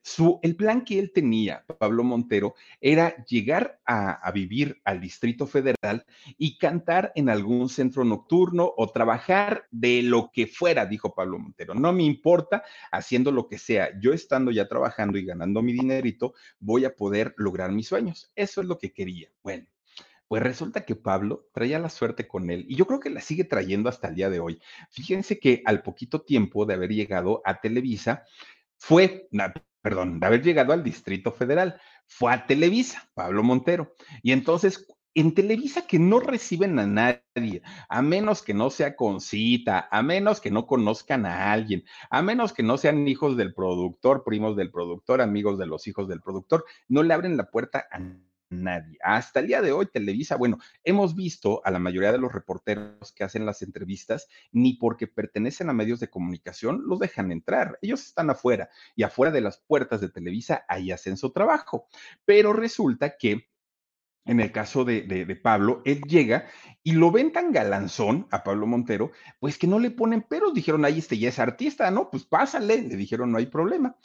Su, 0.06 0.38
el 0.42 0.54
plan 0.54 0.84
que 0.84 0.98
él 0.98 1.12
tenía, 1.14 1.64
Pablo 1.78 2.04
Montero, 2.04 2.54
era 2.78 3.24
llegar 3.24 3.80
a, 3.86 4.30
vivir 4.32 4.78
al 4.84 5.00
Distrito 5.00 5.46
Federal 5.46 6.04
y 6.36 6.58
cantar 6.58 7.10
en 7.14 7.30
algún 7.30 7.70
centro 7.70 8.04
nocturno 8.04 8.70
o 8.76 8.92
trabajar 8.92 9.66
de 9.70 10.02
lo 10.02 10.30
que 10.30 10.46
fuera, 10.46 10.84
dijo 10.84 11.14
Pablo 11.14 11.38
Montero. 11.38 11.72
No 11.72 11.90
me 11.94 12.02
importa 12.02 12.62
haciendo 12.92 13.32
lo 13.32 13.48
que 13.48 13.56
sea. 13.56 13.98
Yo 13.98 14.12
estando 14.12 14.50
ya 14.50 14.68
trabajando 14.68 15.16
y 15.16 15.24
ganando 15.24 15.62
mi 15.62 15.72
dinerito, 15.72 16.34
voy 16.58 16.84
a 16.84 16.94
poder 16.94 17.32
lograr 17.38 17.72
mis 17.72 17.88
sueños. 17.88 18.30
Eso 18.36 18.60
es 18.60 18.66
lo 18.66 18.78
que 18.78 18.92
quería. 18.92 19.30
Bueno. 19.42 19.66
Pues 20.26 20.42
resulta 20.42 20.84
que 20.84 20.96
Pablo 20.96 21.48
traía 21.52 21.78
la 21.78 21.90
suerte 21.90 22.26
con 22.26 22.50
él 22.50 22.64
y 22.66 22.76
yo 22.76 22.86
creo 22.86 22.98
que 22.98 23.10
la 23.10 23.20
sigue 23.20 23.44
trayendo 23.44 23.90
hasta 23.90 24.08
el 24.08 24.14
día 24.14 24.30
de 24.30 24.40
hoy. 24.40 24.58
Fíjense 24.90 25.38
que 25.38 25.62
al 25.66 25.82
poquito 25.82 26.22
tiempo 26.22 26.64
de 26.64 26.74
haber 26.74 26.90
llegado 26.90 27.42
a 27.44 27.60
Televisa, 27.60 28.24
fue, 28.78 29.28
perdón, 29.84 30.18
de 30.18 30.26
haber 30.26 30.42
llegado 30.42 30.72
al 30.72 30.82
Distrito 30.82 31.30
Federal, 31.30 31.78
fue 32.06 32.32
a 32.32 32.46
Televisa, 32.46 33.06
Pablo 33.12 33.42
Montero. 33.42 33.94
Y 34.22 34.32
entonces 34.32 34.88
en 35.14 35.34
Televisa 35.34 35.86
que 35.86 35.98
no 35.98 36.20
reciben 36.20 36.78
a 36.78 36.86
nadie, 36.86 37.60
a 37.90 38.00
menos 38.00 38.40
que 38.40 38.54
no 38.54 38.70
sea 38.70 38.96
con 38.96 39.20
cita, 39.20 39.86
a 39.90 40.02
menos 40.02 40.40
que 40.40 40.50
no 40.50 40.66
conozcan 40.66 41.26
a 41.26 41.52
alguien, 41.52 41.84
a 42.08 42.22
menos 42.22 42.54
que 42.54 42.62
no 42.62 42.78
sean 42.78 43.06
hijos 43.06 43.36
del 43.36 43.52
productor, 43.52 44.24
primos 44.24 44.56
del 44.56 44.70
productor, 44.70 45.20
amigos 45.20 45.58
de 45.58 45.66
los 45.66 45.86
hijos 45.86 46.08
del 46.08 46.22
productor, 46.22 46.64
no 46.88 47.02
le 47.02 47.12
abren 47.12 47.36
la 47.36 47.50
puerta 47.50 47.86
a 47.90 47.98
nadie. 47.98 48.33
Hasta 49.02 49.40
el 49.40 49.46
día 49.46 49.62
de 49.62 49.72
hoy, 49.72 49.86
Televisa, 49.86 50.36
bueno, 50.36 50.58
hemos 50.82 51.14
visto 51.14 51.60
a 51.64 51.70
la 51.70 51.78
mayoría 51.78 52.12
de 52.12 52.18
los 52.18 52.32
reporteros 52.32 53.12
que 53.12 53.24
hacen 53.24 53.46
las 53.46 53.62
entrevistas, 53.62 54.28
ni 54.52 54.74
porque 54.74 55.06
pertenecen 55.06 55.70
a 55.70 55.72
medios 55.72 56.00
de 56.00 56.10
comunicación, 56.10 56.82
los 56.86 56.98
dejan 56.98 57.32
entrar. 57.32 57.78
Ellos 57.82 58.04
están 58.04 58.30
afuera 58.30 58.68
y 58.94 59.02
afuera 59.02 59.32
de 59.32 59.40
las 59.40 59.58
puertas 59.58 60.00
de 60.00 60.08
Televisa, 60.08 60.64
ahí 60.68 60.90
hacen 60.90 61.16
su 61.16 61.32
trabajo. 61.32 61.86
Pero 62.24 62.52
resulta 62.52 63.16
que 63.16 63.48
en 64.26 64.40
el 64.40 64.52
caso 64.52 64.84
de, 64.84 65.02
de, 65.02 65.36
Pablo, 65.36 65.82
él 65.84 66.00
llega 66.08 66.46
y 66.82 66.92
lo 66.92 67.10
ven 67.10 67.30
tan 67.30 67.52
galanzón 67.52 68.26
a 68.30 68.42
Pablo 68.42 68.66
Montero, 68.66 69.12
pues 69.38 69.58
que 69.58 69.66
no 69.66 69.78
le 69.78 69.90
ponen 69.90 70.22
peros. 70.22 70.54
Dijeron, 70.54 70.84
ahí 70.84 70.98
este 70.98 71.18
ya 71.18 71.28
es 71.28 71.38
artista, 71.38 71.90
¿no? 71.90 72.10
Pues 72.10 72.24
pásale. 72.24 72.80
Le 72.80 72.96
dijeron, 72.96 73.30
no 73.30 73.38
hay 73.38 73.46
problema. 73.46 73.96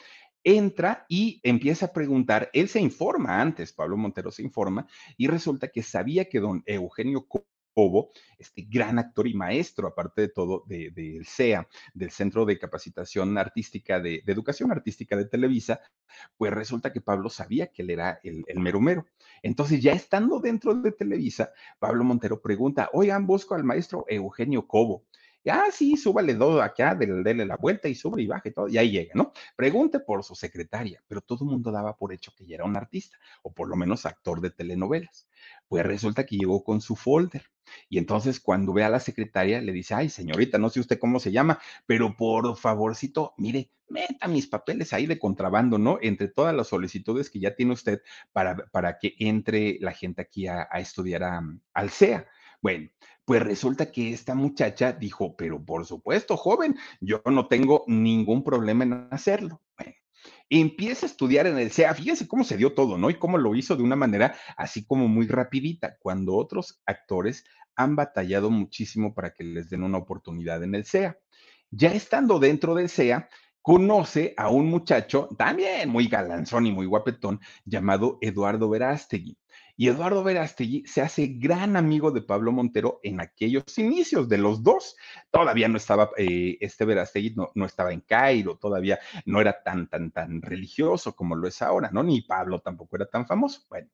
Entra 0.44 1.06
y 1.08 1.40
empieza 1.42 1.86
a 1.86 1.92
preguntar. 1.92 2.50
Él 2.52 2.68
se 2.68 2.80
informa 2.80 3.40
antes, 3.40 3.72
Pablo 3.72 3.96
Montero 3.96 4.30
se 4.30 4.42
informa, 4.42 4.86
y 5.16 5.26
resulta 5.26 5.68
que 5.68 5.82
sabía 5.82 6.28
que 6.28 6.40
don 6.40 6.62
Eugenio 6.66 7.26
Cobo, 7.74 8.10
este 8.38 8.66
gran 8.68 8.98
actor 8.98 9.26
y 9.26 9.34
maestro, 9.34 9.88
aparte 9.88 10.22
de 10.22 10.28
todo, 10.28 10.64
del 10.66 10.92
de, 10.92 11.22
CEA, 11.24 11.68
del 11.94 12.10
Centro 12.10 12.44
de 12.44 12.58
Capacitación 12.58 13.36
Artística, 13.38 14.00
de, 14.00 14.22
de, 14.24 14.32
Educación 14.32 14.72
Artística 14.72 15.16
de 15.16 15.26
Televisa, 15.26 15.80
pues 16.36 16.52
resulta 16.52 16.92
que 16.92 17.00
Pablo 17.00 17.30
sabía 17.30 17.68
que 17.68 17.82
él 17.82 17.90
era 17.90 18.20
el, 18.22 18.44
el 18.46 18.60
mero 18.60 18.80
mero. 18.80 19.06
Entonces, 19.42 19.80
ya 19.82 19.92
estando 19.92 20.40
dentro 20.40 20.74
de 20.74 20.92
Televisa, 20.92 21.52
Pablo 21.78 22.04
Montero 22.04 22.40
pregunta, 22.40 22.90
oigan, 22.92 23.26
busco 23.26 23.54
al 23.54 23.64
maestro 23.64 24.04
Eugenio 24.08 24.66
Cobo. 24.66 25.04
Ah, 25.48 25.66
sí, 25.72 25.96
súbale 25.96 26.34
dos 26.34 26.60
acá, 26.62 26.94
dele, 26.94 27.46
la 27.46 27.56
vuelta 27.56 27.88
y 27.88 27.94
sube 27.94 28.22
y 28.22 28.26
baja 28.26 28.48
y 28.48 28.52
todo, 28.52 28.68
y 28.68 28.76
ahí 28.76 28.90
llega, 28.90 29.12
¿no? 29.14 29.32
Pregunte 29.56 29.98
por 30.00 30.22
su 30.22 30.34
secretaria, 30.34 31.02
pero 31.08 31.22
todo 31.22 31.44
el 31.44 31.50
mundo 31.50 31.72
daba 31.72 31.96
por 31.96 32.12
hecho 32.12 32.32
que 32.36 32.44
ya 32.46 32.56
era 32.56 32.64
un 32.66 32.76
artista, 32.76 33.16
o 33.42 33.52
por 33.52 33.68
lo 33.68 33.76
menos 33.76 34.04
actor 34.04 34.40
de 34.42 34.50
telenovelas. 34.50 35.28
Pues 35.66 35.86
resulta 35.86 36.26
que 36.26 36.36
llegó 36.36 36.62
con 36.62 36.80
su 36.82 36.94
folder. 36.94 37.42
Y 37.88 37.98
entonces 37.98 38.40
cuando 38.40 38.72
ve 38.72 38.84
a 38.84 38.88
la 38.90 39.00
secretaria, 39.00 39.60
le 39.62 39.72
dice, 39.72 39.94
ay, 39.94 40.08
señorita, 40.08 40.58
no 40.58 40.68
sé 40.70 40.80
usted 40.80 40.98
cómo 40.98 41.20
se 41.20 41.32
llama, 41.32 41.58
pero 41.86 42.16
por 42.16 42.56
favorcito, 42.56 43.32
mire, 43.38 43.70
meta 43.88 44.28
mis 44.28 44.46
papeles 44.46 44.92
ahí 44.92 45.06
de 45.06 45.18
contrabando, 45.18 45.78
¿no? 45.78 45.98
Entre 46.02 46.28
todas 46.28 46.54
las 46.54 46.68
solicitudes 46.68 47.30
que 47.30 47.40
ya 47.40 47.54
tiene 47.54 47.72
usted 47.72 48.02
para, 48.32 48.56
para 48.72 48.98
que 48.98 49.14
entre 49.18 49.78
la 49.80 49.92
gente 49.92 50.20
aquí 50.22 50.46
a, 50.46 50.68
a 50.70 50.80
estudiar 50.80 51.22
a, 51.24 51.42
al 51.74 51.90
CEA. 51.90 52.26
Bueno, 52.62 52.90
pues 53.30 53.44
resulta 53.44 53.92
que 53.92 54.12
esta 54.12 54.34
muchacha 54.34 54.90
dijo, 54.90 55.36
pero 55.36 55.64
por 55.64 55.86
supuesto, 55.86 56.36
joven, 56.36 56.76
yo 57.00 57.22
no 57.26 57.46
tengo 57.46 57.84
ningún 57.86 58.42
problema 58.42 58.82
en 58.82 59.06
hacerlo. 59.12 59.62
Bueno, 59.78 59.94
empieza 60.48 61.06
a 61.06 61.08
estudiar 61.08 61.46
en 61.46 61.56
el 61.56 61.70
CEA. 61.70 61.94
Fíjense 61.94 62.26
cómo 62.26 62.42
se 62.42 62.56
dio 62.56 62.74
todo, 62.74 62.98
¿no? 62.98 63.08
Y 63.08 63.20
cómo 63.20 63.38
lo 63.38 63.54
hizo 63.54 63.76
de 63.76 63.84
una 63.84 63.94
manera 63.94 64.34
así 64.56 64.84
como 64.84 65.06
muy 65.06 65.28
rapidita, 65.28 65.96
cuando 66.00 66.34
otros 66.34 66.82
actores 66.86 67.44
han 67.76 67.94
batallado 67.94 68.50
muchísimo 68.50 69.14
para 69.14 69.32
que 69.32 69.44
les 69.44 69.70
den 69.70 69.84
una 69.84 69.98
oportunidad 69.98 70.64
en 70.64 70.74
el 70.74 70.84
CEA. 70.84 71.16
Ya 71.70 71.92
estando 71.92 72.40
dentro 72.40 72.74
del 72.74 72.88
CEA, 72.88 73.28
conoce 73.62 74.34
a 74.36 74.48
un 74.48 74.66
muchacho 74.66 75.28
también 75.38 75.88
muy 75.88 76.08
galanzón 76.08 76.66
y 76.66 76.72
muy 76.72 76.86
guapetón 76.86 77.38
llamado 77.64 78.18
Eduardo 78.22 78.68
Verástegui. 78.68 79.38
Y 79.80 79.88
Eduardo 79.88 80.22
Verástegui 80.22 80.84
se 80.86 81.00
hace 81.00 81.26
gran 81.26 81.74
amigo 81.74 82.10
de 82.10 82.20
Pablo 82.20 82.52
Montero 82.52 83.00
en 83.02 83.18
aquellos 83.18 83.78
inicios 83.78 84.28
de 84.28 84.36
los 84.36 84.62
dos. 84.62 84.94
Todavía 85.30 85.68
no 85.68 85.78
estaba, 85.78 86.10
eh, 86.18 86.58
este 86.60 86.84
Verástegui 86.84 87.30
no, 87.34 87.50
no, 87.54 87.64
estaba 87.64 87.90
en 87.90 88.02
Cairo, 88.02 88.58
todavía 88.58 88.98
no 89.24 89.40
era 89.40 89.62
tan, 89.62 89.88
tan, 89.88 90.10
tan 90.10 90.42
religioso 90.42 91.16
como 91.16 91.34
lo 91.34 91.48
es 91.48 91.62
ahora, 91.62 91.88
¿no? 91.94 92.02
Ni 92.02 92.20
Pablo 92.20 92.58
tampoco 92.60 92.96
era 92.96 93.06
tan 93.06 93.26
famoso. 93.26 93.62
Bueno, 93.70 93.88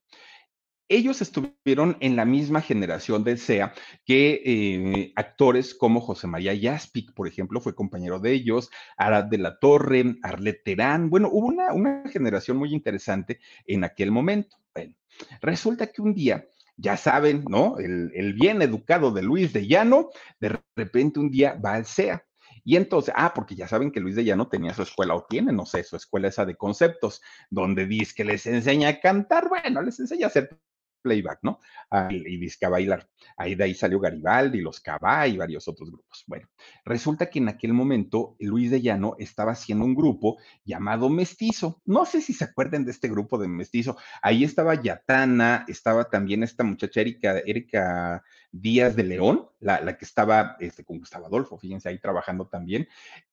ellos 0.88 1.20
estuvieron 1.20 1.96
en 2.00 2.16
la 2.16 2.24
misma 2.24 2.60
generación 2.60 3.24
del 3.24 3.38
CEA 3.38 3.74
que 4.04 4.42
eh, 4.44 5.12
actores 5.16 5.74
como 5.74 6.00
José 6.00 6.26
María 6.26 6.54
Yaspic, 6.54 7.12
por 7.14 7.28
ejemplo, 7.28 7.60
fue 7.60 7.74
compañero 7.74 8.18
de 8.18 8.32
ellos, 8.32 8.70
Arad 8.96 9.24
de 9.24 9.38
la 9.38 9.58
Torre, 9.58 10.16
Arlet 10.22 10.62
Terán. 10.64 11.10
Bueno, 11.10 11.28
hubo 11.32 11.46
una, 11.46 11.72
una 11.72 12.04
generación 12.10 12.56
muy 12.56 12.72
interesante 12.72 13.40
en 13.66 13.84
aquel 13.84 14.10
momento. 14.10 14.56
Bueno, 14.74 14.94
resulta 15.40 15.88
que 15.88 16.02
un 16.02 16.14
día 16.14 16.46
ya 16.76 16.96
saben, 16.96 17.44
¿no? 17.48 17.78
El, 17.78 18.12
el, 18.14 18.34
bien 18.34 18.60
educado 18.60 19.10
de 19.10 19.22
Luis 19.22 19.52
de 19.52 19.66
Llano, 19.66 20.10
de 20.38 20.60
repente 20.76 21.18
un 21.18 21.30
día 21.30 21.54
va 21.54 21.74
al 21.74 21.86
CEA. 21.86 22.22
Y 22.64 22.74
entonces, 22.74 23.14
ah, 23.16 23.32
porque 23.32 23.54
ya 23.54 23.68
saben 23.68 23.92
que 23.92 24.00
Luis 24.00 24.16
de 24.16 24.24
Llano 24.24 24.48
tenía 24.48 24.74
su 24.74 24.82
escuela, 24.82 25.14
o 25.14 25.24
tiene, 25.24 25.52
no 25.52 25.64
sé, 25.66 25.84
su 25.84 25.94
escuela 25.94 26.26
esa 26.26 26.44
de 26.44 26.56
conceptos, 26.56 27.22
donde 27.48 27.86
dice 27.86 28.12
que 28.16 28.24
les 28.24 28.44
enseña 28.44 28.88
a 28.88 29.00
cantar, 29.00 29.48
bueno, 29.48 29.82
les 29.82 30.00
enseña 30.00 30.26
a 30.26 30.30
hacer 30.30 30.50
playback, 31.06 31.38
¿no? 31.42 31.60
Ah, 31.88 32.08
y 32.10 32.36
disque 32.36 32.66
a 32.66 32.68
bailar. 32.68 33.08
Ahí 33.36 33.54
de 33.54 33.62
ahí 33.62 33.74
salió 33.74 34.00
Garibaldi, 34.00 34.60
los 34.60 34.80
Cabá 34.80 35.28
y 35.28 35.36
varios 35.36 35.68
otros 35.68 35.88
grupos. 35.88 36.24
Bueno, 36.26 36.48
resulta 36.84 37.30
que 37.30 37.38
en 37.38 37.48
aquel 37.48 37.72
momento 37.72 38.34
Luis 38.40 38.72
de 38.72 38.82
Llano 38.82 39.14
estaba 39.18 39.52
haciendo 39.52 39.84
un 39.84 39.94
grupo 39.94 40.38
llamado 40.64 41.08
Mestizo. 41.08 41.80
No 41.84 42.04
sé 42.06 42.20
si 42.20 42.32
se 42.32 42.44
acuerdan 42.44 42.84
de 42.84 42.90
este 42.90 43.08
grupo 43.08 43.38
de 43.38 43.46
Mestizo. 43.46 43.96
Ahí 44.20 44.42
estaba 44.42 44.74
Yatana, 44.74 45.64
estaba 45.68 46.10
también 46.10 46.42
esta 46.42 46.64
muchacha 46.64 47.00
Erika, 47.02 47.38
Erika 47.46 48.24
Díaz 48.50 48.96
de 48.96 49.04
León, 49.04 49.46
la, 49.60 49.80
la 49.80 49.96
que 49.96 50.04
estaba 50.04 50.56
este, 50.58 50.84
con 50.84 50.98
Gustavo 50.98 51.26
Adolfo, 51.26 51.58
fíjense 51.58 51.88
ahí 51.88 52.00
trabajando 52.00 52.48
también 52.48 52.88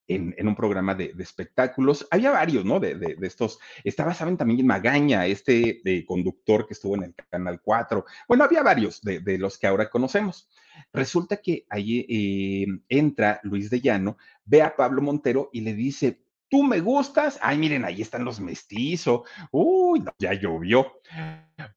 en, 0.08 0.47
un 0.47 0.56
programa 0.56 0.95
de, 0.95 1.14
espectáculos. 1.20 2.08
Había 2.12 2.32
varios, 2.32 2.66
¿no? 2.66 2.80
De, 2.80 2.95
de, 2.95 3.16
de, 3.16 3.28
estos. 3.28 3.60
Estaba, 3.84 4.14
saben, 4.14 4.38
también 4.38 4.66
Magaña, 4.66 5.26
este 5.26 5.82
conductor 6.06 6.66
que 6.66 6.74
estuvo 6.74 6.95
en 6.95 7.04
el 7.04 7.16
Canal 7.30 7.62
4. 7.62 8.06
Bueno, 8.28 8.43
había 8.43 8.64
varios 8.64 9.01
de, 9.01 9.38
los 9.38 9.58
que 9.58 9.68
ahora 9.68 9.89
conocemos. 9.89 10.49
Resulta 10.91 11.38
que 11.38 11.66
ahí 11.70 12.06
eh, 12.10 12.66
entra 12.89 13.39
Luis 13.43 13.70
de 13.70 13.82
Llano, 13.82 14.18
ve 14.45 14.62
a 14.62 14.76
Pablo 14.76 15.01
Montero 15.01 15.49
y 15.54 15.62
le 15.62 15.74
dice, 15.74 16.22
tú 16.54 16.62
me 16.62 16.82
gustas. 16.82 17.39
Ay, 17.41 17.58
miren, 17.58 17.84
ahí 17.84 18.04
están 18.04 18.24
los 18.24 18.39
mestizos. 18.39 19.22
Uy, 19.51 20.04
ya 20.20 20.34
llovió. 20.34 21.01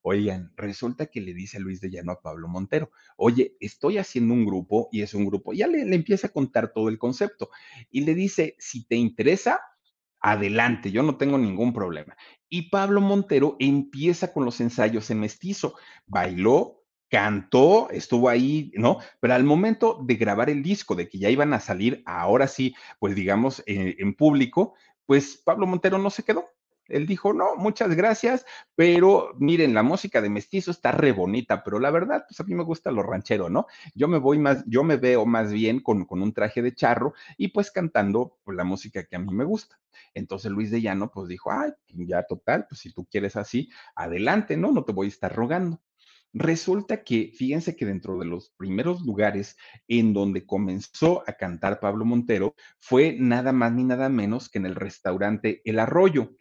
Oigan, 0.02 0.52
resulta 0.54 1.06
que 1.06 1.22
le 1.22 1.32
dice 1.32 1.58
Luis 1.58 1.80
de 1.80 1.88
Llano 1.88 2.12
a 2.12 2.20
Pablo 2.20 2.46
Montero, 2.46 2.90
oye, 3.16 3.56
estoy 3.58 3.96
haciendo 3.96 4.34
un 4.34 4.44
grupo 4.44 4.90
y 4.92 5.00
es 5.00 5.14
un 5.14 5.24
grupo. 5.24 5.54
Ya 5.54 5.66
le, 5.66 5.86
le 5.86 5.96
empieza 5.96 6.26
a 6.26 6.30
contar 6.30 6.74
todo 6.74 6.90
el 6.90 6.98
concepto 6.98 7.48
y 7.90 8.02
le 8.02 8.14
dice, 8.14 8.54
si 8.58 8.86
te 8.86 8.96
interesa, 8.96 9.62
adelante, 10.20 10.90
yo 10.90 11.02
no 11.02 11.16
tengo 11.16 11.38
ningún 11.38 11.72
problema. 11.72 12.14
Y 12.50 12.68
Pablo 12.68 13.00
Montero 13.00 13.56
empieza 13.58 14.30
con 14.30 14.44
los 14.44 14.60
ensayos 14.60 15.10
en 15.10 15.20
mestizo. 15.20 15.76
Bailó, 16.04 16.75
cantó, 17.08 17.88
estuvo 17.90 18.28
ahí, 18.28 18.72
¿no? 18.74 18.98
Pero 19.20 19.34
al 19.34 19.44
momento 19.44 20.00
de 20.04 20.16
grabar 20.16 20.50
el 20.50 20.62
disco, 20.62 20.94
de 20.94 21.08
que 21.08 21.18
ya 21.18 21.30
iban 21.30 21.52
a 21.52 21.60
salir, 21.60 22.02
ahora 22.06 22.48
sí, 22.48 22.74
pues 22.98 23.14
digamos, 23.14 23.62
eh, 23.66 23.96
en 23.98 24.14
público, 24.14 24.74
pues 25.06 25.36
Pablo 25.44 25.66
Montero 25.66 25.98
no 25.98 26.10
se 26.10 26.24
quedó. 26.24 26.44
Él 26.88 27.06
dijo, 27.06 27.32
no, 27.32 27.56
muchas 27.56 27.94
gracias, 27.96 28.44
pero 28.76 29.34
miren, 29.38 29.74
la 29.74 29.82
música 29.82 30.20
de 30.20 30.30
mestizo 30.30 30.70
está 30.70 30.92
re 30.92 31.12
bonita, 31.12 31.64
pero 31.64 31.80
la 31.80 31.90
verdad, 31.90 32.24
pues 32.28 32.38
a 32.38 32.44
mí 32.44 32.54
me 32.54 32.62
gusta 32.62 32.92
lo 32.92 33.02
ranchero, 33.02 33.48
¿no? 33.48 33.66
Yo 33.94 34.06
me 34.08 34.18
voy 34.18 34.38
más, 34.38 34.64
yo 34.66 34.84
me 34.84 34.96
veo 34.96 35.26
más 35.26 35.52
bien 35.52 35.80
con, 35.80 36.04
con 36.04 36.22
un 36.22 36.32
traje 36.32 36.62
de 36.62 36.74
charro 36.74 37.14
y 37.36 37.48
pues 37.48 37.72
cantando 37.72 38.38
pues, 38.44 38.56
la 38.56 38.64
música 38.64 39.04
que 39.04 39.16
a 39.16 39.18
mí 39.18 39.32
me 39.34 39.44
gusta. 39.44 39.80
Entonces 40.14 40.50
Luis 40.52 40.70
de 40.70 40.80
Llano 40.80 41.10
pues 41.10 41.28
dijo, 41.28 41.50
ay, 41.50 41.72
ya 41.88 42.22
total, 42.24 42.66
pues 42.68 42.80
si 42.80 42.92
tú 42.92 43.04
quieres 43.10 43.34
así, 43.36 43.68
adelante, 43.96 44.56
¿no? 44.56 44.70
No 44.70 44.84
te 44.84 44.92
voy 44.92 45.06
a 45.06 45.10
estar 45.10 45.34
rogando. 45.34 45.80
Resulta 46.32 47.02
que, 47.02 47.32
fíjense 47.34 47.76
que 47.76 47.86
dentro 47.86 48.18
de 48.18 48.26
los 48.26 48.50
primeros 48.58 49.00
lugares 49.02 49.56
en 49.88 50.12
donde 50.12 50.44
comenzó 50.44 51.22
a 51.26 51.32
cantar 51.32 51.80
Pablo 51.80 52.04
Montero 52.04 52.54
fue 52.78 53.16
nada 53.18 53.52
más 53.52 53.72
ni 53.72 53.84
nada 53.84 54.08
menos 54.08 54.50
que 54.50 54.58
en 54.58 54.66
el 54.66 54.74
restaurante 54.74 55.62
El 55.64 55.78
Arroyo. 55.78 56.36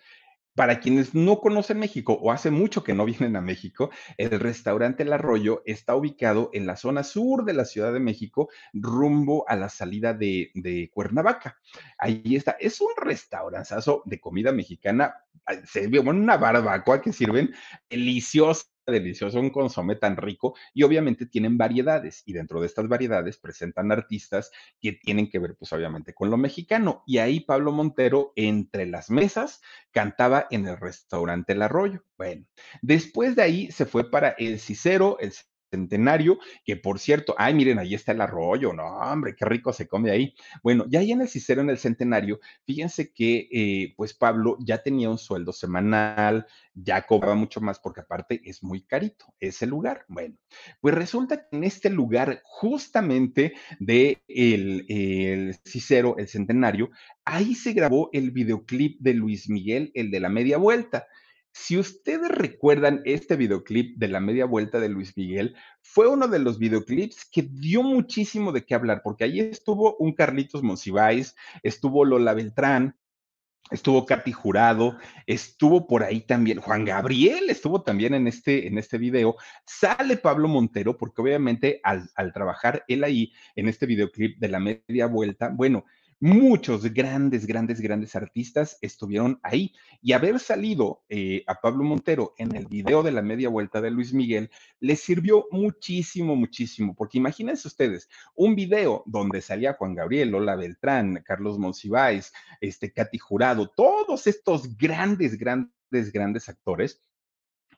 Para 0.54 0.80
quienes 0.80 1.14
no 1.14 1.40
conocen 1.42 1.80
México 1.80 2.14
o 2.14 2.32
hace 2.32 2.50
mucho 2.50 2.82
que 2.82 2.94
no 2.94 3.04
vienen 3.04 3.36
a 3.36 3.42
México, 3.42 3.90
el 4.18 4.40
restaurante 4.40 5.04
El 5.04 5.12
Arroyo 5.12 5.62
está 5.66 5.96
ubicado 5.96 6.50
en 6.54 6.66
la 6.66 6.78
zona 6.78 7.04
sur 7.04 7.44
de 7.44 7.54
la 7.54 7.66
Ciudad 7.66 7.92
de 7.92 8.00
México, 8.00 8.50
rumbo 8.74 9.44
a 9.50 9.58
la 9.58 9.68
salida 9.68 10.14
de, 10.14 10.52
de 10.56 10.90
Cuernavaca. 10.94 11.58
Ahí 11.98 12.36
está, 12.36 12.52
es 12.58 12.80
un 12.80 12.92
restaurantazo 12.96 14.02
de 14.06 14.20
comida 14.22 14.54
mexicana, 14.54 15.16
se 15.66 15.88
ve 15.88 16.00
bueno, 16.00 16.22
una 16.22 16.38
barbacoa 16.38 17.02
que 17.02 17.12
sirven 17.12 17.54
deliciosa 17.90 18.64
delicioso, 18.92 19.40
un 19.40 19.50
consomé 19.50 19.96
tan 19.96 20.18
rico 20.18 20.56
y 20.74 20.84
obviamente 20.84 21.26
tienen 21.26 21.58
variedades 21.58 22.24
y 22.26 22.34
dentro 22.34 22.60
de 22.60 22.68
estas 22.68 22.88
variedades 22.88 23.38
presentan 23.38 23.92
artistas 23.92 24.52
que 24.80 24.94
tienen 24.94 25.30
que 25.30 25.40
ver 25.40 25.56
pues 25.56 25.74
obviamente 25.74 26.14
con 26.14 26.30
lo 26.30 26.38
mexicano 26.38 27.04
y 27.06 27.18
ahí 27.18 27.40
Pablo 27.40 27.72
Montero 27.72 28.34
entre 28.36 28.86
las 28.86 29.10
mesas 29.10 29.62
cantaba 29.92 30.48
en 30.52 30.68
el 30.68 30.78
restaurante 30.78 31.54
El 31.54 31.62
Arroyo. 31.62 32.04
Bueno, 32.18 32.46
después 32.82 33.36
de 33.36 33.42
ahí 33.42 33.72
se 33.72 33.86
fue 33.86 34.10
para 34.10 34.30
El 34.30 34.60
Cicero, 34.60 35.18
el 35.20 35.34
Centenario, 35.70 36.40
que 36.64 36.78
por 36.78 37.00
cierto, 37.00 37.36
ay, 37.38 37.54
miren, 37.54 37.80
ahí 37.80 37.94
está 37.96 38.12
el 38.12 38.22
arroyo, 38.22 38.74
no, 38.74 38.86
hombre, 38.86 39.36
qué 39.36 39.46
rico 39.46 39.74
se 39.74 39.88
come 39.88 40.12
ahí. 40.12 40.34
Bueno, 40.64 40.86
ya 40.88 41.00
ahí 41.00 41.12
en 41.12 41.22
el 41.22 41.28
Cicero, 41.28 41.62
en 41.62 41.70
el 41.70 41.78
Centenario, 41.78 42.40
fíjense 42.66 43.12
que 43.14 43.48
eh, 43.52 43.94
pues 43.98 44.14
Pablo 44.14 44.58
ya 44.60 44.82
tenía 44.82 45.10
un 45.10 45.18
sueldo 45.18 45.52
semanal, 45.52 46.46
ya 46.74 47.02
cobraba 47.02 47.36
mucho 47.36 47.62
más 47.62 47.80
porque 47.80 48.02
aparte 48.02 48.42
es 48.44 48.64
muy 48.64 48.84
carito 48.84 49.34
ese 49.40 49.66
lugar. 49.66 50.06
Bueno, 50.08 50.36
pues 50.82 50.94
resulta 50.94 51.38
que 51.38 51.58
en 51.58 51.64
este 51.64 51.90
lugar, 51.90 52.42
justamente 52.44 53.54
de 53.80 54.22
el, 54.28 54.86
el 54.90 55.56
Cicero, 55.64 56.16
el 56.18 56.28
Centenario, 56.28 56.90
ahí 57.24 57.56
se 57.56 57.74
grabó 57.74 58.10
el 58.14 58.32
videoclip 58.32 59.00
de 59.00 59.14
Luis 59.14 59.50
Miguel, 59.50 59.92
el 59.94 60.12
de 60.12 60.20
la 60.20 60.30
media 60.30 60.58
vuelta. 60.58 61.08
Si 61.58 61.78
ustedes 61.78 62.28
recuerdan 62.28 63.02
este 63.06 63.38
videoclip 63.38 63.98
de 63.98 64.10
la 64.10 64.20
media 64.20 64.46
vuelta 64.46 64.82
de 64.82 64.90
Luis 64.90 65.16
Miguel, 65.16 65.56
fue 65.82 66.06
uno 66.06 66.28
de 66.28 66.40
los 66.40 66.60
videoclips 66.60 67.24
que 67.32 67.44
dio 67.44 67.82
muchísimo 67.82 68.52
de 68.52 68.66
qué 68.66 68.76
hablar, 68.76 69.02
porque 69.02 69.24
ahí 69.24 69.40
estuvo 69.40 69.96
un 69.98 70.14
Carlitos 70.14 70.64
Monsiváis, 70.64 71.34
estuvo 71.64 72.04
Lola 72.04 72.34
Beltrán, 72.34 72.98
estuvo 73.72 74.06
Katy 74.06 74.34
Jurado, 74.34 74.98
estuvo 75.28 75.88
por 75.88 76.04
ahí 76.04 76.20
también 76.20 76.60
Juan 76.60 76.84
Gabriel, 76.84 77.50
estuvo 77.50 77.84
también 77.84 78.14
en 78.16 78.28
este, 78.28 78.68
en 78.68 78.78
este 78.78 78.98
video. 78.98 79.38
Sale 79.66 80.18
Pablo 80.18 80.50
Montero, 80.50 80.98
porque 80.98 81.22
obviamente 81.22 81.80
al, 81.84 82.10
al 82.16 82.34
trabajar 82.34 82.84
él 82.90 83.02
ahí 83.06 83.32
en 83.56 83.70
este 83.70 83.86
videoclip 83.86 84.40
de 84.40 84.50
la 84.50 84.60
media 84.60 85.08
vuelta, 85.08 85.48
bueno, 85.56 85.86
muchos 86.20 86.84
grandes, 86.94 87.46
grandes, 87.46 87.82
grandes 87.82 88.16
artistas 88.16 88.78
estuvieron 88.82 89.40
ahí. 89.44 89.74
Y 90.02 90.14
haber 90.14 90.40
salido 90.40 91.04
eh, 91.10 91.44
a 91.48 91.56
Pablo 91.56 91.84
Montero 91.84 92.34
en 92.38 92.56
el 92.56 92.68
video 92.68 93.04
de 93.04 93.12
la 93.12 93.22
media 93.22 93.50
vuelta 93.50 93.82
de 93.82 93.92
Luis 93.92 94.14
Miguel 94.14 94.50
le 94.80 94.96
sirvió 94.96 95.46
muchísimo, 95.52 96.36
muchísimo, 96.36 96.96
porque 96.96 97.18
imagínense 97.18 97.68
ustedes, 97.68 98.10
un 98.36 98.56
video 98.56 99.04
donde 99.06 99.42
salía 99.42 99.74
Juan 99.74 99.96
Gabriel, 99.96 100.30
Lola 100.30 100.56
Beltrán, 100.56 101.22
Carlos 101.26 101.60
Monsiváis, 101.60 102.32
este, 102.62 102.92
Katy 102.92 103.18
Jurado, 103.18 103.70
todos 103.70 104.28
estos 104.28 104.78
grandes, 104.78 105.38
grandes, 105.38 106.12
grandes 106.12 106.50
actores 106.50 107.02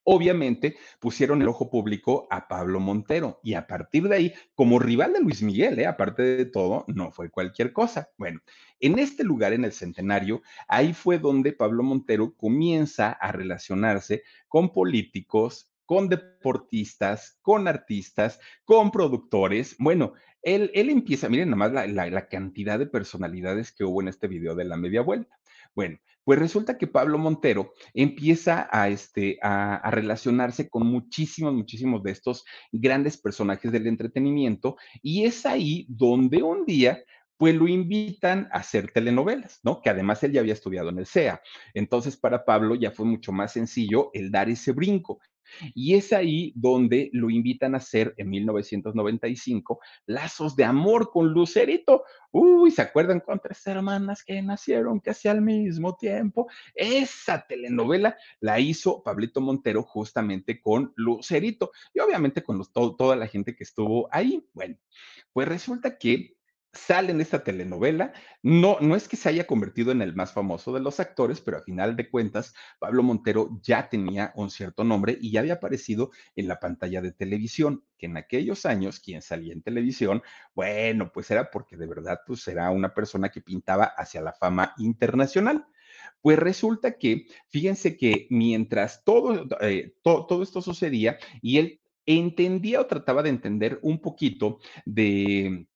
obviamente 0.10 0.78
pusieron 1.02 1.42
el 1.42 1.50
ojo 1.50 1.70
público 1.70 2.28
a 2.32 2.48
Pablo 2.48 2.80
Montero 2.80 3.42
y 3.44 3.56
a 3.56 3.68
partir 3.68 4.08
de 4.08 4.16
ahí, 4.16 4.34
como 4.56 4.80
rival 4.80 5.12
de 5.12 5.20
Luis 5.20 5.42
Miguel, 5.42 5.78
¿eh? 5.80 5.86
aparte 5.86 6.24
de 6.24 6.46
todo, 6.46 6.86
no 6.88 7.12
fue 7.12 7.30
cualquier 7.30 7.74
cosa. 7.74 8.10
Bueno, 8.18 8.40
en 8.80 9.00
este 9.00 9.26
lugar, 9.26 9.52
en 9.52 9.66
el 9.66 9.74
centenario, 9.74 10.42
ahí 10.70 10.94
fue 10.94 11.20
donde 11.20 11.52
Pablo 11.52 11.84
Montero 11.84 12.34
comienza 12.38 13.12
a 13.12 13.34
relacionarse 13.34 14.24
con 14.48 14.72
políticos, 14.72 15.74
con 15.86 16.08
deportistas, 16.08 17.38
con 17.42 17.68
artistas, 17.68 18.40
con 18.64 18.92
productores. 18.92 19.76
Bueno, 19.78 20.14
él, 20.42 20.72
él 20.74 20.90
empieza, 20.90 21.28
miren 21.28 21.50
nomás 21.50 21.74
la, 21.74 21.86
la, 21.86 22.10
la 22.10 22.30
cantidad 22.30 22.80
de 22.80 22.86
personalidades 22.86 23.74
que 23.74 23.84
hubo 23.84 24.02
en 24.02 24.08
este 24.08 24.30
video 24.30 24.56
de 24.56 24.64
la 24.64 24.78
media 24.78 25.02
vuelta. 25.02 25.38
Bueno, 25.76 26.00
pues 26.28 26.40
resulta 26.40 26.78
que 26.78 26.88
Pablo 26.88 27.18
Montero 27.18 27.72
empieza 27.94 28.68
a, 28.70 28.90
este, 28.90 29.40
a, 29.42 29.90
relacionarse 29.92 30.70
con 30.70 30.86
muchísimos, 30.86 31.54
muchísimos 31.54 32.04
de 32.04 32.12
estos 32.12 32.44
grandes 32.70 33.16
personajes 33.16 33.72
del 33.72 33.88
entretenimiento 33.88 34.76
y 35.02 35.24
es 35.24 35.46
ahí 35.46 35.86
donde 35.88 36.44
un 36.44 36.66
día 36.66 37.02
pues 37.38 37.56
lo 37.56 37.66
invitan 37.70 38.50
a 38.52 38.58
hacer 38.58 38.92
telenovelas, 38.92 39.62
¿no? 39.64 39.82
Que 39.82 39.90
además 39.90 40.22
él 40.22 40.34
ya 40.34 40.42
había 40.42 40.52
estudiado 40.52 40.90
en 40.90 41.00
el 41.00 41.06
CEA. 41.06 41.42
Entonces 41.74 42.18
para 42.18 42.44
Pablo 42.44 42.76
ya 42.76 42.92
fue 42.92 43.06
mucho 43.06 43.32
más 43.32 43.54
sencillo 43.54 44.10
el 44.12 44.30
dar 44.30 44.50
ese 44.50 44.74
brinco. 44.74 45.22
Y 45.74 45.96
es 45.96 46.14
ahí 46.14 46.54
donde 46.56 47.10
lo 47.14 47.30
invitan 47.30 47.74
a 47.74 47.78
hacer 47.78 48.14
en 48.18 48.30
1995 48.30 49.80
Lazos 50.06 50.56
de 50.56 50.66
Amor 50.66 51.10
con 51.12 51.30
Lucerito. 51.30 52.04
Uy, 52.32 52.72
¿se 52.72 52.82
acuerdan 52.82 53.20
con 53.20 53.40
tres 53.40 53.66
hermanas 53.68 54.24
que 54.24 54.42
nacieron 54.42 55.00
casi 55.00 55.28
al 55.28 55.42
mismo 55.42 55.96
tiempo? 55.96 56.48
Esa 56.76 57.46
telenovela 57.48 58.18
la 58.40 58.60
hizo 58.60 59.02
Pablito 59.04 59.42
Montero 59.42 59.84
justamente 59.84 60.62
con 60.62 60.94
Lucerito 60.96 61.72
y 61.94 62.00
obviamente 62.00 62.44
con 62.44 62.62
toda 62.74 63.16
la 63.16 63.28
gente 63.28 63.56
que 63.56 63.64
estuvo 63.64 64.08
ahí. 64.12 64.46
Bueno, 64.54 64.76
pues 65.34 65.48
resulta 65.48 65.98
que 65.98 66.37
sale 66.78 67.12
en 67.12 67.22
esta 67.22 67.44
telenovela. 67.44 68.14
No, 68.44 68.78
no 68.80 68.96
es 68.96 69.08
que 69.08 69.18
se 69.18 69.30
haya 69.30 69.48
convertido 69.48 69.92
en 69.92 70.02
el 70.02 70.16
más 70.16 70.32
famoso 70.32 70.74
de 70.74 70.80
los 70.80 71.00
actores, 71.00 71.42
pero 71.42 71.58
a 71.58 71.62
final 71.62 71.96
de 71.96 72.10
cuentas, 72.10 72.54
Pablo 72.80 73.04
Montero 73.04 73.60
ya 73.62 73.90
tenía 73.90 74.32
un 74.36 74.50
cierto 74.50 74.84
nombre 74.84 75.18
y 75.20 75.32
ya 75.32 75.42
había 75.42 75.56
aparecido 75.56 76.12
en 76.36 76.48
la 76.48 76.60
pantalla 76.60 77.02
de 77.02 77.12
televisión, 77.12 77.84
que 77.98 78.06
en 78.06 78.18
aquellos 78.18 78.66
años, 78.66 79.00
quien 79.00 79.22
salía 79.22 79.54
en 79.54 79.62
televisión, 79.62 80.22
bueno, 80.54 81.12
pues 81.12 81.30
era 81.32 81.50
porque 81.52 81.76
de 81.78 81.88
verdad, 81.88 82.20
pues 82.26 82.48
era 82.48 82.70
una 82.70 82.94
persona 82.94 83.30
que 83.30 83.42
pintaba 83.42 83.86
hacia 83.86 84.22
la 84.22 84.34
fama 84.34 84.74
internacional. 84.78 85.66
Pues 86.22 86.38
resulta 86.38 86.98
que, 86.98 87.28
fíjense 87.50 87.98
que 87.98 88.28
mientras 88.30 89.04
todo, 89.04 89.48
eh, 89.62 89.96
to, 90.04 90.26
todo 90.28 90.44
esto 90.44 90.62
sucedía 90.62 91.18
y 91.42 91.58
él 91.58 91.82
entendía 92.06 92.82
o 92.82 92.86
trataba 92.86 93.22
de 93.22 93.30
entender 93.30 93.80
un 93.82 94.00
poquito 94.00 94.60
de 94.86 95.68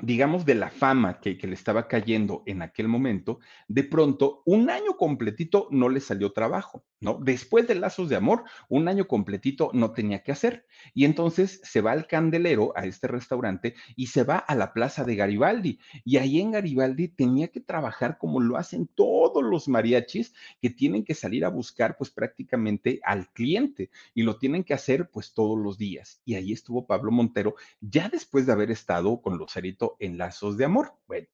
digamos, 0.00 0.44
de 0.46 0.54
la 0.54 0.70
fama 0.70 1.20
que, 1.20 1.38
le 1.42 1.54
estaba 1.54 1.88
cayendo 1.88 2.42
en 2.46 2.62
aquel 2.62 2.88
momento, 2.88 3.40
de 3.68 3.84
pronto, 3.84 4.42
un 4.46 4.70
año 4.70 4.96
completito 4.96 5.68
no 5.70 5.88
le 5.88 6.00
salió 6.00 6.32
trabajo, 6.32 6.84
¿no? 7.02 7.18
Después 7.20 7.66
de 7.66 7.74
Lazos 7.74 8.08
de 8.08 8.16
Amor, 8.16 8.44
un 8.68 8.88
año 8.88 9.06
completito 9.06 9.70
no 9.74 9.90
tenía 9.90 10.22
que 10.22 10.32
hacer. 10.32 10.66
Y 10.94 11.04
entonces 11.04 11.60
se 11.64 11.80
va 11.80 11.92
al 11.92 12.06
candelero, 12.06 12.72
a 12.76 12.86
este 12.86 13.08
restaurante, 13.08 13.74
y 13.96 14.06
se 14.06 14.22
va 14.22 14.38
a 14.38 14.54
la 14.54 14.72
plaza 14.72 15.04
de 15.04 15.16
Garibaldi. 15.16 15.80
Y 16.04 16.16
ahí 16.16 16.40
en 16.40 16.52
Garibaldi 16.52 17.08
tenía 17.08 17.48
que 17.48 17.60
trabajar 17.60 18.18
como 18.18 18.40
lo 18.40 18.56
hacen 18.56 18.86
todos 18.86 19.42
los 19.42 19.68
mariachis, 19.68 20.32
que 20.60 20.70
tienen 20.70 21.04
que 21.04 21.14
salir 21.14 21.44
a 21.44 21.50
buscar, 21.50 21.96
pues 21.98 22.10
prácticamente 22.10 23.00
al 23.02 23.28
cliente, 23.32 23.90
y 24.14 24.22
lo 24.22 24.38
tienen 24.38 24.62
que 24.62 24.74
hacer, 24.74 25.10
pues 25.10 25.34
todos 25.34 25.58
los 25.58 25.76
días. 25.76 26.22
Y 26.24 26.36
ahí 26.36 26.52
estuvo 26.52 26.86
Pablo 26.86 27.10
Montero, 27.10 27.56
ya 27.80 28.08
después 28.08 28.46
de 28.46 28.52
haber 28.52 28.70
estado 28.70 29.20
con 29.20 29.36
Lucerito 29.36 29.96
en 29.98 30.18
Lazos 30.18 30.56
de 30.56 30.64
Amor. 30.64 30.94
Bueno, 31.08 31.26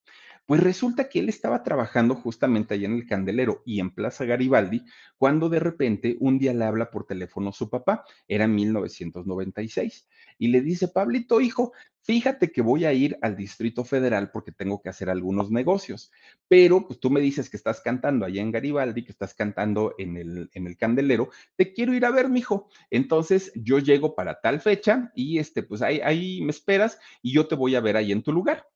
pues 0.49 0.63
resulta 0.63 1.11
que 1.11 1.19
él 1.19 1.29
estaba 1.29 1.63
trabajando 1.63 2.15
justamente 2.15 2.73
allá 2.73 2.87
en 2.87 2.95
el 2.95 3.07
Candelero 3.07 3.61
y 3.67 3.81
en 3.81 3.91
Plaza 3.91 4.25
Garibaldi, 4.25 4.83
cuando 5.19 5.51
de 5.51 5.61
repente 5.61 6.17
un 6.21 6.39
día 6.39 6.55
le 6.55 6.65
habla 6.65 6.91
por 6.91 7.05
teléfono 7.05 7.53
su 7.53 7.69
papá, 7.69 8.03
era 8.27 8.49
1996, 8.49 10.09
y 10.39 10.49
le 10.49 10.63
dice, 10.63 10.89
Pablito, 10.89 11.43
hijo, 11.43 11.73
fíjate 12.03 12.51
que 12.51 12.63
voy 12.63 12.85
a 12.85 12.93
ir 12.93 13.19
al 13.23 13.37
Distrito 13.37 13.85
Federal 13.85 14.31
porque 14.31 14.53
tengo 14.53 14.81
que 14.81 14.89
hacer 14.89 15.11
algunos 15.11 15.51
negocios, 15.51 16.11
pero 16.49 16.87
pues 16.87 17.01
tú 17.01 17.11
me 17.11 17.21
dices 17.21 17.51
que 17.51 17.57
estás 17.57 17.81
cantando 17.81 18.27
allá 18.27 18.41
en 18.41 18.53
Garibaldi, 18.53 19.05
que 19.05 19.13
estás 19.13 19.35
cantando 19.35 19.95
en 19.99 20.17
el, 20.17 20.51
en 20.55 20.67
el 20.67 20.77
Candelero, 20.77 21.31
te 21.57 21.73
quiero 21.73 21.95
ir 21.95 22.05
a 22.05 22.11
ver, 22.11 22.29
mijo. 22.29 22.69
Entonces 22.91 23.53
yo 23.55 23.79
llego 23.79 24.15
para 24.15 24.41
tal 24.41 24.61
fecha 24.61 25.13
y 25.15 25.39
este, 25.39 25.63
pues 25.63 25.83
ahí, 25.83 26.01
ahí 26.01 26.41
me 26.43 26.51
esperas 26.51 26.99
y 27.23 27.33
yo 27.33 27.47
te 27.47 27.55
voy 27.55 27.75
a 27.75 27.81
ver 27.81 27.97
ahí 27.97 28.13
en 28.13 28.23
tu 28.23 28.33
lugar. 28.33 28.67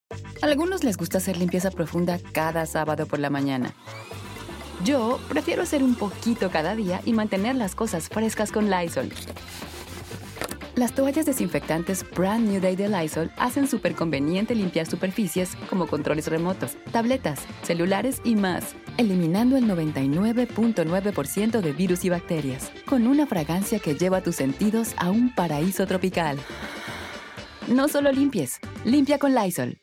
A 0.43 0.47
algunos 0.47 0.85
les 0.85 0.97
gusta 0.97 1.19
hacer 1.19 1.37
limpieza 1.37 1.71
profunda 1.71 2.19
cada 2.33 2.67
sábado 2.67 3.07
por 3.07 3.19
la 3.19 3.31
mañana. 3.31 3.75
Yo 4.85 5.21
prefiero 5.29 5.63
hacer 5.63 5.83
un 5.83 5.95
poquito 5.95 6.51
cada 6.51 6.75
día 6.75 7.01
y 7.05 7.13
mantener 7.13 7.55
las 7.55 7.75
cosas 7.75 8.09
frescas 8.09 8.51
con 8.51 8.69
Lysol. 8.69 9.11
Las 10.75 10.95
toallas 10.95 11.27
desinfectantes 11.27 12.03
Brand 12.17 12.49
New 12.49 12.59
Day 12.59 12.77
de 12.77 12.89
Lysol 12.89 13.31
hacen 13.37 13.69
súper 13.69 13.95
conveniente 13.95 14.55
limpiar 14.55 14.87
superficies 14.87 15.55
como 15.69 15.87
controles 15.87 16.29
remotos, 16.29 16.79
tabletas, 16.93 17.47
celulares 17.63 18.23
y 18.25 18.37
más, 18.37 18.75
eliminando 18.97 19.59
el 19.59 19.65
99.9% 19.65 21.61
de 21.61 21.73
virus 21.75 22.07
y 22.07 22.09
bacterias, 22.09 22.73
con 22.87 23.07
una 23.07 23.27
fragancia 23.27 23.81
que 23.81 23.97
lleva 23.97 24.23
tus 24.23 24.37
sentidos 24.37 24.95
a 24.97 25.11
un 25.11 25.35
paraíso 25.35 25.87
tropical. 25.87 26.39
No 27.69 27.87
solo 27.89 28.11
limpies, 28.11 28.59
limpia 28.87 29.19
con 29.19 29.35
Lysol. 29.35 29.79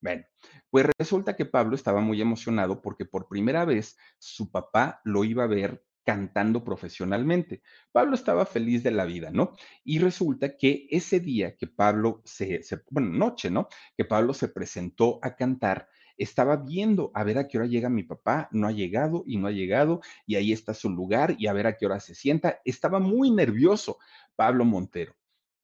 Bueno, 0.00 0.24
pues 0.70 0.86
resulta 0.98 1.36
que 1.36 1.44
Pablo 1.44 1.74
estaba 1.74 2.00
muy 2.00 2.22
emocionado 2.22 2.80
porque 2.80 3.04
por 3.04 3.28
primera 3.28 3.66
vez 3.66 3.98
su 4.18 4.50
papá 4.50 5.02
lo 5.04 5.22
iba 5.24 5.44
a 5.44 5.48
ver 5.48 5.84
cantando 6.04 6.64
profesionalmente. 6.64 7.62
Pablo 7.92 8.14
estaba 8.14 8.46
feliz 8.46 8.82
de 8.82 8.90
la 8.90 9.04
vida, 9.04 9.30
¿no? 9.30 9.52
Y 9.84 9.98
resulta 9.98 10.56
que 10.56 10.86
ese 10.90 11.20
día 11.20 11.56
que 11.56 11.66
Pablo 11.66 12.22
se, 12.24 12.60
bueno, 12.90 13.10
noche, 13.10 13.50
¿no? 13.50 13.68
Que 13.96 14.04
Pablo 14.04 14.34
se 14.34 14.48
presentó 14.48 15.18
a 15.22 15.36
cantar, 15.36 15.88
estaba 16.16 16.56
viendo 16.56 17.10
a 17.14 17.24
ver 17.24 17.38
a 17.38 17.48
qué 17.48 17.58
hora 17.58 17.66
llega 17.66 17.88
mi 17.88 18.02
papá, 18.02 18.48
no 18.52 18.66
ha 18.66 18.72
llegado 18.72 19.24
y 19.26 19.36
no 19.38 19.46
ha 19.48 19.52
llegado, 19.52 20.00
y 20.26 20.36
ahí 20.36 20.52
está 20.52 20.74
su 20.74 20.90
lugar 20.90 21.36
y 21.38 21.46
a 21.46 21.52
ver 21.52 21.66
a 21.66 21.76
qué 21.76 21.86
hora 21.86 22.00
se 22.00 22.14
sienta. 22.14 22.60
Estaba 22.64 22.98
muy 22.98 23.30
nervioso 23.30 23.98
Pablo 24.36 24.64
Montero 24.64 25.14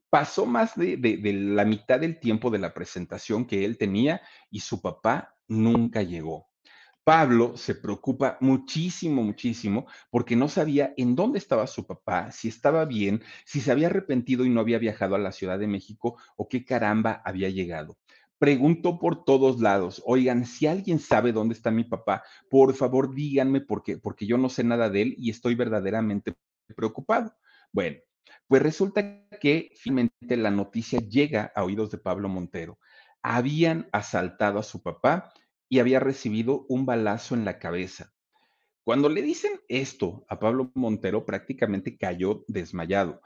pasó 0.09 0.47
más 0.47 0.77
de, 0.77 0.97
de, 0.97 1.33
la 1.33 1.65
mitad 1.65 2.01
del 2.01 2.19
tiempo 2.19 2.51
de 2.51 2.59
la 2.59 2.73
presentación 2.73 3.45
que 3.45 3.65
él 3.67 3.77
tenía 3.77 4.23
y 4.51 4.61
su 4.61 4.81
papá 4.81 5.37
nunca 5.49 6.03
llegó. 6.03 6.49
Pablo 7.07 7.57
se 7.57 7.77
preocupa 7.77 8.37
muchísimo, 8.41 9.23
muchísimo, 9.23 9.87
porque 10.11 10.35
no 10.35 10.49
sabía 10.49 10.93
en 10.97 11.15
dónde 11.15 11.39
estaba 11.39 11.69
su 11.69 11.87
papá, 11.87 12.33
si 12.33 12.49
estaba 12.49 12.85
bien, 12.85 13.23
si 13.45 13.61
se 13.61 13.71
había 13.71 13.87
arrepentido 13.87 14.45
y 14.45 14.49
no 14.51 14.61
había 14.61 14.81
viajado 14.81 15.15
a 15.15 15.21
la 15.21 15.31
Ciudad 15.31 15.57
de 15.57 15.69
México 15.69 16.17
o 16.35 16.49
qué 16.49 16.65
caramba 16.65 17.23
había 17.25 17.49
llegado. 17.49 17.97
Preguntó 18.39 18.99
por 18.99 19.25
todos 19.25 19.61
lados, 19.61 20.03
oigan, 20.05 20.45
si 20.47 20.67
alguien 20.67 20.99
sabe 20.99 21.31
dónde 21.31 21.55
está 21.55 21.71
mi 21.71 21.85
papá, 21.85 22.25
por 22.51 22.75
favor 22.75 23.15
díganme 23.15 23.61
porque, 23.61 23.99
porque 23.99 24.27
yo 24.27 24.37
no 24.37 24.49
sé 24.49 24.65
nada 24.65 24.91
de 24.91 25.03
él 25.03 25.15
y 25.17 25.31
estoy 25.31 25.55
verdaderamente 25.55 26.35
preocupado. 26.75 27.37
Bueno, 27.71 27.99
pues 28.49 28.63
resulta 28.63 29.29
que 29.41 29.71
finalmente 29.77 30.37
la 30.37 30.51
noticia 30.51 30.99
llega 30.99 31.53
a 31.55 31.63
oídos 31.63 31.93
de 31.93 31.99
Pablo 31.99 32.29
Montero. 32.29 32.81
Habían 33.23 33.89
asaltado 33.93 34.59
a 34.59 34.65
su 34.65 34.83
papá 34.83 35.33
y 35.69 35.79
había 35.79 36.01
recibido 36.01 36.67
un 36.69 36.87
balazo 36.87 37.35
en 37.35 37.45
la 37.45 37.59
cabeza. 37.59 38.13
Cuando 38.85 39.09
le 39.09 39.23
dicen 39.23 39.53
esto 39.69 40.25
a 40.29 40.39
Pablo 40.39 40.71
Montero, 40.75 41.27
prácticamente 41.27 41.97
cayó 41.97 42.45
desmayado. 42.47 43.21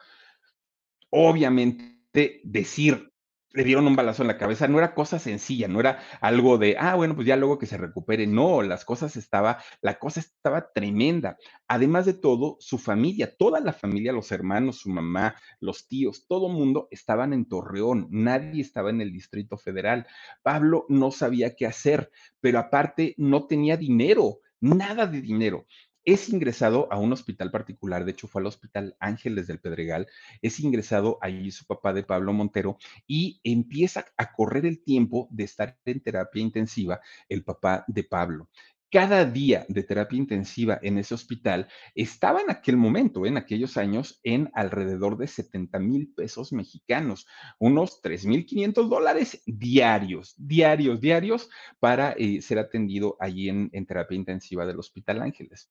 Obviamente, 1.10 2.40
decir 2.44 3.09
le 3.52 3.64
dieron 3.64 3.86
un 3.86 3.96
balazo 3.96 4.22
en 4.22 4.28
la 4.28 4.38
cabeza, 4.38 4.68
no 4.68 4.78
era 4.78 4.94
cosa 4.94 5.18
sencilla, 5.18 5.66
no 5.68 5.80
era 5.80 6.00
algo 6.20 6.58
de, 6.58 6.76
ah, 6.78 6.94
bueno, 6.94 7.14
pues 7.14 7.26
ya 7.26 7.36
luego 7.36 7.58
que 7.58 7.66
se 7.66 7.76
recupere, 7.76 8.26
no, 8.26 8.62
las 8.62 8.84
cosas 8.84 9.16
estaba, 9.16 9.58
la 9.80 9.98
cosa 9.98 10.20
estaba 10.20 10.72
tremenda. 10.72 11.36
Además 11.66 12.06
de 12.06 12.14
todo, 12.14 12.56
su 12.60 12.78
familia, 12.78 13.34
toda 13.36 13.60
la 13.60 13.72
familia, 13.72 14.12
los 14.12 14.30
hermanos, 14.32 14.78
su 14.78 14.90
mamá, 14.90 15.34
los 15.60 15.88
tíos, 15.88 16.26
todo 16.28 16.48
mundo 16.48 16.88
estaban 16.90 17.32
en 17.32 17.48
Torreón, 17.48 18.06
nadie 18.10 18.62
estaba 18.62 18.90
en 18.90 19.00
el 19.00 19.12
Distrito 19.12 19.58
Federal. 19.58 20.06
Pablo 20.42 20.86
no 20.88 21.10
sabía 21.10 21.56
qué 21.56 21.66
hacer, 21.66 22.10
pero 22.40 22.58
aparte 22.58 23.14
no 23.18 23.46
tenía 23.46 23.76
dinero, 23.76 24.38
nada 24.60 25.06
de 25.06 25.20
dinero 25.22 25.66
es 26.12 26.28
ingresado 26.28 26.88
a 26.90 26.98
un 26.98 27.12
hospital 27.12 27.50
particular, 27.50 28.04
de 28.04 28.12
hecho 28.12 28.26
fue 28.26 28.42
al 28.42 28.46
Hospital 28.46 28.96
Ángeles 28.98 29.46
del 29.46 29.60
Pedregal, 29.60 30.08
es 30.42 30.58
ingresado 30.58 31.18
ahí 31.20 31.50
su 31.50 31.66
papá 31.66 31.92
de 31.92 32.02
Pablo 32.02 32.32
Montero 32.32 32.78
y 33.06 33.40
empieza 33.44 34.06
a 34.16 34.32
correr 34.32 34.66
el 34.66 34.82
tiempo 34.82 35.28
de 35.30 35.44
estar 35.44 35.78
en 35.84 36.00
terapia 36.00 36.42
intensiva 36.42 37.00
el 37.28 37.44
papá 37.44 37.84
de 37.86 38.04
Pablo 38.04 38.48
cada 38.90 39.24
día 39.24 39.64
de 39.68 39.84
terapia 39.84 40.18
intensiva 40.18 40.78
en 40.82 40.98
ese 40.98 41.14
hospital 41.14 41.68
estaba 41.94 42.40
en 42.40 42.50
aquel 42.50 42.76
momento, 42.76 43.24
en 43.24 43.36
aquellos 43.36 43.76
años, 43.76 44.18
en 44.24 44.50
alrededor 44.52 45.16
de 45.16 45.28
70 45.28 45.78
mil 45.78 46.12
pesos 46.12 46.52
mexicanos, 46.52 47.26
unos 47.58 48.02
3 48.02 48.26
mil 48.26 48.44
500 48.44 48.90
dólares 48.90 49.42
diarios, 49.46 50.34
diarios, 50.36 51.00
diarios 51.00 51.48
para 51.78 52.12
eh, 52.12 52.42
ser 52.42 52.58
atendido 52.58 53.16
allí 53.20 53.48
en 53.48 53.86
terapia 53.86 54.16
intensiva 54.16 54.66
del 54.66 54.80
Hospital 54.80 55.22
Ángeles. 55.22 55.70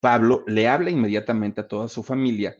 Pablo 0.00 0.44
le 0.46 0.68
habla 0.68 0.90
inmediatamente 0.90 1.60
a 1.60 1.68
toda 1.68 1.88
su 1.88 2.02
familia 2.02 2.56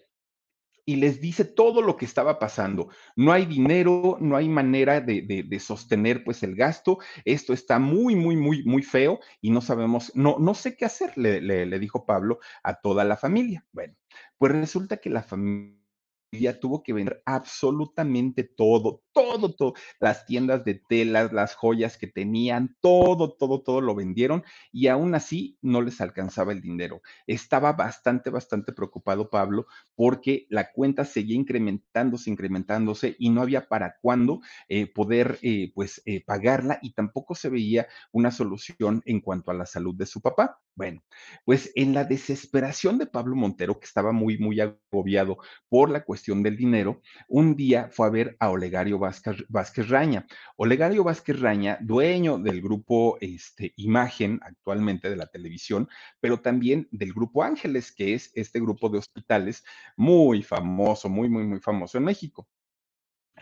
y 0.88 0.96
les 0.96 1.20
dice 1.20 1.44
todo 1.44 1.82
lo 1.82 1.96
que 1.96 2.04
estaba 2.04 2.38
pasando. 2.38 2.88
No 3.16 3.32
hay 3.32 3.44
dinero, 3.44 4.16
no 4.20 4.36
hay 4.36 4.48
manera 4.48 5.00
de, 5.00 5.58
sostener 5.60 6.22
pues 6.22 6.44
el 6.44 6.54
gasto. 6.54 6.98
Esto 7.24 7.52
está 7.52 7.80
muy, 7.80 8.14
muy, 8.14 8.36
muy, 8.36 8.62
muy 8.64 8.82
feo 8.82 9.18
y 9.40 9.50
no 9.50 9.60
sabemos, 9.60 10.12
no, 10.14 10.36
no 10.38 10.54
sé 10.54 10.76
qué 10.76 10.84
hacer, 10.84 11.12
le, 11.18 11.40
le 11.40 11.78
dijo 11.80 12.06
Pablo 12.06 12.38
a 12.62 12.80
toda 12.80 13.04
la 13.04 13.16
familia. 13.16 13.66
Bueno, 13.72 13.94
pues 14.38 14.52
resulta 14.52 14.98
que 14.98 15.10
la 15.10 15.24
familia 15.24 15.85
ya 16.32 16.58
tuvo 16.58 16.82
que 16.82 16.92
vender 16.92 17.22
absolutamente 17.24 18.44
todo, 18.44 19.02
todo, 19.12 19.54
todo, 19.54 19.74
las 20.00 20.26
tiendas 20.26 20.64
de 20.64 20.74
telas, 20.88 21.32
las 21.32 21.54
joyas 21.54 21.96
que 21.96 22.06
tenían, 22.06 22.76
todo, 22.80 23.34
todo, 23.34 23.62
todo 23.62 23.80
lo 23.80 23.94
vendieron 23.94 24.44
y 24.72 24.88
aún 24.88 25.14
así 25.14 25.58
no 25.62 25.82
les 25.82 26.00
alcanzaba 26.00 26.52
el 26.52 26.60
dinero. 26.60 27.02
Estaba 27.26 27.72
bastante, 27.72 28.30
bastante 28.30 28.72
preocupado 28.72 29.30
Pablo 29.30 29.66
porque 29.94 30.46
la 30.50 30.72
cuenta 30.72 31.04
seguía 31.04 31.36
incrementándose, 31.36 32.30
incrementándose 32.30 33.16
y 33.18 33.30
no 33.30 33.42
había 33.42 33.68
para 33.68 33.96
cuándo 34.00 34.40
eh, 34.68 34.86
poder 34.86 35.38
eh, 35.42 35.72
pues 35.74 36.02
eh, 36.04 36.22
pagarla 36.24 36.78
y 36.82 36.92
tampoco 36.92 37.34
se 37.34 37.48
veía 37.48 37.86
una 38.12 38.30
solución 38.30 39.02
en 39.06 39.20
cuanto 39.20 39.50
a 39.50 39.54
la 39.54 39.66
salud 39.66 39.94
de 39.94 40.06
su 40.06 40.20
papá. 40.20 40.60
Bueno, 40.74 41.02
pues 41.46 41.72
en 41.74 41.94
la 41.94 42.04
desesperación 42.04 42.98
de 42.98 43.06
Pablo 43.06 43.34
Montero, 43.34 43.78
que 43.80 43.86
estaba 43.86 44.12
muy, 44.12 44.36
muy 44.36 44.60
agobiado 44.60 45.38
por 45.70 45.88
la 45.90 46.04
cuestión 46.04 46.15
del 46.24 46.56
dinero, 46.56 47.02
un 47.28 47.56
día 47.56 47.88
fue 47.92 48.06
a 48.06 48.10
ver 48.10 48.36
a 48.40 48.50
Olegario 48.50 48.98
Vázquez, 48.98 49.88
Raña. 49.88 50.26
Olegario 50.56 51.04
Vázquez 51.04 51.40
Raña, 51.40 51.78
dueño 51.80 52.38
del 52.38 52.62
grupo 52.62 53.18
este, 53.20 53.72
Imagen 53.76 54.40
actualmente 54.42 55.10
de 55.10 55.16
la 55.16 55.26
televisión, 55.26 55.88
pero 56.20 56.40
también 56.40 56.88
del 56.90 57.12
grupo 57.12 57.42
Ángeles, 57.42 57.92
que 57.92 58.14
es 58.14 58.30
este 58.34 58.60
grupo 58.60 58.88
de 58.88 58.98
hospitales 58.98 59.64
muy 59.96 60.42
famoso, 60.42 61.08
muy, 61.08 61.28
muy, 61.28 61.44
muy 61.44 61.60
famoso 61.60 61.98
en 61.98 62.04
México. 62.04 62.48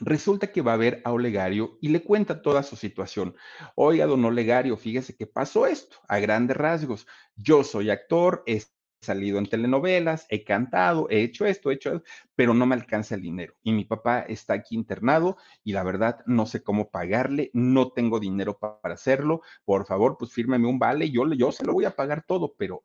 Resulta 0.00 0.50
que 0.50 0.60
va 0.60 0.72
a 0.72 0.76
ver 0.76 1.00
a 1.04 1.12
Olegario 1.12 1.78
y 1.80 1.88
le 1.88 2.02
cuenta 2.02 2.42
toda 2.42 2.64
su 2.64 2.74
situación. 2.74 3.36
Oiga, 3.76 4.06
don 4.06 4.24
Olegario, 4.24 4.76
fíjese 4.76 5.16
que 5.16 5.26
pasó 5.26 5.66
esto 5.66 5.98
a 6.08 6.18
grandes 6.18 6.56
rasgos. 6.56 7.06
Yo 7.36 7.62
soy 7.62 7.90
actor, 7.90 8.42
he 8.46 8.60
salido 9.00 9.38
en 9.38 9.46
telenovelas, 9.46 10.26
he 10.30 10.42
cantado, 10.42 11.06
he 11.10 11.22
hecho 11.22 11.46
esto, 11.46 11.70
he 11.70 11.74
hecho 11.74 12.02
pero 12.36 12.54
no 12.54 12.66
me 12.66 12.74
alcanza 12.74 13.14
el 13.14 13.22
dinero. 13.22 13.54
Y 13.62 13.72
mi 13.72 13.84
papá 13.84 14.20
está 14.20 14.54
aquí 14.54 14.74
internado 14.74 15.36
y 15.62 15.72
la 15.72 15.82
verdad 15.82 16.20
no 16.26 16.46
sé 16.46 16.62
cómo 16.62 16.90
pagarle, 16.90 17.50
no 17.52 17.90
tengo 17.92 18.20
dinero 18.20 18.58
para 18.58 18.94
hacerlo. 18.94 19.42
Por 19.64 19.86
favor, 19.86 20.16
pues 20.18 20.32
fírmeme 20.32 20.68
un 20.68 20.78
vale, 20.78 21.10
yo, 21.10 21.32
yo 21.34 21.52
se 21.52 21.64
lo 21.64 21.72
voy 21.72 21.84
a 21.84 21.96
pagar 21.96 22.24
todo, 22.26 22.54
pero 22.56 22.84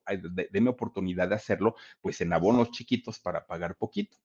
déme 0.51 0.69
oportunidad 0.69 1.29
de 1.29 1.35
hacerlo 1.35 1.75
pues 2.01 2.21
en 2.21 2.33
abonos 2.33 2.71
chiquitos 2.71 3.19
para 3.19 3.45
pagar 3.45 3.75
poquito. 3.75 4.17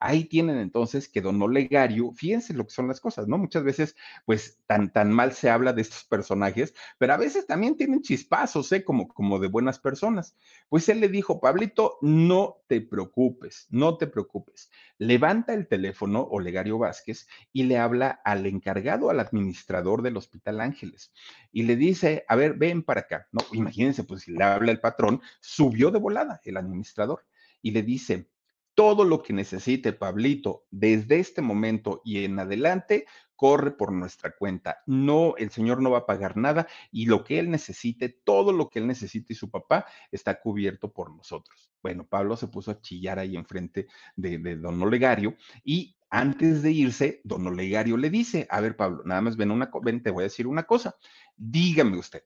Ahí 0.00 0.24
tienen 0.24 0.58
entonces 0.58 1.08
que 1.08 1.20
don 1.20 1.40
Olegario, 1.40 2.10
fíjense 2.12 2.54
lo 2.54 2.64
que 2.66 2.72
son 2.72 2.88
las 2.88 3.00
cosas, 3.00 3.28
¿no? 3.28 3.38
Muchas 3.38 3.62
veces, 3.62 3.94
pues, 4.26 4.58
tan, 4.66 4.92
tan 4.92 5.12
mal 5.12 5.32
se 5.32 5.48
habla 5.48 5.72
de 5.72 5.82
estos 5.82 6.02
personajes, 6.04 6.74
pero 6.98 7.14
a 7.14 7.16
veces 7.16 7.46
también 7.46 7.76
tienen 7.76 8.02
chispazos, 8.02 8.72
¿eh? 8.72 8.84
Como, 8.84 9.06
como 9.06 9.38
de 9.38 9.46
buenas 9.46 9.78
personas. 9.78 10.36
Pues 10.68 10.88
él 10.88 10.98
le 10.98 11.08
dijo, 11.08 11.40
Pablito, 11.40 11.98
no 12.00 12.62
te 12.66 12.80
preocupes, 12.80 13.68
no 13.70 13.96
te 13.96 14.08
preocupes. 14.08 14.71
Levanta 14.98 15.54
el 15.54 15.66
teléfono, 15.66 16.22
Olegario 16.22 16.78
Vázquez, 16.78 17.26
y 17.52 17.64
le 17.64 17.78
habla 17.78 18.20
al 18.24 18.46
encargado, 18.46 19.10
al 19.10 19.20
administrador 19.20 20.02
del 20.02 20.16
Hospital 20.16 20.60
Ángeles, 20.60 21.12
y 21.52 21.64
le 21.64 21.76
dice, 21.76 22.24
a 22.28 22.36
ver, 22.36 22.54
ven 22.54 22.82
para 22.82 23.00
acá. 23.00 23.28
No, 23.32 23.40
imagínense, 23.52 24.04
pues 24.04 24.22
si 24.22 24.32
le 24.32 24.44
habla 24.44 24.70
el 24.70 24.80
patrón, 24.80 25.20
subió 25.40 25.90
de 25.90 25.98
volada 25.98 26.40
el 26.44 26.56
administrador 26.56 27.24
y 27.62 27.70
le 27.70 27.82
dice, 27.82 28.28
todo 28.74 29.04
lo 29.04 29.22
que 29.22 29.32
necesite 29.32 29.92
Pablito 29.92 30.64
desde 30.70 31.18
este 31.18 31.42
momento 31.42 32.00
y 32.04 32.24
en 32.24 32.38
adelante 32.38 33.06
corre 33.42 33.72
por 33.72 33.90
nuestra 33.90 34.36
cuenta. 34.36 34.82
No, 34.86 35.34
el 35.36 35.50
señor 35.50 35.82
no 35.82 35.90
va 35.90 35.98
a 35.98 36.06
pagar 36.06 36.36
nada 36.36 36.68
y 36.92 37.06
lo 37.06 37.24
que 37.24 37.40
él 37.40 37.50
necesite, 37.50 38.08
todo 38.08 38.52
lo 38.52 38.70
que 38.70 38.78
él 38.78 38.86
necesite 38.86 39.32
y 39.32 39.36
su 39.36 39.50
papá 39.50 39.84
está 40.12 40.40
cubierto 40.40 40.92
por 40.92 41.14
nosotros. 41.14 41.72
Bueno, 41.82 42.06
Pablo 42.06 42.36
se 42.36 42.46
puso 42.46 42.70
a 42.70 42.80
chillar 42.80 43.18
ahí 43.18 43.36
enfrente 43.36 43.88
de, 44.14 44.38
don 44.56 44.80
Olegario 44.80 45.36
y 45.64 45.96
antes 46.08 46.62
de 46.62 46.70
irse, 46.70 47.20
don 47.24 47.44
Olegario 47.46 47.96
le 47.96 48.10
dice, 48.10 48.46
a 48.48 48.60
ver 48.60 48.76
Pablo, 48.76 49.02
nada 49.04 49.20
más 49.22 49.36
ven 49.36 49.50
una, 49.50 49.70
ven, 49.82 50.02
te 50.04 50.10
voy 50.10 50.22
a 50.22 50.30
decir 50.30 50.46
una 50.46 50.62
cosa, 50.62 50.94
dígame 51.36 51.98
usted, 51.98 52.22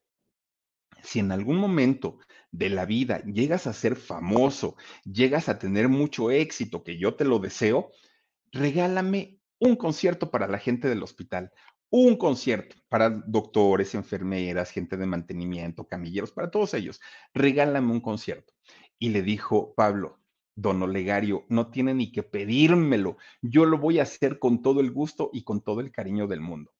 si 1.07 1.21
en 1.21 1.33
algún 1.33 1.57
momento 1.57 2.19
de 2.51 2.69
la 2.69 2.85
vida 2.85 3.23
llegas 3.25 3.67
a 3.67 3.73
ser 3.73 3.97
famoso, 3.97 4.77
llegas 5.05 5.49
a 5.49 5.59
tener 5.59 5.89
mucho 5.89 6.31
éxito, 6.31 6.83
que 6.83 6.99
yo 6.99 7.15
te 7.15 7.25
lo 7.25 7.39
deseo, 7.39 7.93
regálame 8.51 9.39
un 9.59 9.77
concierto 9.77 10.31
para 10.31 10.49
la 10.49 10.59
gente 10.59 10.89
del 10.89 11.03
hospital, 11.03 11.53
un 11.91 12.17
concierto 12.17 12.75
para 12.89 13.11
doctores, 13.11 13.95
enfermeras, 13.95 14.73
gente 14.73 14.97
de 14.97 15.07
mantenimiento, 15.07 15.87
camilleros, 15.87 16.33
para 16.33 16.51
todos 16.51 16.75
ellos. 16.75 17.01
Regálame 17.33 17.93
un 17.93 18.01
concierto. 18.01 18.53
Y 18.99 19.11
le 19.11 19.23
dijo 19.23 19.75
Pablo, 19.75 20.19
don 20.57 20.83
Olegario, 20.83 21.45
no 21.49 21.71
tiene 21.71 21.95
ni 21.95 22.11
que 22.11 22.25
pedírmelo, 22.25 23.19
yo 23.43 23.65
lo 23.65 23.79
voy 23.79 24.01
a 24.01 24.03
hacer 24.03 24.39
con 24.39 24.63
todo 24.63 24.81
el 24.81 24.91
gusto 24.91 25.31
y 25.33 25.45
con 25.45 25.63
todo 25.63 25.81
el 25.81 25.93
cariño 25.93 26.27
del 26.27 26.41
mundo. 26.41 26.73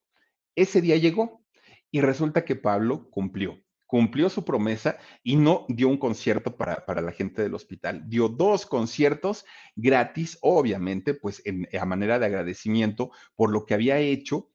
Ese 0.55 0.81
día 0.81 0.97
llegó 0.97 1.45
y 1.91 2.01
resulta 2.01 2.43
que 2.43 2.55
Pablo 2.55 3.09
cumplió 3.09 3.63
cumplió 3.87 4.29
su 4.29 4.45
promesa 4.45 4.97
y 5.23 5.37
no 5.37 5.65
dio 5.69 5.87
un 5.87 5.97
concierto 5.97 6.55
para, 6.55 7.01
la 7.01 7.11
gente 7.11 7.41
del 7.41 7.55
hospital. 7.55 8.03
Dio 8.07 8.27
dos 8.27 8.65
conciertos 8.65 9.45
gratis, 9.75 10.37
obviamente, 10.41 11.13
pues 11.13 11.41
a 11.79 11.85
manera 11.85 12.19
de 12.19 12.27
agradecimiento 12.27 13.11
por 13.35 13.49
lo 13.49 13.65
que 13.65 13.73
había 13.73 13.97
hecho 13.97 14.51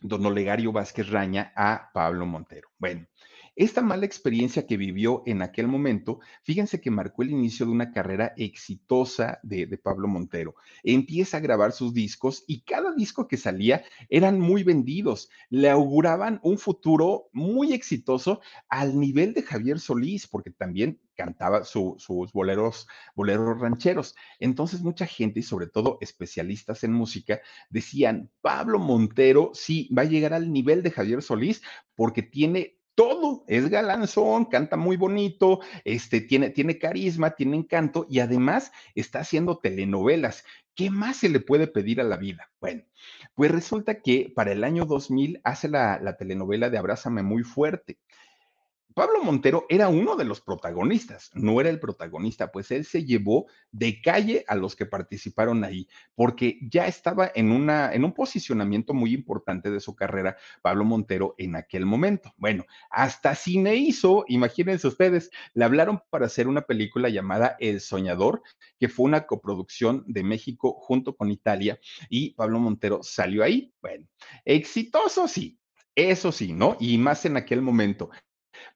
don 0.00 0.24
Olegario 0.24 0.70
Vázquez 0.72 1.08
Raña 1.08 1.52
a 1.56 1.90
Pablo 1.92 2.26
Montero. 2.26 2.68
Bueno, 2.78 3.06
Esta 3.56 3.82
mala 3.82 4.04
experiencia 4.04 4.66
que 4.66 4.76
vivió 4.76 5.22
en 5.26 5.40
aquel 5.40 5.68
momento, 5.68 6.18
fíjense 6.42 6.80
que 6.80 6.90
marcó 6.90 7.22
el 7.22 7.30
inicio 7.30 7.66
de 7.66 7.70
una 7.70 7.92
carrera 7.92 8.34
exitosa 8.36 9.38
de, 9.44 9.78
Pablo 9.78 10.08
Montero. 10.08 10.56
Empieza 10.82 11.36
a 11.36 11.40
grabar 11.40 11.70
sus 11.70 11.94
discos 11.94 12.42
y 12.48 12.62
cada 12.62 12.92
disco 12.94 13.28
que 13.28 13.36
salía 13.36 13.84
eran 14.08 14.40
muy 14.40 14.64
vendidos. 14.64 15.28
Le 15.50 15.70
auguraban 15.70 16.40
un 16.42 16.58
futuro 16.58 17.28
muy 17.32 17.72
exitoso 17.72 18.40
al 18.68 18.98
nivel 18.98 19.34
de 19.34 19.42
Javier 19.42 19.78
Solís, 19.78 20.26
porque 20.26 20.50
también 20.50 21.00
cantaba 21.14 21.62
su, 21.62 21.94
sus 21.98 22.32
boleros, 22.32 22.88
boleros 23.14 23.60
rancheros. 23.60 24.16
Entonces 24.40 24.82
mucha 24.82 25.06
gente 25.06 25.38
y 25.38 25.44
sobre 25.44 25.68
todo 25.68 25.98
especialistas 26.00 26.82
en 26.82 26.92
música 26.92 27.40
decían, 27.70 28.32
Pablo 28.40 28.80
Montero 28.80 29.52
sí 29.54 29.88
va 29.96 30.02
a 30.02 30.06
llegar 30.06 30.34
al 30.34 30.52
nivel 30.52 30.82
de 30.82 30.90
Javier 30.90 31.22
Solís 31.22 31.62
porque 31.94 32.22
tiene 32.22 32.78
todo, 32.94 33.44
es 33.48 33.68
galanzón, 33.68 34.46
canta 34.46 34.76
muy 34.76 34.96
bonito, 34.96 35.60
este, 35.84 36.20
tiene, 36.20 36.50
tiene 36.50 36.78
carisma, 36.78 37.30
tiene 37.30 37.56
encanto 37.56 38.06
y 38.08 38.20
además 38.20 38.72
está 38.94 39.20
haciendo 39.20 39.58
telenovelas. 39.58 40.44
¿Qué 40.74 40.90
más 40.90 41.18
se 41.18 41.28
le 41.28 41.40
puede 41.40 41.66
pedir 41.66 42.00
a 42.00 42.04
la 42.04 42.16
vida? 42.16 42.50
Bueno, 42.60 42.82
pues 43.34 43.50
resulta 43.50 44.00
que 44.00 44.32
para 44.34 44.52
el 44.52 44.64
año 44.64 44.86
2000 44.86 45.40
hace 45.44 45.68
la, 45.68 46.00
la 46.00 46.16
telenovela 46.16 46.70
de 46.70 46.78
Abrázame 46.78 47.22
muy 47.22 47.42
fuerte. 47.42 47.98
Pablo 48.94 49.24
Montero 49.24 49.66
era 49.68 49.88
uno 49.88 50.14
de 50.14 50.24
los 50.24 50.40
protagonistas, 50.40 51.32
no 51.34 51.60
era 51.60 51.68
el 51.68 51.80
protagonista, 51.80 52.52
pues 52.52 52.70
él 52.70 52.84
se 52.84 53.04
llevó 53.04 53.46
de 53.72 54.00
calle 54.00 54.44
a 54.46 54.54
los 54.54 54.76
que 54.76 54.86
participaron 54.86 55.64
ahí, 55.64 55.88
porque 56.14 56.60
ya 56.62 56.86
estaba 56.86 57.28
en, 57.34 57.50
una, 57.50 57.92
en 57.92 58.04
un 58.04 58.12
posicionamiento 58.12 58.94
muy 58.94 59.12
importante 59.12 59.72
de 59.72 59.80
su 59.80 59.96
carrera, 59.96 60.36
Pablo 60.62 60.84
Montero, 60.84 61.34
en 61.38 61.56
aquel 61.56 61.86
momento. 61.86 62.32
Bueno, 62.36 62.66
hasta 62.88 63.34
cine 63.34 63.74
hizo, 63.74 64.24
imagínense 64.28 64.86
ustedes, 64.86 65.28
le 65.54 65.64
hablaron 65.64 66.00
para 66.08 66.26
hacer 66.26 66.46
una 66.46 66.62
película 66.62 67.08
llamada 67.08 67.56
El 67.58 67.80
Soñador, 67.80 68.42
que 68.78 68.88
fue 68.88 69.06
una 69.06 69.26
coproducción 69.26 70.04
de 70.06 70.22
México 70.22 70.76
junto 70.78 71.16
con 71.16 71.32
Italia, 71.32 71.80
y 72.08 72.30
Pablo 72.34 72.60
Montero 72.60 73.02
salió 73.02 73.42
ahí. 73.42 73.74
Bueno, 73.82 74.06
exitoso, 74.44 75.26
sí. 75.26 75.58
Eso 75.96 76.32
sí, 76.32 76.52
¿no? 76.52 76.76
Y 76.80 76.98
más 76.98 77.24
en 77.24 77.36
aquel 77.36 77.62
momento. 77.62 78.10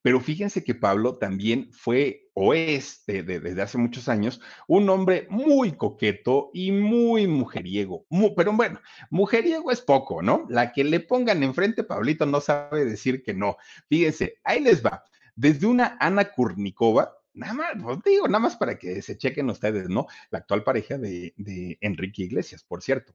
Pero 0.02 0.20
fíjense 0.20 0.64
que 0.64 0.74
Pablo 0.74 1.16
también 1.16 1.70
fue 1.72 2.28
o 2.34 2.54
es 2.54 3.02
desde 3.06 3.60
hace 3.60 3.78
muchos 3.78 4.08
años 4.08 4.40
un 4.68 4.88
hombre 4.90 5.26
muy 5.28 5.72
coqueto 5.72 6.50
y 6.54 6.70
muy 6.70 7.26
mujeriego. 7.26 8.06
pero 8.36 8.52
bueno, 8.52 8.80
mujeriego 9.10 9.72
es 9.72 9.80
poco, 9.80 10.22
¿no? 10.22 10.46
La 10.48 10.72
que 10.72 10.84
le 10.84 11.00
pongan 11.00 11.42
enfrente, 11.42 11.82
Pablito 11.82 12.26
no 12.26 12.40
sabe 12.40 12.84
decir 12.84 13.22
que 13.22 13.34
no. 13.34 13.56
Fíjense, 13.88 14.38
ahí 14.44 14.60
les 14.60 14.84
va. 14.84 15.02
Desde 15.34 15.66
una 15.66 15.96
Ana 16.00 16.30
Kurnikova, 16.30 17.18
nada 17.34 17.54
más, 17.54 17.68
pues 17.82 17.98
digo, 18.04 18.26
nada 18.28 18.40
más 18.40 18.56
para 18.56 18.78
que 18.78 19.02
se 19.02 19.16
chequen 19.16 19.50
ustedes, 19.50 19.88
¿no? 19.88 20.06
La 20.30 20.38
actual 20.38 20.62
pareja 20.62 20.98
de, 20.98 21.34
de 21.36 21.78
Enrique 21.80 22.22
Iglesias, 22.22 22.64
por 22.64 22.82
cierto. 22.82 23.14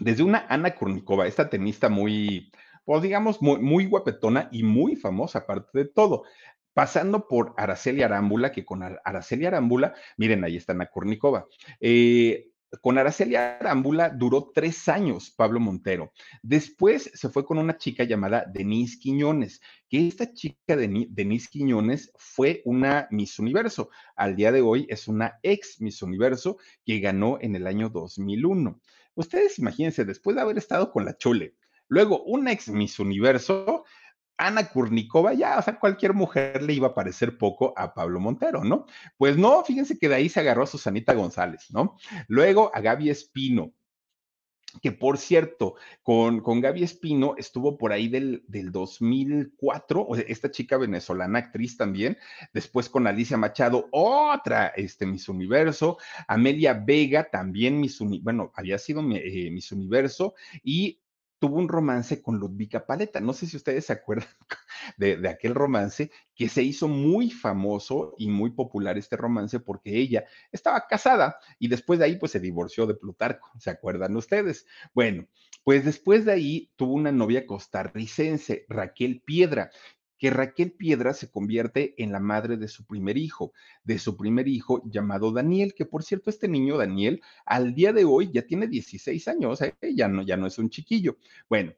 Desde 0.00 0.22
una 0.22 0.46
Ana 0.48 0.74
Kurnikova, 0.74 1.26
esta 1.26 1.48
tenista 1.48 1.88
muy, 1.88 2.50
pues 2.86 3.02
digamos, 3.02 3.42
muy, 3.42 3.84
guapetona 3.84 4.48
y 4.52 4.62
muy 4.62 4.96
famosa, 4.96 5.40
aparte 5.40 5.78
de 5.78 5.84
todo 5.86 6.22
pasando 6.72 7.26
por 7.26 7.54
Araceli 7.56 8.02
Arámbula, 8.02 8.52
que 8.52 8.66
con 8.66 8.82
Araceli 8.82 9.46
Arámbula, 9.46 9.94
miren, 10.18 10.44
ahí 10.44 10.58
está 10.58 10.74
Ana 10.74 10.84
Kurnikova. 10.84 11.46
Eh, 11.80 12.50
con 12.82 12.98
Araceli 12.98 13.34
Arámbula 13.34 14.10
duró 14.10 14.50
tres 14.54 14.86
años 14.88 15.30
Pablo 15.30 15.58
Montero. 15.58 16.12
Después 16.42 17.10
se 17.14 17.30
fue 17.30 17.46
con 17.46 17.56
una 17.56 17.78
chica 17.78 18.04
llamada 18.04 18.44
Denise 18.52 18.98
Quiñones, 18.98 19.62
que 19.88 20.06
esta 20.06 20.32
chica 20.34 20.76
de 20.76 21.06
Denise 21.08 21.48
Quiñones 21.50 22.12
fue 22.16 22.60
una 22.66 23.08
Miss 23.10 23.38
Universo. 23.38 23.88
Al 24.14 24.36
día 24.36 24.52
de 24.52 24.60
hoy 24.60 24.86
es 24.90 25.08
una 25.08 25.38
ex 25.42 25.80
Miss 25.80 26.02
Universo 26.02 26.58
que 26.84 27.00
ganó 27.00 27.38
en 27.40 27.56
el 27.56 27.66
año 27.66 27.88
2001. 27.88 28.78
Ustedes 29.14 29.58
imagínense, 29.58 30.04
después 30.04 30.36
de 30.36 30.42
haber 30.42 30.58
estado 30.58 30.92
con 30.92 31.06
la 31.06 31.16
Chole, 31.16 31.54
Luego, 31.88 32.22
una 32.24 32.52
ex 32.52 32.68
Miss 32.68 32.98
Universo, 32.98 33.84
Ana 34.38 34.68
Kurnikova, 34.68 35.32
ya, 35.32 35.58
o 35.58 35.62
sea, 35.62 35.78
cualquier 35.78 36.12
mujer 36.12 36.62
le 36.62 36.74
iba 36.74 36.88
a 36.88 36.94
parecer 36.94 37.38
poco 37.38 37.72
a 37.76 37.94
Pablo 37.94 38.20
Montero, 38.20 38.64
¿no? 38.64 38.86
Pues 39.16 39.36
no, 39.38 39.64
fíjense 39.64 39.98
que 39.98 40.08
de 40.08 40.16
ahí 40.16 40.28
se 40.28 40.40
agarró 40.40 40.64
a 40.64 40.66
Susanita 40.66 41.14
González, 41.14 41.66
¿no? 41.70 41.96
Luego 42.28 42.70
a 42.74 42.80
Gaby 42.80 43.10
Espino, 43.10 43.72
que 44.82 44.92
por 44.92 45.16
cierto, 45.16 45.76
con, 46.02 46.40
con 46.40 46.60
Gaby 46.60 46.82
Espino 46.82 47.34
estuvo 47.38 47.78
por 47.78 47.92
ahí 47.92 48.08
del, 48.08 48.44
del 48.46 48.72
2004, 48.72 50.06
o 50.06 50.14
sea, 50.14 50.24
esta 50.28 50.50
chica 50.50 50.76
venezolana, 50.76 51.38
actriz 51.38 51.78
también, 51.78 52.18
después 52.52 52.88
con 52.88 53.06
Alicia 53.06 53.38
Machado, 53.38 53.88
otra 53.90 54.68
este, 54.68 55.06
Miss 55.06 55.28
Universo, 55.28 55.98
Amelia 56.28 56.74
Vega, 56.74 57.30
también 57.30 57.80
Miss 57.80 58.00
Universo, 58.00 58.24
bueno, 58.24 58.52
había 58.54 58.78
sido 58.78 59.00
eh, 59.12 59.50
Miss 59.50 59.72
Universo, 59.72 60.34
y 60.62 61.00
tuvo 61.38 61.56
un 61.56 61.68
romance 61.68 62.22
con 62.22 62.38
Ludvika 62.38 62.86
Paleta. 62.86 63.20
No 63.20 63.32
sé 63.32 63.46
si 63.46 63.56
ustedes 63.56 63.86
se 63.86 63.92
acuerdan 63.92 64.28
de, 64.96 65.16
de, 65.16 65.28
aquel 65.28 65.54
romance 65.54 66.10
que 66.34 66.48
se 66.48 66.62
hizo 66.62 66.88
muy 66.88 67.30
famoso 67.30 68.14
y 68.18 68.28
muy 68.28 68.50
popular 68.50 68.98
este 68.98 69.16
romance 69.16 69.60
porque 69.60 69.96
ella 69.96 70.24
estaba 70.52 70.86
casada 70.86 71.38
y 71.58 71.68
después 71.68 71.98
de 71.98 72.06
ahí 72.06 72.16
pues 72.16 72.32
se 72.32 72.40
divorció 72.40 72.86
de 72.86 72.94
Plutarco. 72.94 73.50
¿Se 73.58 73.70
acuerdan 73.70 74.16
ustedes? 74.16 74.66
Bueno, 74.94 75.26
pues 75.66 75.84
después 75.84 76.24
de 76.24 76.32
ahí 76.32 76.70
tuvo 76.76 76.94
una 76.94 77.10
novia 77.10 77.44
costarricense, 77.44 78.66
Raquel 78.68 79.20
Piedra, 79.22 79.70
que 80.18 80.30
Raquel 80.30 80.72
Piedra 80.72 81.14
se 81.14 81.30
convierte 81.30 81.94
en 82.02 82.12
la 82.12 82.20
madre 82.20 82.56
de 82.56 82.68
su 82.68 82.86
primer 82.86 83.16
hijo, 83.16 83.52
de 83.84 83.98
su 83.98 84.16
primer 84.16 84.48
hijo 84.48 84.82
llamado 84.86 85.32
Daniel, 85.32 85.74
que 85.74 85.86
por 85.86 86.02
cierto 86.02 86.30
este 86.30 86.48
niño 86.48 86.78
Daniel 86.78 87.22
al 87.44 87.74
día 87.74 87.92
de 87.92 88.04
hoy 88.04 88.30
ya 88.32 88.42
tiene 88.42 88.66
16 88.66 89.28
años, 89.28 89.60
¿eh? 89.62 89.74
ya, 89.94 90.08
no, 90.08 90.22
ya 90.22 90.36
no 90.36 90.46
es 90.46 90.58
un 90.58 90.70
chiquillo. 90.70 91.16
Bueno, 91.48 91.72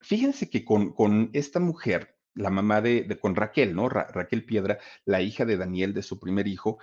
fíjense 0.00 0.48
que 0.50 0.64
con, 0.64 0.92
con 0.92 1.30
esta 1.32 1.60
mujer, 1.60 2.16
la 2.34 2.50
mamá 2.50 2.80
de, 2.80 3.02
de 3.02 3.18
con 3.18 3.34
Raquel, 3.34 3.74
¿no? 3.74 3.88
Raquel 3.88 4.44
Piedra, 4.44 4.78
la 5.04 5.22
hija 5.22 5.44
de 5.46 5.56
Daniel, 5.56 5.94
de 5.94 6.02
su 6.02 6.20
primer 6.20 6.46
hijo, 6.46 6.78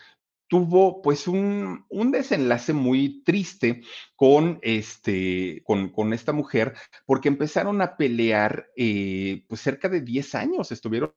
tuvo 0.54 1.02
pues 1.02 1.28
un, 1.28 1.84
un, 1.90 2.12
desenlace 2.12 2.74
muy 2.74 3.24
triste 3.24 3.82
con, 4.16 4.60
este, 4.62 5.64
con, 5.66 5.90
con, 5.90 6.14
esta 6.14 6.32
mujer, 6.32 6.76
porque 7.08 7.28
empezaron 7.28 7.82
a 7.82 7.98
pelear 7.98 8.68
eh, 8.78 9.46
pues 9.50 9.62
cerca 9.62 9.90
de 9.90 10.02
10 10.02 10.36
años, 10.36 10.72
estuvieron 10.72 11.16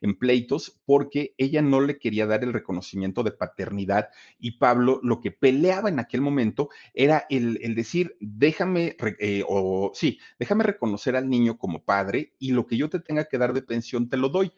en 0.00 0.16
pleitos 0.16 0.80
porque 0.86 1.34
ella 1.38 1.60
no 1.60 1.80
le 1.80 1.98
quería 1.98 2.26
dar 2.26 2.44
el 2.44 2.52
reconocimiento 2.52 3.24
de 3.24 3.32
paternidad 3.32 4.10
y 4.38 4.52
Pablo 4.52 5.00
lo 5.02 5.20
que 5.20 5.32
peleaba 5.32 5.88
en 5.88 5.98
aquel 5.98 6.20
momento 6.20 6.68
era 6.94 7.26
el, 7.30 7.58
el 7.62 7.74
decir, 7.74 8.16
déjame, 8.20 8.96
eh, 9.18 9.42
o 9.48 9.90
sí, 9.92 10.20
déjame 10.38 10.62
reconocer 10.62 11.16
al 11.16 11.28
niño 11.28 11.58
como 11.58 11.82
padre 11.82 12.34
y 12.38 12.52
lo 12.52 12.64
que 12.68 12.76
yo 12.76 12.88
te 12.88 13.00
tenga 13.00 13.24
que 13.24 13.38
dar 13.38 13.52
de 13.52 13.62
pensión 13.62 14.08
te 14.08 14.16
lo 14.16 14.28
doy. 14.28 14.52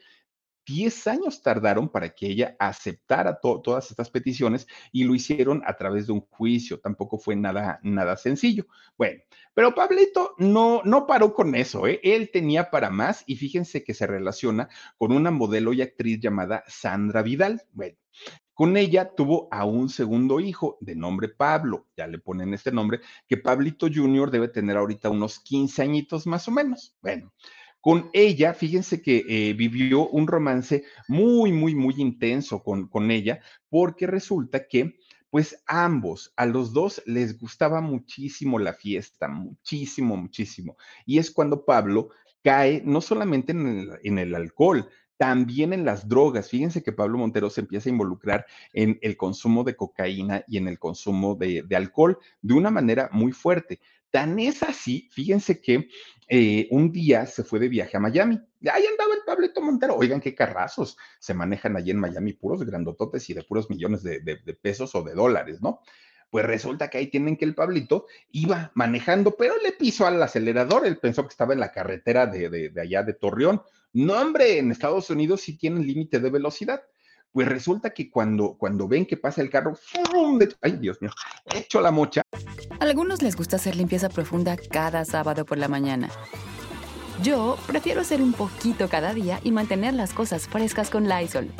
10 0.71 1.07
años 1.09 1.43
tardaron 1.43 1.89
para 1.89 2.11
que 2.11 2.27
ella 2.27 2.57
aceptara 2.61 3.41
todas 3.41 3.91
estas 3.91 4.09
peticiones 4.09 4.69
y 4.93 5.03
lo 5.03 5.17
hicieron 5.17 5.63
a 5.67 5.77
través 5.77 6.07
de 6.07 6.13
un 6.13 6.21
juicio. 6.21 6.79
Tampoco 6.79 7.19
fue 7.19 7.35
nada, 7.35 7.81
nada 7.83 8.17
sencillo. 8.17 8.67
Bueno, 8.97 9.21
pero 9.53 9.75
Pablito 9.75 10.37
no, 10.39 10.81
no 10.85 11.09
paró 11.09 11.35
con 11.35 11.57
eso. 11.57 11.89
¿eh? 11.89 12.01
Él 12.05 12.31
tenía 12.33 12.71
para 12.71 12.89
más 12.89 13.25
y 13.27 13.35
fíjense 13.35 13.83
que 13.83 13.95
se 13.95 14.07
relaciona 14.07 14.69
con 14.97 15.13
una 15.13 15.33
modelo 15.33 15.73
y 15.73 15.83
actriz 15.83 16.21
llamada 16.21 16.63
Sandra 16.69 17.23
Vidal. 17.23 17.63
Bueno, 17.73 17.97
con 18.55 18.77
ella 18.77 19.15
tuvo 19.17 19.49
a 19.51 19.65
un 19.65 19.89
segundo 19.89 20.39
hijo 20.39 20.79
de 20.81 20.95
nombre 20.95 21.29
Pablo, 21.29 21.89
ya 21.97 22.07
le 22.07 22.19
ponen 22.19 22.55
este 22.55 22.71
nombre, 22.71 23.01
que 23.27 23.39
Pablito 23.39 23.89
Jr. 23.93 24.31
debe 24.31 24.49
tener 24.49 24.77
ahorita 24.77 25.11
unos 25.11 25.41
15 25.41 25.83
añitos 25.83 26.27
más 26.27 26.47
o 26.47 26.51
menos. 26.53 26.95
Bueno, 27.01 27.33
con 27.81 28.11
ella, 28.13 28.53
fíjense 28.55 29.01
que 29.01 29.25
eh, 29.29 29.55
vivió 29.55 30.09
un 30.09 30.27
romance 30.27 30.85
muy, 31.09 31.53
muy, 31.53 31.75
muy 31.75 31.95
intenso 31.99 32.63
con, 32.63 32.89
con 32.89 33.11
ella, 33.11 33.41
porque 33.69 34.07
resulta 34.07 34.67
que 34.67 34.97
pues 35.31 35.63
ambos, 35.67 36.33
a 36.37 36.45
los 36.45 36.73
dos 36.73 37.03
les 37.07 37.39
gustaba 37.39 37.81
muchísimo 37.81 38.59
la 38.59 38.73
fiesta, 38.73 39.29
muchísimo, 39.29 40.17
muchísimo. 40.17 40.77
Y 41.07 41.19
es 41.19 41.31
cuando 41.31 41.65
Pablo 41.65 42.11
cae 42.43 42.83
no 42.85 43.01
solamente 43.01 43.53
en 43.53 44.19
el, 44.19 44.35
alcohol, 44.35 44.89
también 45.17 45.73
en 45.73 45.85
las 45.85 46.09
drogas. 46.09 46.49
Fíjense 46.49 46.83
que 46.83 46.93
Pablo 46.93 47.19
Montero 47.19 47.49
se 47.49 47.61
empieza 47.61 47.89
a 47.89 47.93
involucrar 47.93 48.47
en 48.73 48.99
el 49.03 49.17
consumo 49.17 49.63
de 49.63 49.77
cocaína 49.77 50.45
y 50.49 50.57
en 50.57 50.67
el 50.67 50.81
consumo 50.81 51.37
de 51.37 51.77
alcohol 51.77 52.19
de 52.43 52.55
una 52.55 52.71
manera 52.71 53.09
muy 53.13 53.31
fuerte. 53.31 53.79
Tan 54.11 54.39
es 54.39 54.63
así, 54.63 55.09
fíjense 55.13 55.61
que 55.61 55.89
eh, 56.29 56.69
un 56.71 56.93
día 56.93 57.27
se 57.27 57.45
fue 57.45 57.59
de 57.59 57.69
viaje 57.69 57.97
a 57.97 58.01
Miami. 58.01 58.41
Ahí 58.73 58.85
andaba 58.87 59.15
el 59.15 59.23
Pablito 59.27 59.61
Montero. 59.61 59.97
Oigan, 59.97 60.21
qué 60.21 60.35
carrazos 60.35 60.97
se 61.19 61.35
manejan 61.35 61.77
allí 61.77 61.91
en 61.91 61.99
Miami, 61.99 62.33
puros 62.35 62.65
grandototes 62.65 63.29
y 63.31 63.35
de 63.35 63.43
puros 63.43 63.69
millones 63.69 64.03
de, 64.03 64.21
pesos 64.61 64.95
o 64.95 65.03
de 65.03 65.15
dólares, 65.15 65.61
¿no? 65.61 65.81
Pues 66.31 66.47
resulta 66.47 66.89
que 66.89 66.99
ahí 66.99 67.09
tienen 67.09 67.37
que 67.37 67.45
el 67.45 67.57
Pablito 67.57 68.07
iba 68.31 68.71
manejando, 68.75 69.35
pero 69.37 69.55
le 69.61 69.73
pisó 69.73 70.07
al 70.07 70.23
acelerador. 70.23 70.87
Él 70.87 70.99
pensó 70.99 71.23
que 71.25 71.31
estaba 71.31 71.55
en 71.55 71.61
la 71.61 71.73
carretera 71.73 72.27
de, 72.27 72.49
de 72.49 72.81
allá 72.81 73.03
de 73.03 73.15
Torreón. 73.15 73.63
No, 73.93 74.15
hombre, 74.15 74.59
en 74.59 74.71
Estados 74.71 75.11
Unidos 75.11 75.41
sí 75.41 75.59
tienen 75.59 75.85
límite 75.85 76.21
de 76.21 76.31
velocidad. 76.31 76.83
Pues 77.33 77.47
resulta 77.47 77.91
que 77.91 78.11
cuando, 78.11 78.57
cuando 78.59 78.89
ven 78.89 79.07
que 79.07 79.17
pasa 79.17 79.41
el 79.41 79.51
carro, 79.51 79.79
ay 80.63 80.73
Dios 80.73 81.01
mío, 81.01 81.11
hecho 81.55 81.81
la 81.81 81.91
mocha. 81.91 82.23
A 82.79 82.85
algunos 82.85 83.23
les 83.23 83.37
gusta 83.37 83.57
hacer 83.57 83.77
limpieza 83.77 84.09
profunda 84.09 84.57
cada 84.57 85.05
sábado 85.05 85.45
por 85.45 85.59
la 85.59 85.69
mañana. 85.69 86.11
Yo 87.23 87.59
prefiero 87.67 88.01
hacer 88.01 88.23
un 88.23 88.33
poquito 88.33 88.89
cada 88.89 89.13
día 89.13 89.41
y 89.45 89.53
mantener 89.53 89.95
las 89.95 90.13
cosas 90.13 90.49
frescas 90.49 90.91
con 90.91 91.09
Lysol. 91.09 91.51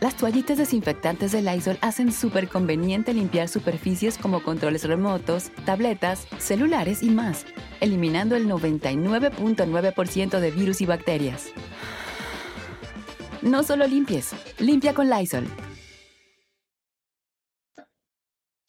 Las 0.00 0.16
toallitas 0.16 0.58
desinfectantes 0.58 1.32
de 1.32 1.42
Lysol 1.42 1.76
hacen 1.80 2.12
súper 2.12 2.48
conveniente 2.48 3.12
limpiar 3.12 3.48
superficies 3.48 4.16
como 4.16 4.44
controles 4.44 4.84
remotos, 4.84 5.50
tabletas, 5.64 6.28
celulares 6.38 7.02
y 7.02 7.10
más, 7.10 7.44
eliminando 7.80 8.36
el 8.36 8.46
99.9% 8.46 10.38
de 10.38 10.50
virus 10.52 10.80
y 10.82 10.86
bacterias. 10.86 11.50
No 13.42 13.64
solo 13.64 13.88
limpies, 13.88 14.36
limpia 14.60 14.94
con 14.94 15.10
Lysol. 15.10 15.48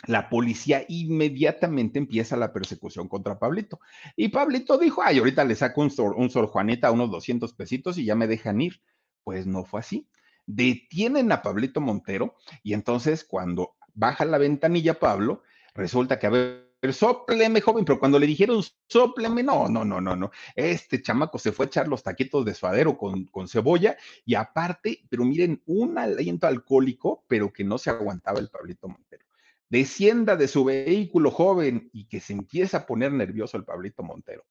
La 0.07 0.29
policía 0.29 0.83
inmediatamente 0.87 1.99
empieza 1.99 2.37
la 2.37 2.51
persecución 2.51 3.07
contra 3.07 3.37
Pablito. 3.37 3.79
Y 4.15 4.29
Pablito 4.29 4.79
dijo, 4.79 5.03
ay, 5.03 5.19
ahorita 5.19 5.45
le 5.45 5.53
saco 5.53 5.81
un 5.81 5.91
Sor, 5.91 6.15
un 6.15 6.31
Sor 6.31 6.47
Juanita, 6.47 6.89
unos 6.89 7.11
200 7.11 7.53
pesitos 7.53 7.99
y 7.99 8.05
ya 8.05 8.15
me 8.15 8.25
dejan 8.25 8.59
ir. 8.61 8.81
Pues 9.23 9.45
no 9.45 9.63
fue 9.63 9.81
así. 9.81 10.07
Detienen 10.51 11.31
a 11.31 11.43
Pablito 11.43 11.79
Montero 11.79 12.33
y 12.63 12.73
entonces 12.73 13.23
cuando 13.23 13.75
baja 13.93 14.25
la 14.25 14.39
ventanilla 14.39 14.99
Pablo, 14.99 15.43
resulta 15.75 16.17
que 16.17 16.25
a 16.25 16.31
ver 16.31 16.69
sopleme, 16.91 17.61
joven, 17.61 17.85
pero 17.85 17.99
cuando 17.99 18.17
le 18.17 18.25
dijeron 18.25 18.63
sopleme, 18.87 19.43
no, 19.43 19.67
no, 19.69 19.85
no, 19.85 20.01
no, 20.01 20.15
no. 20.15 20.31
Este 20.55 21.03
chamaco 21.03 21.37
se 21.37 21.51
fue 21.51 21.65
a 21.65 21.67
echar 21.67 21.87
los 21.87 22.01
taquitos 22.01 22.43
de 22.45 22.55
suadero 22.55 22.97
con, 22.97 23.25
con 23.25 23.47
cebolla 23.47 23.95
y 24.25 24.33
aparte, 24.33 25.03
pero 25.07 25.23
miren, 25.23 25.61
un 25.67 25.99
aliento 25.99 26.47
alcohólico, 26.47 27.25
pero 27.27 27.53
que 27.53 27.63
no 27.63 27.77
se 27.77 27.91
aguantaba 27.91 28.39
el 28.39 28.49
Pablito 28.49 28.87
Montero. 28.87 29.25
Descienda 29.69 30.35
de 30.35 30.47
su 30.47 30.63
vehículo, 30.63 31.29
joven, 31.29 31.91
y 31.93 32.05
que 32.05 32.21
se 32.21 32.33
empieza 32.33 32.77
a 32.77 32.85
poner 32.87 33.11
nervioso 33.11 33.55
el 33.55 33.65
Pablito 33.65 34.01
Montero. 34.01 34.45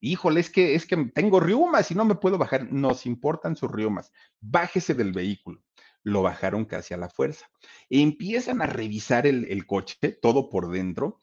Híjole, 0.00 0.40
es 0.40 0.50
que, 0.50 0.74
es 0.74 0.86
que 0.86 0.96
tengo 1.14 1.40
riumas 1.40 1.90
y 1.90 1.94
no 1.94 2.04
me 2.04 2.14
puedo 2.14 2.38
bajar. 2.38 2.72
Nos 2.72 3.06
importan 3.06 3.56
sus 3.56 3.70
riumas. 3.70 4.12
Bájese 4.40 4.94
del 4.94 5.12
vehículo 5.12 5.62
lo 6.04 6.22
bajaron 6.22 6.64
casi 6.64 6.94
a 6.94 6.96
la 6.96 7.10
fuerza. 7.10 7.50
Empiezan 7.90 8.62
a 8.62 8.66
revisar 8.66 9.26
el, 9.26 9.66
coche, 9.66 10.18
todo 10.22 10.48
por 10.48 10.70
dentro, 10.70 11.20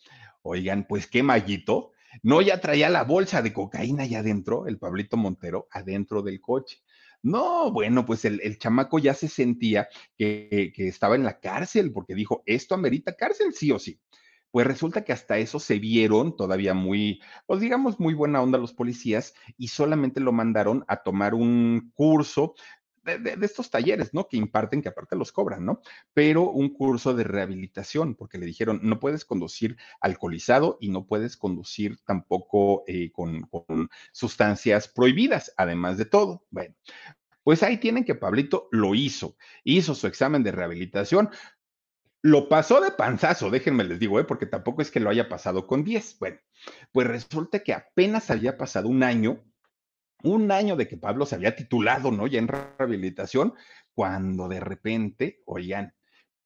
Oigan, 0.47 0.86
pues 0.88 1.07
qué 1.07 1.23
mallito. 1.23 1.91
No, 2.21 2.39
ya 2.39 2.61
traía 2.61 2.88
la 2.89 3.03
bolsa 3.03 3.41
de 3.41 3.51
cocaína 3.51 4.03
allá 4.03 4.19
adentro, 4.19 4.67
el 4.67 4.78
Pablito 4.78 5.17
Montero, 5.17 5.67
adentro 5.71 6.21
del 6.21 6.39
coche. 6.39 6.78
No, 7.23 7.71
bueno, 7.71 8.05
pues 8.05 8.26
el, 8.26 8.59
chamaco 8.59 8.99
ya 8.99 9.15
se 9.15 9.28
sentía 9.28 9.88
que, 10.15 10.71
que, 10.73 10.88
estaba 10.88 11.15
en 11.15 11.23
la 11.23 11.39
cárcel 11.39 11.91
porque 11.91 12.13
dijo, 12.13 12.43
esto 12.45 12.76
amerita 12.76 13.15
cárcel, 13.15 13.53
sí 13.53 13.71
o 13.71 13.80
sí. 13.80 13.99
Pues 14.55 14.65
resulta 14.65 15.03
que 15.03 15.11
hasta 15.11 15.37
eso 15.37 15.59
se 15.59 15.79
vieron 15.79 16.37
todavía 16.37 16.73
muy, 16.73 17.21
pues 17.45 17.59
digamos, 17.59 17.99
muy 17.99 18.13
buena 18.13 18.41
onda 18.41 18.57
los 18.57 18.71
policías 18.71 19.33
y 19.57 19.67
solamente 19.67 20.21
lo 20.21 20.31
mandaron 20.31 20.85
a 20.87 21.03
tomar 21.03 21.33
un 21.33 21.91
curso 21.93 22.55
de, 23.03 23.37
estos 23.41 23.69
talleres, 23.69 24.13
¿no? 24.13 24.29
Que 24.29 24.37
imparten, 24.37 24.81
que 24.81 24.87
aparte 24.87 25.17
los 25.17 25.33
cobran, 25.33 25.65
¿no? 25.65 25.81
Pero 26.13 26.49
un 26.51 26.69
curso 26.69 27.13
de 27.13 27.25
rehabilitación, 27.25 28.15
porque 28.15 28.37
le 28.37 28.45
dijeron, 28.45 28.79
no 28.81 29.01
puedes 29.01 29.25
conducir 29.25 29.75
alcoholizado 29.99 30.77
y 30.79 30.87
no 30.87 31.05
puedes 31.05 31.35
conducir 31.35 31.99
tampoco 32.05 32.85
eh, 32.87 33.11
con, 33.11 33.41
con 33.47 33.89
sustancias 34.13 34.87
prohibidas, 34.87 35.53
además 35.57 35.97
de 35.97 36.05
todo. 36.05 36.45
Bueno, 36.49 36.75
pues 37.45 37.61
ahí 37.61 37.77
tienen 37.77 38.05
que 38.05 38.15
Pablito 38.15 38.69
lo 38.71 38.95
hizo, 38.95 39.35
hizo 39.63 39.93
su 39.93 40.07
examen 40.07 40.41
de 40.41 40.51
rehabilitación, 40.51 41.29
lo 42.26 42.49
pasó 42.49 42.82
de 42.82 42.89
panzazo, 42.89 43.51
déjenme 43.51 43.84
les 43.84 43.99
digo, 43.99 44.19
¿eh? 44.19 44.23
porque 44.23 44.47
tampoco 44.47 44.82
es 44.82 44.89
que 44.89 44.99
lo 44.99 45.11
haya 45.11 45.30
pasado 45.30 45.67
con 45.67 45.84
10. 45.84 46.17
Bueno, 46.17 46.39
pues 46.91 47.05
resulta 47.05 47.59
que 47.59 47.71
apenas 47.71 48.32
había 48.32 48.57
pasado 48.57 48.88
un 48.88 49.03
año 49.03 49.43
un 50.23 50.51
año 50.51 50.76
de 50.76 50.88
que 50.88 50.97
Pablo 50.97 51.28
se 51.28 51.36
había 51.36 51.55
titulado, 51.55 52.09
¿no? 52.09 52.26
Ya 52.26 52.39
en 52.39 52.47
rehabilitación, 52.47 53.53
cuando 53.93 54.47
de 54.47 54.59
repente, 54.59 55.43
oigan, 55.45 55.93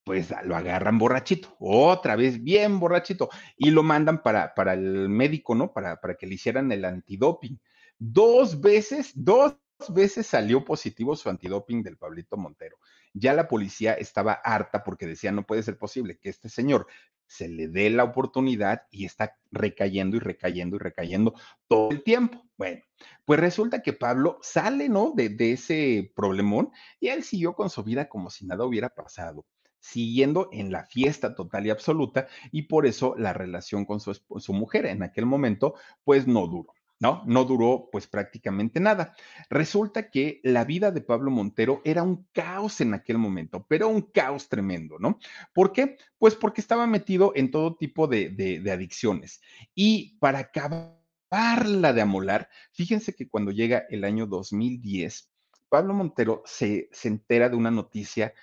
pues 0.03 0.33
lo 0.43 0.57
agarran 0.57 0.97
borrachito, 0.97 1.55
otra 1.61 2.17
vez 2.17 2.43
bien 2.43 2.77
borrachito, 2.81 3.29
y 3.55 3.69
lo 3.71 3.81
mandan 3.81 4.21
para, 4.21 4.53
para 4.53 4.73
el 4.73 5.07
médico, 5.07 5.55
¿no? 5.55 5.71
Para, 5.71 6.01
para 6.01 6.15
que 6.15 6.27
le 6.27 6.35
hicieran 6.35 6.73
el 6.73 6.83
antidoping. 6.83 7.57
Dos 7.97 8.59
veces, 8.59 9.13
dos 9.15 9.55
veces 9.87 10.27
salió 10.27 10.65
positivo 10.65 11.15
su 11.15 11.29
antidoping 11.29 11.83
del 11.83 11.95
Pablito 11.95 12.35
Montero. 12.35 12.75
Ya 13.13 13.33
la 13.33 13.47
policía 13.47 13.93
estaba 13.93 14.33
harta 14.33 14.83
porque 14.83 15.07
decía, 15.07 15.31
no 15.31 15.45
puede 15.45 15.63
ser 15.63 15.77
posible 15.77 16.17
que 16.17 16.29
este 16.29 16.49
señor 16.49 16.87
se 17.29 17.47
le 17.47 17.67
dé 17.67 17.89
la 17.91 18.03
oportunidad 18.03 18.87
y 18.89 19.05
está 19.05 19.37
recayendo 19.51 20.17
y 20.17 20.19
recayendo 20.19 20.75
y 20.75 20.79
recayendo 20.79 21.35
todo 21.67 21.91
el 21.91 22.03
tiempo. 22.03 22.43
Bueno, 22.57 22.81
pues 23.23 23.39
resulta 23.39 23.83
que 23.83 23.93
Pablo 23.93 24.39
sale, 24.41 24.89
¿no? 24.89 25.13
De, 25.15 25.35
ese 25.51 26.11
problemón 26.15 26.71
y 26.99 27.09
él 27.09 27.23
siguió 27.23 27.53
con 27.53 27.69
su 27.69 27.83
vida 27.83 28.09
como 28.09 28.29
si 28.31 28.45
nada 28.45 28.65
hubiera 28.65 28.89
pasado 28.89 29.45
siguiendo 29.81 30.49
en 30.51 30.73
la 30.73 30.85
fiesta 30.85 31.35
total 31.35 31.65
y 31.65 31.69
absoluta 31.69 32.27
y 32.51 32.63
por 32.63 32.85
eso 32.85 33.15
la 33.17 33.31
relación 33.31 33.85
con 33.85 34.01
su, 34.01 34.13
su 34.13 34.53
mujer 34.53 34.85
en 34.87 35.03
aquel 35.03 35.25
momento 35.25 35.75
pues 36.03 36.27
no 36.27 36.47
duró. 36.47 36.73
¿No? 36.99 37.23
No 37.25 37.45
duró 37.45 37.89
pues 37.91 38.07
prácticamente 38.07 38.79
nada. 38.79 39.15
Resulta 39.49 40.09
que 40.09 40.41
la 40.43 40.65
vida 40.65 40.91
de 40.91 41.01
Pablo 41.01 41.31
Montero 41.31 41.81
era 41.85 42.03
un 42.03 42.27
caos 42.33 42.81
en 42.81 42.93
aquel 42.93 43.17
momento, 43.17 43.65
pero 43.67 43.87
un 43.87 44.01
caos 44.01 44.49
tremendo, 44.49 44.99
¿no? 44.99 45.17
¿Por 45.53 45.71
qué? 45.71 45.97
Pues 46.17 46.35
porque 46.35 46.61
estaba 46.61 46.87
metido 46.87 47.31
en 47.35 47.51
todo 47.51 47.75
tipo 47.75 48.07
de, 48.07 48.29
de, 48.29 48.71
adicciones. 48.71 49.41
Y 49.73 50.17
para 50.19 50.39
acabarla 50.39 51.93
de 51.93 52.01
amolar, 52.01 52.49
fíjense 52.73 53.15
que 53.15 53.29
cuando 53.29 53.51
llega 53.51 53.85
el 53.89 54.03
año 54.03 54.27
2010, 54.27 55.31
Pablo 55.69 55.93
Montero 55.93 56.43
se, 56.45 56.89
se 56.91 57.07
entera 57.07 57.49
de 57.49 57.55
una 57.55 57.71
noticia 57.71 58.33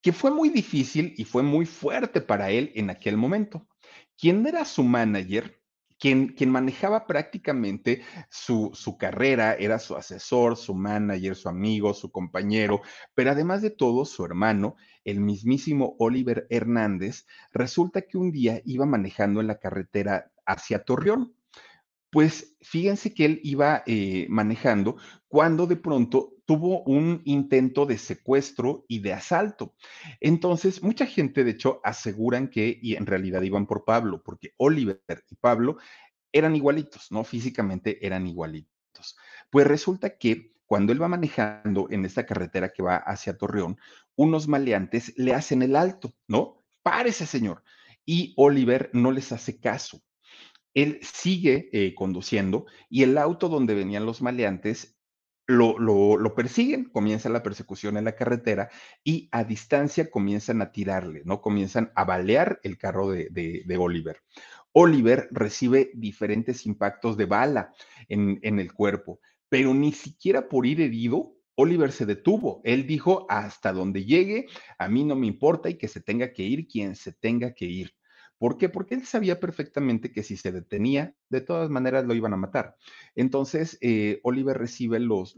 que 0.00 0.12
fue 0.12 0.30
muy 0.30 0.48
difícil 0.48 1.14
y 1.16 1.24
fue 1.24 1.42
muy 1.42 1.66
fuerte 1.66 2.20
para 2.20 2.50
él 2.50 2.72
en 2.74 2.90
aquel 2.90 3.16
momento. 3.16 3.68
¿Quién 4.18 4.44
era 4.46 4.64
su 4.64 4.82
manager? 4.82 5.61
Quien, 6.02 6.34
manejaba 6.50 7.06
prácticamente 7.06 8.02
su, 8.28 8.72
su, 8.74 8.98
carrera, 8.98 9.54
era 9.54 9.78
su 9.78 9.94
asesor, 9.94 10.56
su 10.56 10.74
manager, 10.74 11.36
su 11.36 11.48
amigo, 11.48 11.94
su 11.94 12.10
compañero, 12.10 12.80
pero 13.14 13.30
además 13.30 13.62
de 13.62 13.70
todo, 13.70 14.04
su 14.04 14.24
hermano, 14.24 14.74
el 15.04 15.20
mismísimo 15.20 15.94
Oliver 16.00 16.48
Hernández, 16.50 17.24
resulta 17.52 18.02
que 18.02 18.18
un 18.18 18.32
día 18.32 18.60
iba 18.64 18.84
manejando 18.84 19.40
en 19.40 19.46
la 19.46 19.60
carretera 19.60 20.32
hacia 20.44 20.82
Torreón. 20.82 21.36
Pues 22.12 22.58
fíjense 22.60 23.14
que 23.14 23.24
él 23.24 23.40
iba 23.42 23.82
eh, 23.86 24.26
manejando 24.28 24.98
cuando 25.28 25.66
de 25.66 25.76
pronto 25.76 26.34
tuvo 26.44 26.82
un 26.82 27.22
intento 27.24 27.86
de 27.86 27.96
secuestro 27.96 28.84
y 28.86 28.98
de 28.98 29.14
asalto. 29.14 29.74
Entonces, 30.20 30.82
mucha 30.82 31.06
gente, 31.06 31.42
de 31.42 31.52
hecho, 31.52 31.80
aseguran 31.82 32.48
que 32.48 32.78
y 32.82 32.96
en 32.96 33.06
realidad 33.06 33.40
iban 33.40 33.66
por 33.66 33.86
Pablo, 33.86 34.22
porque 34.22 34.52
Oliver 34.58 35.00
y 35.30 35.36
Pablo 35.36 35.78
eran 36.30 36.54
igualitos, 36.54 37.10
¿no? 37.10 37.24
Físicamente 37.24 38.04
eran 38.06 38.26
igualitos. 38.26 39.16
Pues 39.48 39.66
resulta 39.66 40.18
que 40.18 40.52
cuando 40.66 40.92
él 40.92 41.00
va 41.00 41.08
manejando 41.08 41.86
en 41.88 42.04
esta 42.04 42.26
carretera 42.26 42.74
que 42.74 42.82
va 42.82 42.96
hacia 42.96 43.38
Torreón, 43.38 43.78
unos 44.16 44.48
maleantes 44.48 45.14
le 45.16 45.32
hacen 45.32 45.62
el 45.62 45.76
alto, 45.76 46.12
¿no? 46.28 46.62
Párese, 46.82 47.24
señor. 47.24 47.62
Y 48.04 48.34
Oliver 48.36 48.90
no 48.92 49.12
les 49.12 49.32
hace 49.32 49.58
caso 49.58 50.02
él 50.74 50.98
sigue 51.02 51.68
eh, 51.72 51.94
conduciendo 51.94 52.66
y 52.88 53.02
el 53.02 53.18
auto 53.18 53.48
donde 53.48 53.74
venían 53.74 54.06
los 54.06 54.22
maleantes 54.22 54.96
lo, 55.46 55.78
lo, 55.78 56.34
persiguen, 56.34 56.84
comienza 56.84 57.28
la 57.28 57.42
persecución 57.42 57.96
en 57.96 58.04
la 58.04 58.14
carretera 58.14 58.70
y 59.04 59.28
a 59.32 59.44
distancia 59.44 60.10
comienzan 60.10 60.62
a 60.62 60.72
tirarle, 60.72 61.22
¿no? 61.24 61.42
Comienzan 61.42 61.92
a 61.94 62.04
balear 62.04 62.60
el 62.62 62.78
carro 62.78 63.10
de, 63.10 63.28
de, 63.30 63.76
Oliver. 63.76 64.22
Oliver 64.72 65.28
recibe 65.30 65.90
diferentes 65.94 66.64
impactos 66.64 67.16
de 67.16 67.26
bala 67.26 67.74
en, 68.08 68.38
en 68.42 68.60
el 68.60 68.72
cuerpo, 68.72 69.20
pero 69.48 69.74
ni 69.74 69.92
siquiera 69.92 70.48
por 70.48 70.64
ir 70.64 70.80
herido 70.80 71.34
Oliver 71.54 71.92
se 71.92 72.06
detuvo. 72.06 72.60
Él 72.64 72.86
dijo, 72.86 73.26
hasta 73.28 73.72
donde 73.72 74.04
llegue, 74.04 74.46
a 74.78 74.88
mí 74.88 75.04
no 75.04 75.16
me 75.16 75.26
importa 75.26 75.68
y 75.68 75.74
que 75.74 75.88
se 75.88 76.00
tenga 76.00 76.32
que 76.32 76.42
ir 76.42 76.66
quien 76.66 76.96
se 76.96 77.12
tenga 77.12 77.52
que 77.52 77.66
ir. 77.66 77.94
¿Por 78.42 78.58
qué? 78.58 78.68
Porque 78.68 78.96
él 78.96 79.06
sabía 79.06 79.38
perfectamente 79.38 80.10
que 80.10 80.24
si 80.24 80.36
se 80.36 80.50
detenía, 80.50 81.14
de 81.28 81.42
todas 81.42 81.70
maneras 81.70 82.06
lo 82.06 82.12
iban 82.12 82.32
a 82.32 82.36
matar. 82.36 82.76
Entonces, 83.14 83.78
eh, 83.80 84.18
Oliver 84.24 84.58
recibe 84.58 84.98
los, 84.98 85.36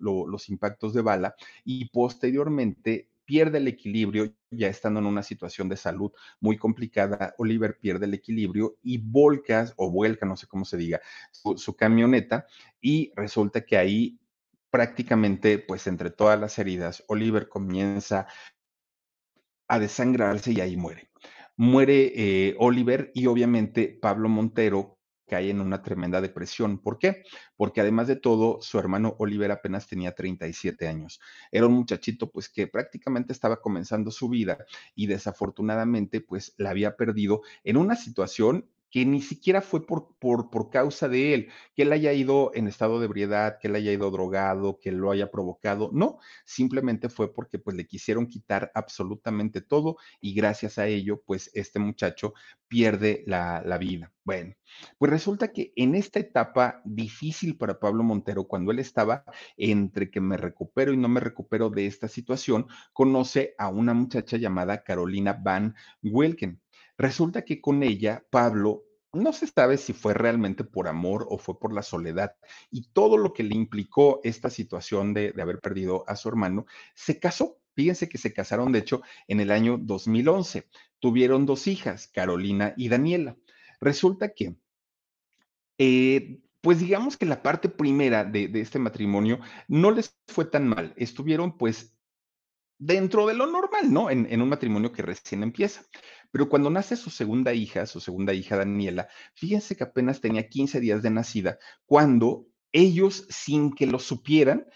impactos 0.48 0.94
de 0.94 1.02
bala 1.02 1.34
y 1.66 1.90
posteriormente 1.90 3.10
pierde 3.26 3.58
el 3.58 3.68
equilibrio, 3.68 4.34
ya 4.50 4.68
estando 4.68 5.00
en 5.00 5.06
una 5.06 5.22
situación 5.22 5.68
de 5.68 5.76
salud 5.76 6.12
muy 6.40 6.56
complicada, 6.56 7.34
Oliver 7.36 7.78
pierde 7.78 8.06
el 8.06 8.14
equilibrio 8.14 8.78
y 8.82 8.96
volca 8.96 9.70
o 9.76 9.90
vuelca, 9.90 10.24
no 10.24 10.38
sé 10.38 10.46
cómo 10.46 10.64
se 10.64 10.78
diga, 10.78 11.02
su, 11.30 11.58
su 11.58 11.76
camioneta 11.76 12.46
y 12.80 13.12
resulta 13.16 13.66
que 13.66 13.76
ahí 13.76 14.18
prácticamente, 14.70 15.58
pues 15.58 15.86
entre 15.88 16.08
todas 16.08 16.40
las 16.40 16.58
heridas, 16.58 17.04
Oliver 17.08 17.50
comienza 17.50 18.28
a 19.68 19.78
desangrarse 19.78 20.52
y 20.52 20.62
ahí 20.62 20.78
muere. 20.78 21.10
Muere 21.56 22.12
eh, 22.14 22.56
Oliver 22.58 23.10
y 23.14 23.26
obviamente 23.26 23.98
Pablo 24.00 24.28
Montero 24.28 24.98
cae 25.26 25.50
en 25.50 25.60
una 25.60 25.82
tremenda 25.82 26.20
depresión. 26.20 26.78
¿Por 26.78 26.98
qué? 26.98 27.22
Porque 27.56 27.80
además 27.80 28.08
de 28.08 28.16
todo, 28.16 28.60
su 28.60 28.78
hermano 28.78 29.16
Oliver 29.18 29.50
apenas 29.50 29.86
tenía 29.86 30.14
37 30.14 30.86
años. 30.86 31.20
Era 31.50 31.66
un 31.66 31.74
muchachito 31.74 32.30
pues 32.30 32.48
que 32.48 32.66
prácticamente 32.66 33.32
estaba 33.32 33.60
comenzando 33.60 34.10
su 34.10 34.28
vida 34.28 34.58
y 34.94 35.06
desafortunadamente 35.06 36.20
pues 36.20 36.54
la 36.58 36.70
había 36.70 36.96
perdido 36.96 37.42
en 37.62 37.76
una 37.76 37.96
situación 37.96 38.68
que 38.94 39.04
ni 39.04 39.20
siquiera 39.20 39.60
fue 39.60 39.84
por, 39.84 40.14
por, 40.20 40.50
por, 40.50 40.70
causa 40.70 41.08
de 41.08 41.34
él, 41.34 41.48
que 41.74 41.82
él 41.82 41.90
haya 41.90 42.12
ido 42.12 42.52
en 42.54 42.68
estado 42.68 43.00
de 43.00 43.06
ebriedad, 43.06 43.58
que 43.60 43.66
él 43.66 43.74
haya 43.74 43.90
ido 43.90 44.08
drogado, 44.12 44.78
que 44.78 44.92
lo 44.92 45.10
haya 45.10 45.32
provocado. 45.32 45.90
No, 45.92 46.20
simplemente 46.44 47.08
fue 47.08 47.34
porque 47.34 47.58
pues 47.58 47.76
le 47.76 47.88
quisieron 47.88 48.28
quitar 48.28 48.70
absolutamente 48.72 49.62
todo 49.62 49.96
y 50.20 50.32
gracias 50.32 50.78
a 50.78 50.86
ello 50.86 51.20
pues 51.26 51.50
este 51.54 51.80
muchacho 51.80 52.34
pierde 52.68 53.24
la, 53.26 53.64
la 53.66 53.78
vida. 53.78 54.12
Bueno, 54.22 54.54
pues 54.96 55.10
resulta 55.10 55.48
que 55.48 55.72
en 55.74 55.96
esta 55.96 56.20
etapa 56.20 56.80
difícil 56.84 57.58
para 57.58 57.80
Pablo 57.80 58.04
Montero, 58.04 58.44
cuando 58.46 58.70
él 58.70 58.78
estaba 58.78 59.24
entre 59.56 60.08
que 60.08 60.20
me 60.20 60.36
recupero 60.36 60.92
y 60.92 60.96
no 60.96 61.08
me 61.08 61.18
recupero 61.18 61.68
de 61.68 61.86
esta 61.86 62.06
situación, 62.06 62.68
conoce 62.92 63.56
a 63.58 63.68
una 63.70 63.92
muchacha 63.92 64.36
llamada 64.36 64.84
Carolina 64.84 65.32
Van 65.32 65.74
Wilken 66.00 66.60
Resulta 66.96 67.44
que 67.44 67.60
con 67.60 67.82
ella, 67.82 68.24
Pablo, 68.30 68.84
no 69.12 69.32
se 69.32 69.46
sabe 69.46 69.78
si 69.78 69.92
fue 69.92 70.14
realmente 70.14 70.64
por 70.64 70.88
amor 70.88 71.26
o 71.30 71.38
fue 71.38 71.58
por 71.58 71.72
la 71.72 71.82
soledad 71.82 72.36
y 72.70 72.88
todo 72.92 73.16
lo 73.16 73.32
que 73.32 73.44
le 73.44 73.54
implicó 73.54 74.20
esta 74.24 74.50
situación 74.50 75.14
de, 75.14 75.32
de 75.32 75.42
haber 75.42 75.60
perdido 75.60 76.04
a 76.08 76.16
su 76.16 76.28
hermano, 76.28 76.66
se 76.94 77.18
casó. 77.18 77.58
Fíjense 77.74 78.08
que 78.08 78.18
se 78.18 78.32
casaron, 78.32 78.72
de 78.72 78.80
hecho, 78.80 79.02
en 79.26 79.40
el 79.40 79.50
año 79.50 79.78
2011. 79.78 80.68
Tuvieron 81.00 81.44
dos 81.44 81.66
hijas, 81.66 82.06
Carolina 82.06 82.72
y 82.76 82.88
Daniela. 82.88 83.36
Resulta 83.80 84.32
que, 84.32 84.56
eh, 85.78 86.40
pues 86.60 86.78
digamos 86.78 87.16
que 87.16 87.26
la 87.26 87.42
parte 87.42 87.68
primera 87.68 88.24
de, 88.24 88.48
de, 88.48 88.60
este 88.60 88.78
matrimonio 88.78 89.40
no 89.68 89.90
les 89.90 90.16
fue 90.28 90.44
tan 90.44 90.68
mal. 90.68 90.94
Estuvieron 90.96 91.58
pues 91.58 91.94
dentro 92.78 93.26
de 93.26 93.34
lo 93.34 93.46
normal, 93.46 93.92
¿no? 93.92 94.08
En, 94.08 94.26
en 94.30 94.40
un 94.40 94.48
matrimonio 94.48 94.92
que 94.92 95.02
recién 95.02 95.42
empieza. 95.42 95.84
Pero 96.34 96.48
cuando 96.48 96.68
nace 96.68 96.96
su 96.96 97.10
segunda 97.10 97.54
hija, 97.54 97.86
su 97.86 98.00
segunda 98.00 98.34
hija 98.34 98.56
Daniela, 98.56 99.06
fíjense 99.34 99.76
que 99.76 99.84
apenas 99.84 100.20
tenía 100.20 100.48
15 100.48 100.80
días 100.80 101.00
de 101.00 101.10
nacida, 101.10 101.60
cuando 101.86 102.48
ellos, 102.72 103.28
sin 103.30 103.72
que 103.72 103.86
lo 103.86 104.00
supieran, 104.00 104.66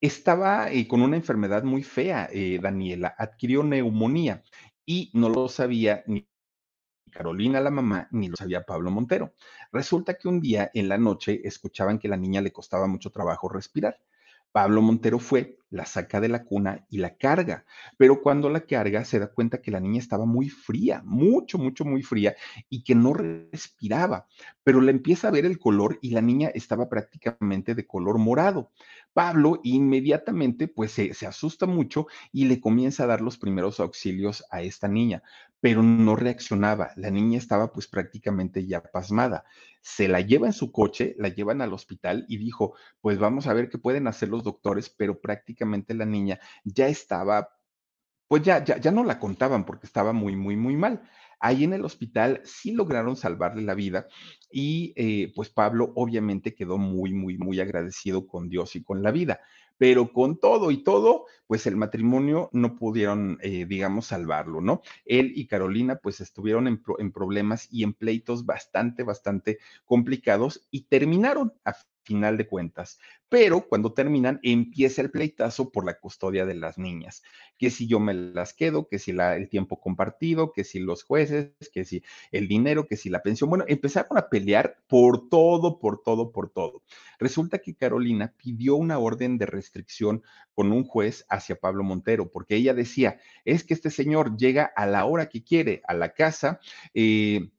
estaba 0.00 0.68
eh, 0.72 0.88
con 0.88 1.02
una 1.02 1.14
enfermedad 1.14 1.62
muy 1.62 1.84
fea, 1.84 2.28
eh, 2.32 2.58
Daniela, 2.60 3.14
adquirió 3.16 3.62
neumonía 3.62 4.42
y 4.84 5.12
no 5.14 5.28
lo 5.28 5.48
sabía 5.48 6.02
ni 6.08 6.28
Carolina, 7.12 7.60
la 7.60 7.70
mamá, 7.70 8.08
ni 8.10 8.26
lo 8.26 8.34
sabía 8.34 8.64
Pablo 8.64 8.90
Montero. 8.90 9.32
Resulta 9.70 10.14
que 10.14 10.26
un 10.26 10.40
día 10.40 10.72
en 10.74 10.88
la 10.88 10.98
noche 10.98 11.40
escuchaban 11.44 12.00
que 12.00 12.08
la 12.08 12.16
niña 12.16 12.40
le 12.40 12.50
costaba 12.50 12.88
mucho 12.88 13.10
trabajo 13.10 13.48
respirar. 13.48 13.96
Pablo 14.52 14.82
Montero 14.82 15.18
fue, 15.18 15.56
la 15.70 15.84
saca 15.84 16.20
de 16.20 16.28
la 16.28 16.44
cuna 16.44 16.86
y 16.88 16.98
la 16.98 17.16
carga, 17.16 17.64
pero 17.96 18.22
cuando 18.22 18.48
la 18.48 18.60
carga 18.60 19.04
se 19.04 19.18
da 19.18 19.32
cuenta 19.32 19.60
que 19.60 19.70
la 19.70 19.80
niña 19.80 19.98
estaba 19.98 20.24
muy 20.24 20.48
fría, 20.48 21.02
mucho, 21.04 21.58
mucho, 21.58 21.84
muy 21.84 22.02
fría 22.02 22.36
y 22.68 22.82
que 22.82 22.94
no 22.94 23.12
respiraba, 23.12 24.26
pero 24.62 24.80
le 24.80 24.92
empieza 24.92 25.28
a 25.28 25.32
ver 25.32 25.44
el 25.44 25.58
color 25.58 25.98
y 26.02 26.10
la 26.10 26.22
niña 26.22 26.50
estaba 26.54 26.88
prácticamente 26.88 27.74
de 27.74 27.86
color 27.86 28.18
morado. 28.18 28.70
Pablo 29.16 29.60
inmediatamente 29.62 30.68
pues 30.68 30.92
se, 30.92 31.14
se 31.14 31.26
asusta 31.26 31.64
mucho 31.64 32.06
y 32.32 32.44
le 32.44 32.60
comienza 32.60 33.04
a 33.04 33.06
dar 33.06 33.22
los 33.22 33.38
primeros 33.38 33.80
auxilios 33.80 34.44
a 34.50 34.60
esta 34.60 34.88
niña, 34.88 35.22
pero 35.58 35.82
no 35.82 36.16
reaccionaba. 36.16 36.90
La 36.96 37.10
niña 37.10 37.38
estaba 37.38 37.72
pues 37.72 37.88
prácticamente 37.88 38.66
ya 38.66 38.82
pasmada. 38.82 39.46
Se 39.80 40.06
la 40.06 40.20
lleva 40.20 40.48
en 40.48 40.52
su 40.52 40.70
coche, 40.70 41.14
la 41.16 41.30
llevan 41.30 41.62
al 41.62 41.72
hospital 41.72 42.26
y 42.28 42.36
dijo, 42.36 42.74
pues 43.00 43.18
vamos 43.18 43.46
a 43.46 43.54
ver 43.54 43.70
qué 43.70 43.78
pueden 43.78 44.06
hacer 44.06 44.28
los 44.28 44.44
doctores, 44.44 44.90
pero 44.90 45.18
prácticamente 45.18 45.94
la 45.94 46.04
niña 46.04 46.38
ya 46.64 46.86
estaba, 46.86 47.56
pues 48.28 48.42
ya, 48.42 48.62
ya, 48.62 48.76
ya 48.76 48.90
no 48.90 49.02
la 49.02 49.18
contaban 49.18 49.64
porque 49.64 49.86
estaba 49.86 50.12
muy, 50.12 50.36
muy, 50.36 50.58
muy 50.58 50.76
mal. 50.76 51.08
Ahí 51.38 51.64
en 51.64 51.72
el 51.72 51.84
hospital 51.84 52.40
sí 52.44 52.72
lograron 52.72 53.16
salvarle 53.16 53.62
la 53.62 53.74
vida 53.74 54.06
y 54.50 54.92
eh, 54.96 55.32
pues 55.34 55.50
Pablo 55.50 55.92
obviamente 55.94 56.54
quedó 56.54 56.78
muy, 56.78 57.12
muy, 57.12 57.38
muy 57.38 57.60
agradecido 57.60 58.26
con 58.26 58.48
Dios 58.48 58.76
y 58.76 58.82
con 58.82 59.02
la 59.02 59.10
vida 59.10 59.40
pero 59.78 60.12
con 60.12 60.38
todo 60.38 60.70
y 60.70 60.82
todo, 60.82 61.26
pues 61.46 61.66
el 61.66 61.76
matrimonio 61.76 62.48
no 62.52 62.76
pudieron, 62.76 63.38
eh, 63.42 63.66
digamos, 63.66 64.06
salvarlo, 64.06 64.60
¿no? 64.60 64.82
Él 65.04 65.32
y 65.34 65.46
Carolina, 65.46 65.96
pues 66.02 66.20
estuvieron 66.20 66.66
en, 66.66 66.82
en, 66.98 67.12
problemas 67.12 67.68
y 67.70 67.82
en 67.82 67.92
pleitos 67.92 68.46
bastante, 68.46 69.02
bastante 69.02 69.58
complicados 69.84 70.66
y 70.70 70.82
terminaron 70.82 71.52
final 72.06 72.36
de 72.36 72.46
cuentas. 72.46 72.98
Pero 73.28 73.66
cuando 73.68 73.92
terminan, 73.92 74.38
empieza 74.44 75.02
el 75.02 75.10
pleitazo 75.10 75.70
por 75.70 75.84
la 75.84 75.98
custodia 75.98 76.46
de 76.46 76.54
las 76.54 76.78
niñas. 76.78 77.22
Que 77.58 77.70
si 77.70 77.88
yo 77.88 77.98
me 77.98 78.14
las 78.14 78.54
quedo, 78.54 78.86
que 78.86 79.00
si 79.00 79.12
la, 79.12 79.36
el 79.36 79.48
tiempo 79.48 79.80
compartido, 79.80 80.52
que 80.52 80.62
si 80.62 80.78
los 80.78 81.02
jueces, 81.02 81.50
que 81.72 81.84
si 81.84 82.04
el 82.30 82.46
dinero, 82.46 82.86
que 82.86 82.96
si 82.96 83.10
la 83.10 83.22
pensión. 83.22 83.50
Bueno, 83.50 83.64
empezaron 83.66 84.16
a 84.16 84.28
pelear 84.28 84.78
por 84.86 85.28
todo, 85.28 85.80
por 85.80 86.02
todo, 86.02 86.30
por 86.30 86.50
todo. 86.50 86.82
Resulta 87.18 87.58
que 87.58 87.74
Carolina 87.74 88.32
pidió 88.36 88.76
una 88.76 88.98
orden 88.98 89.38
de 89.38 89.46
restricción 89.46 90.22
con 90.54 90.70
un 90.70 90.84
juez 90.84 91.26
hacia 91.28 91.56
Pablo 91.56 91.82
Montero, 91.82 92.30
porque 92.30 92.54
ella 92.54 92.74
decía, 92.74 93.18
es 93.44 93.64
que 93.64 93.74
este 93.74 93.90
señor 93.90 94.36
llega 94.36 94.64
a 94.76 94.86
la 94.86 95.04
hora 95.04 95.28
que 95.28 95.42
quiere 95.42 95.82
a 95.88 95.94
la 95.94 96.14
casa. 96.14 96.60
Eh, 96.94 97.50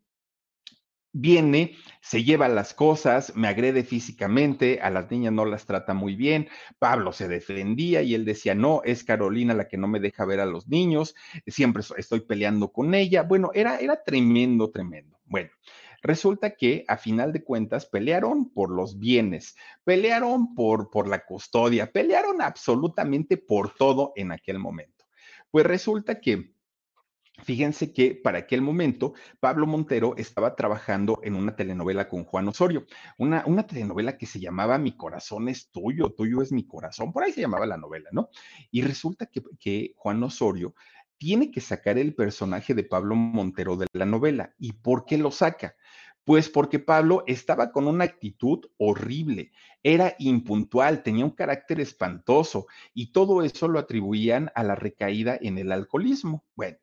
viene, 1.13 1.75
se 2.01 2.23
lleva 2.23 2.47
las 2.47 2.73
cosas, 2.73 3.35
me 3.35 3.47
agrede 3.47 3.83
físicamente, 3.83 4.79
a 4.81 4.89
las 4.89 5.09
niñas 5.09 5.33
no 5.33 5.45
las 5.45 5.65
trata 5.65 5.93
muy 5.93 6.15
bien. 6.15 6.49
Pablo 6.79 7.11
se 7.11 7.27
defendía 7.27 8.01
y 8.01 8.15
él 8.15 8.25
decía, 8.25 8.55
no, 8.55 8.81
es 8.83 9.03
Carolina 9.03 9.53
la 9.53 9.67
que 9.67 9.77
no 9.77 9.87
me 9.87 9.99
deja 9.99 10.25
ver 10.25 10.39
a 10.39 10.45
los 10.45 10.67
niños, 10.67 11.15
siempre 11.45 11.83
estoy 11.97 12.21
peleando 12.21 12.71
con 12.71 12.93
ella. 12.93 13.23
Bueno, 13.23 13.51
era, 13.53 13.79
era 13.79 14.03
tremendo, 14.03 14.69
tremendo. 14.71 15.19
Bueno. 15.25 15.49
Resulta 16.03 16.51
que 16.51 16.85
a 16.87 16.95
final 16.97 17.33
de 17.33 17.43
cuentas 17.43 17.87
pelearon 17.87 18.51
por 18.51 18.69
los 18.69 18.99
bienes, 18.99 19.55
pelearon 19.83 20.53
por, 20.53 20.91
por 20.91 21.07
la 21.07 21.25
custodia, 21.25 21.91
pelearon 21.91 22.41
absolutamente 22.41 23.35
por 23.37 23.73
todo 23.73 24.13
en 24.15 24.31
aquel 24.31 24.59
momento. 24.59 25.05
Pues 25.49 25.65
resulta 25.65 26.21
que 26.21 26.53
Fíjense 27.43 27.93
que 27.93 28.15
para 28.15 28.39
aquel 28.39 28.61
momento 28.61 29.13
Pablo 29.39 29.67
Montero 29.67 30.15
estaba 30.17 30.55
trabajando 30.55 31.19
en 31.23 31.35
una 31.35 31.55
telenovela 31.55 32.09
con 32.09 32.23
Juan 32.23 32.47
Osorio, 32.47 32.85
una, 33.17 33.43
una, 33.45 33.65
telenovela 33.65 34.17
que 34.17 34.25
se 34.25 34.39
llamaba 34.39 34.77
Mi 34.77 34.97
corazón 34.97 35.47
es 35.47 35.69
tuyo, 35.69 36.09
tuyo 36.09 36.41
es 36.41 36.51
mi 36.51 36.65
corazón, 36.65 37.13
por 37.13 37.23
ahí 37.23 37.31
se 37.31 37.41
llamaba 37.41 37.65
la 37.65 37.77
novela, 37.77 38.09
¿no? 38.11 38.29
Y 38.71 38.81
resulta 38.81 39.27
que, 39.27 39.43
que 39.59 39.93
Juan 39.97 40.21
Osorio 40.23 40.73
tiene 41.17 41.51
que 41.51 41.61
sacar 41.61 41.97
el 41.97 42.15
personaje 42.15 42.73
de 42.73 42.83
Pablo 42.83 43.15
Montero 43.15 43.75
de 43.75 43.87
la 43.93 44.05
novela. 44.05 44.53
¿Y 44.57 44.73
por 44.73 45.05
qué 45.05 45.17
lo 45.17 45.31
saca? 45.31 45.75
Pues 46.23 46.49
porque 46.49 46.79
Pablo 46.79 47.23
estaba 47.25 47.71
con 47.71 47.87
una 47.87 48.03
actitud 48.03 48.59
horrible, 48.77 49.53
era 49.81 50.13
impuntual, 50.19 51.01
tenía 51.01 51.23
un 51.23 51.31
carácter 51.31 51.79
espantoso 51.79 52.67
y 52.93 53.13
todo 53.13 53.43
eso 53.43 53.69
lo 53.69 53.79
atribuían 53.79 54.51
a 54.53 54.63
la 54.63 54.75
recaída 54.75 55.37
en 55.39 55.57
el 55.57 55.71
alcoholismo. 55.71 56.43
Bueno, 56.53 56.77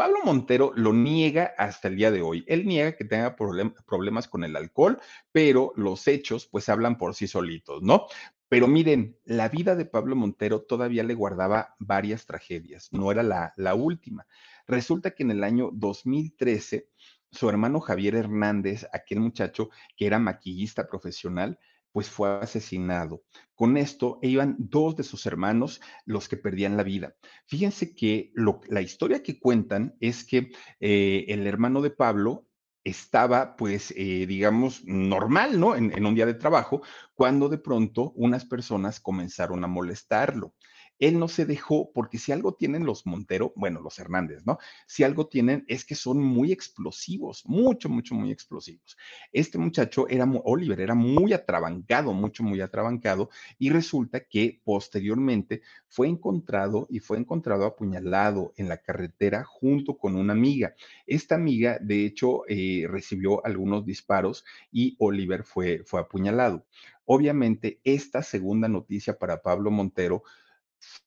Pablo 0.00 0.20
Montero 0.24 0.72
lo 0.76 0.94
niega 0.94 1.52
hasta 1.58 1.88
el 1.88 1.96
día 1.96 2.10
de 2.10 2.22
hoy. 2.22 2.42
Él 2.48 2.64
niega 2.64 2.96
que 2.96 3.04
tenga 3.04 3.36
problem 3.36 3.74
problemas 3.86 4.28
con 4.28 4.44
el 4.44 4.56
alcohol, 4.56 4.98
pero 5.30 5.74
los 5.76 6.08
hechos 6.08 6.46
pues 6.46 6.70
hablan 6.70 6.96
por 6.96 7.14
sí 7.14 7.26
solitos, 7.26 7.82
¿no? 7.82 8.06
Pero 8.48 8.66
miren, 8.66 9.18
la 9.26 9.50
vida 9.50 9.76
de 9.76 9.84
Pablo 9.84 10.16
Montero 10.16 10.62
todavía 10.62 11.04
le 11.04 11.12
guardaba 11.12 11.76
varias 11.78 12.24
tragedias, 12.24 12.88
no 12.92 13.12
era 13.12 13.22
la, 13.22 13.52
la 13.58 13.74
última. 13.74 14.26
Resulta 14.66 15.10
que 15.10 15.22
en 15.22 15.32
el 15.32 15.44
año 15.44 15.68
2013, 15.70 16.88
su 17.30 17.50
hermano 17.50 17.78
Javier 17.80 18.14
Hernández, 18.14 18.86
aquel 18.94 19.20
muchacho 19.20 19.68
que 19.98 20.06
era 20.06 20.18
maquillista 20.18 20.88
profesional, 20.88 21.58
pues 21.92 22.08
fue 22.08 22.40
asesinado. 22.40 23.22
Con 23.54 23.76
esto 23.76 24.18
iban 24.22 24.56
dos 24.58 24.96
de 24.96 25.02
sus 25.02 25.26
hermanos 25.26 25.80
los 26.06 26.28
que 26.28 26.36
perdían 26.36 26.76
la 26.76 26.82
vida. 26.82 27.14
Fíjense 27.46 27.94
que 27.94 28.30
lo, 28.34 28.60
la 28.68 28.80
historia 28.80 29.22
que 29.22 29.38
cuentan 29.38 29.96
es 30.00 30.24
que 30.24 30.50
eh, 30.80 31.26
el 31.28 31.46
hermano 31.46 31.82
de 31.82 31.90
Pablo 31.90 32.46
estaba, 32.82 33.56
pues, 33.56 33.92
eh, 33.96 34.26
digamos, 34.26 34.82
normal, 34.84 35.60
¿no? 35.60 35.76
En, 35.76 35.92
en, 35.92 36.06
un 36.06 36.14
día 36.14 36.24
de 36.24 36.34
trabajo, 36.34 36.80
cuando 37.14 37.48
de 37.48 37.58
pronto 37.58 38.12
unas 38.16 38.46
personas 38.46 39.00
comenzaron 39.00 39.62
a 39.64 39.68
molestarlo. 39.68 40.54
Él 41.00 41.18
no 41.18 41.28
se 41.28 41.46
dejó, 41.46 41.90
porque 41.92 42.18
si 42.18 42.30
algo 42.30 42.54
tienen 42.54 42.84
los 42.84 43.06
Montero, 43.06 43.52
bueno, 43.56 43.80
los 43.80 43.98
Hernández, 43.98 44.42
¿no? 44.46 44.58
Si 44.86 45.02
algo 45.02 45.26
tienen 45.26 45.64
es 45.66 45.84
que 45.84 45.94
son 45.94 46.18
muy 46.18 46.52
explosivos, 46.52 47.42
mucho, 47.46 47.88
mucho, 47.88 48.14
muy 48.14 48.30
explosivos. 48.30 48.96
Este 49.32 49.58
muchacho 49.58 50.06
era, 50.08 50.30
Oliver, 50.44 50.78
era 50.78 50.94
muy 50.94 51.32
atrabancado, 51.32 52.12
mucho, 52.12 52.42
muy 52.42 52.60
atrabancado, 52.60 53.30
y 53.58 53.70
resulta 53.70 54.20
que 54.20 54.60
posteriormente 54.62 55.62
fue 55.88 56.06
encontrado 56.06 56.86
y 56.90 57.00
fue 57.00 57.18
encontrado 57.18 57.64
apuñalado 57.64 58.52
en 58.56 58.68
la 58.68 58.76
carretera 58.76 59.42
junto 59.44 59.96
con 59.96 60.16
una 60.16 60.34
amiga. 60.34 60.74
Esta 61.06 61.34
amiga, 61.34 61.78
de 61.80 62.04
hecho, 62.04 62.42
eh, 62.46 62.86
recibió 62.88 63.44
algunos 63.44 63.86
disparos 63.86 64.44
y 64.70 64.96
Oliver 64.98 65.44
fue, 65.44 65.82
fue 65.84 66.00
apuñalado. 66.00 66.66
Obviamente, 67.06 67.80
esta 67.84 68.22
segunda 68.22 68.68
noticia 68.68 69.18
para 69.18 69.42
Pablo 69.42 69.70
Montero 69.70 70.22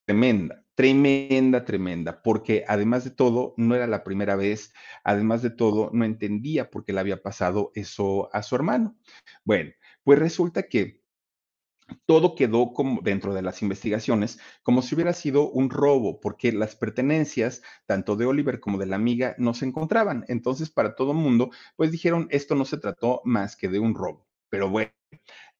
tremenda, 0.04 0.64
tremenda, 0.74 1.64
tremenda, 1.64 2.22
porque 2.22 2.64
además 2.68 3.04
de 3.04 3.10
todo, 3.10 3.54
no 3.56 3.74
era 3.74 3.86
la 3.86 4.04
primera 4.04 4.36
vez, 4.36 4.72
además 5.04 5.42
de 5.42 5.50
todo, 5.50 5.90
no 5.92 6.04
entendía 6.04 6.70
por 6.70 6.84
qué 6.84 6.92
le 6.92 7.00
había 7.00 7.22
pasado 7.22 7.70
eso 7.74 8.28
a 8.34 8.42
su 8.42 8.54
hermano. 8.56 8.96
Bueno, 9.44 9.72
pues 10.02 10.18
resulta 10.18 10.64
que 10.64 11.04
todo 12.06 12.34
quedó 12.34 12.72
como 12.72 13.00
dentro 13.02 13.34
de 13.34 13.42
las 13.42 13.62
investigaciones 13.62 14.38
como 14.62 14.82
si 14.82 14.94
hubiera 14.94 15.12
sido 15.12 15.50
un 15.50 15.70
robo, 15.70 16.20
porque 16.20 16.52
las 16.52 16.76
pertenencias, 16.76 17.62
tanto 17.86 18.16
de 18.16 18.26
Oliver 18.26 18.60
como 18.60 18.78
de 18.78 18.86
la 18.86 18.96
amiga, 18.96 19.34
no 19.38 19.54
se 19.54 19.66
encontraban. 19.66 20.24
Entonces, 20.28 20.70
para 20.70 20.94
todo 20.94 21.12
el 21.12 21.18
mundo, 21.18 21.50
pues 21.76 21.90
dijeron, 21.90 22.26
esto 22.30 22.54
no 22.54 22.64
se 22.64 22.78
trató 22.78 23.20
más 23.24 23.56
que 23.56 23.68
de 23.68 23.78
un 23.78 23.94
robo. 23.94 24.26
Pero 24.48 24.70
bueno, 24.70 24.92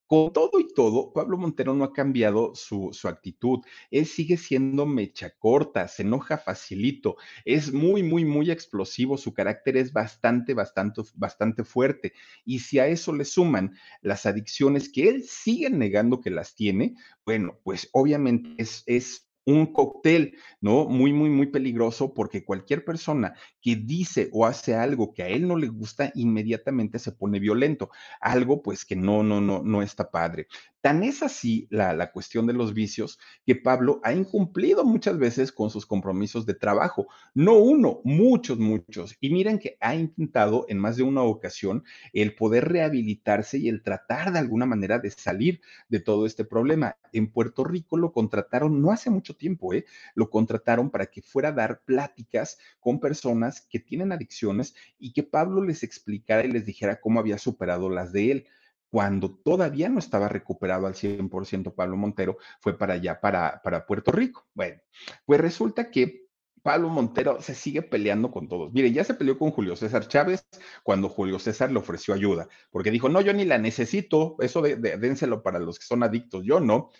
con 0.06 0.32
todo 0.32 0.60
y 0.60 0.72
todo, 0.74 1.12
Pablo 1.12 1.38
Montero 1.38 1.74
no 1.74 1.84
ha 1.84 1.92
cambiado 1.92 2.54
su, 2.54 2.90
actitud. 3.04 3.60
Él 3.90 4.06
sigue 4.06 4.36
siendo 4.36 4.86
mecha 4.86 5.30
corta, 5.30 5.88
se 5.88 6.02
enoja 6.02 6.38
facilito, 6.38 7.16
es 7.44 7.72
muy, 7.72 8.02
muy, 8.02 8.24
muy 8.24 8.50
explosivo. 8.50 9.16
Su 9.16 9.32
carácter 9.32 9.76
es 9.76 9.92
bastante, 9.92 10.54
bastante, 10.54 11.02
bastante 11.14 11.64
fuerte. 11.64 12.12
Y 12.44 12.60
si 12.60 12.78
a 12.78 12.86
eso 12.86 13.12
le 13.12 13.24
suman 13.24 13.76
las 14.02 14.26
adicciones 14.26 14.88
que 14.90 15.08
él 15.08 15.24
sigue 15.24 15.70
negando 15.70 16.20
que 16.20 16.30
las 16.30 16.54
tiene, 16.54 16.94
bueno, 17.24 17.58
pues 17.62 17.88
obviamente 17.92 18.50
es, 18.58 18.82
es 18.86 19.28
un 19.46 19.66
cóctel, 19.72 20.36
¿no? 20.60 20.86
Muy, 20.86 21.12
muy, 21.12 21.30
muy 21.30 21.46
peligroso 21.46 22.14
porque 22.14 22.44
cualquier 22.44 22.84
persona 22.84 23.34
que 23.60 23.76
dice 23.76 24.28
o 24.32 24.46
hace 24.46 24.74
algo 24.74 25.12
que 25.12 25.22
a 25.22 25.28
él 25.28 25.46
no 25.46 25.56
le 25.56 25.68
gusta, 25.68 26.10
inmediatamente 26.14 26.98
se 26.98 27.12
pone 27.12 27.38
violento. 27.40 27.90
Algo 28.20 28.62
pues 28.62 28.84
que 28.84 28.96
no, 28.96 29.22
no, 29.22 29.40
no, 29.40 29.62
no 29.62 29.82
está 29.82 30.10
padre. 30.10 30.46
Tan 30.84 31.02
es 31.02 31.22
así 31.22 31.66
la, 31.70 31.94
la, 31.94 32.12
cuestión 32.12 32.46
de 32.46 32.52
los 32.52 32.74
vicios 32.74 33.18
que 33.46 33.56
Pablo 33.56 34.02
ha 34.04 34.12
incumplido 34.12 34.84
muchas 34.84 35.16
veces 35.16 35.50
con 35.50 35.70
sus 35.70 35.86
compromisos 35.86 36.44
de 36.44 36.52
trabajo. 36.52 37.06
No 37.32 37.54
uno, 37.54 38.02
muchos, 38.04 38.58
muchos. 38.58 39.16
Y 39.18 39.30
miren 39.30 39.58
que 39.58 39.78
ha 39.80 39.94
intentado 39.94 40.66
en 40.68 40.78
más 40.78 40.98
de 40.98 41.02
una 41.02 41.22
ocasión 41.22 41.84
el 42.12 42.34
poder 42.34 42.68
rehabilitarse 42.68 43.56
y 43.56 43.70
el 43.70 43.82
tratar 43.82 44.30
de 44.30 44.40
alguna 44.40 44.66
manera 44.66 44.98
de 44.98 45.10
salir 45.10 45.62
de 45.88 46.00
todo 46.00 46.26
este 46.26 46.44
problema. 46.44 46.98
En 47.14 47.32
Puerto 47.32 47.64
Rico 47.64 47.96
lo 47.96 48.12
contrataron 48.12 48.82
no 48.82 48.92
hace 48.92 49.08
mucho 49.08 49.34
tiempo, 49.34 49.72
¿eh? 49.72 49.86
Lo 50.14 50.28
contrataron 50.28 50.90
para 50.90 51.06
que 51.06 51.22
fuera 51.22 51.48
a 51.48 51.52
dar 51.52 51.80
pláticas 51.86 52.58
con 52.78 53.00
personas 53.00 53.62
que 53.70 53.80
tienen 53.80 54.12
adicciones 54.12 54.74
y 54.98 55.14
que 55.14 55.22
Pablo 55.22 55.64
les 55.64 55.82
explicara 55.82 56.44
y 56.44 56.52
les 56.52 56.66
dijera 56.66 57.00
cómo 57.00 57.20
había 57.20 57.38
superado 57.38 57.88
las 57.88 58.12
de 58.12 58.30
él 58.30 58.46
cuando 58.94 59.28
todavía 59.28 59.88
no 59.88 59.98
estaba 59.98 60.28
recuperado 60.28 60.86
al 60.86 60.94
100% 60.94 61.74
Pablo 61.74 61.96
Montero, 61.96 62.38
fue 62.60 62.78
para 62.78 62.94
allá, 62.94 63.20
para, 63.20 63.60
para 63.60 63.86
Puerto 63.86 64.12
Rico. 64.12 64.46
Bueno, 64.54 64.80
pues 65.26 65.40
resulta 65.40 65.90
que 65.90 66.28
Pablo 66.62 66.88
Montero 66.90 67.42
se 67.42 67.56
sigue 67.56 67.82
peleando 67.82 68.30
con 68.30 68.46
todos. 68.46 68.72
Mire, 68.72 68.92
ya 68.92 69.02
se 69.02 69.14
peleó 69.14 69.36
con 69.36 69.50
Julio 69.50 69.74
César 69.74 70.06
Chávez 70.06 70.46
cuando 70.84 71.08
Julio 71.08 71.40
César 71.40 71.72
le 71.72 71.80
ofreció 71.80 72.14
ayuda, 72.14 72.46
porque 72.70 72.92
dijo, 72.92 73.08
no, 73.08 73.20
yo 73.20 73.32
ni 73.32 73.44
la 73.44 73.58
necesito, 73.58 74.36
eso 74.38 74.62
de, 74.62 74.76
dénselo 74.76 75.42
para 75.42 75.58
los 75.58 75.80
que 75.80 75.86
son 75.86 76.04
adictos, 76.04 76.44
yo 76.44 76.60
no. 76.60 76.90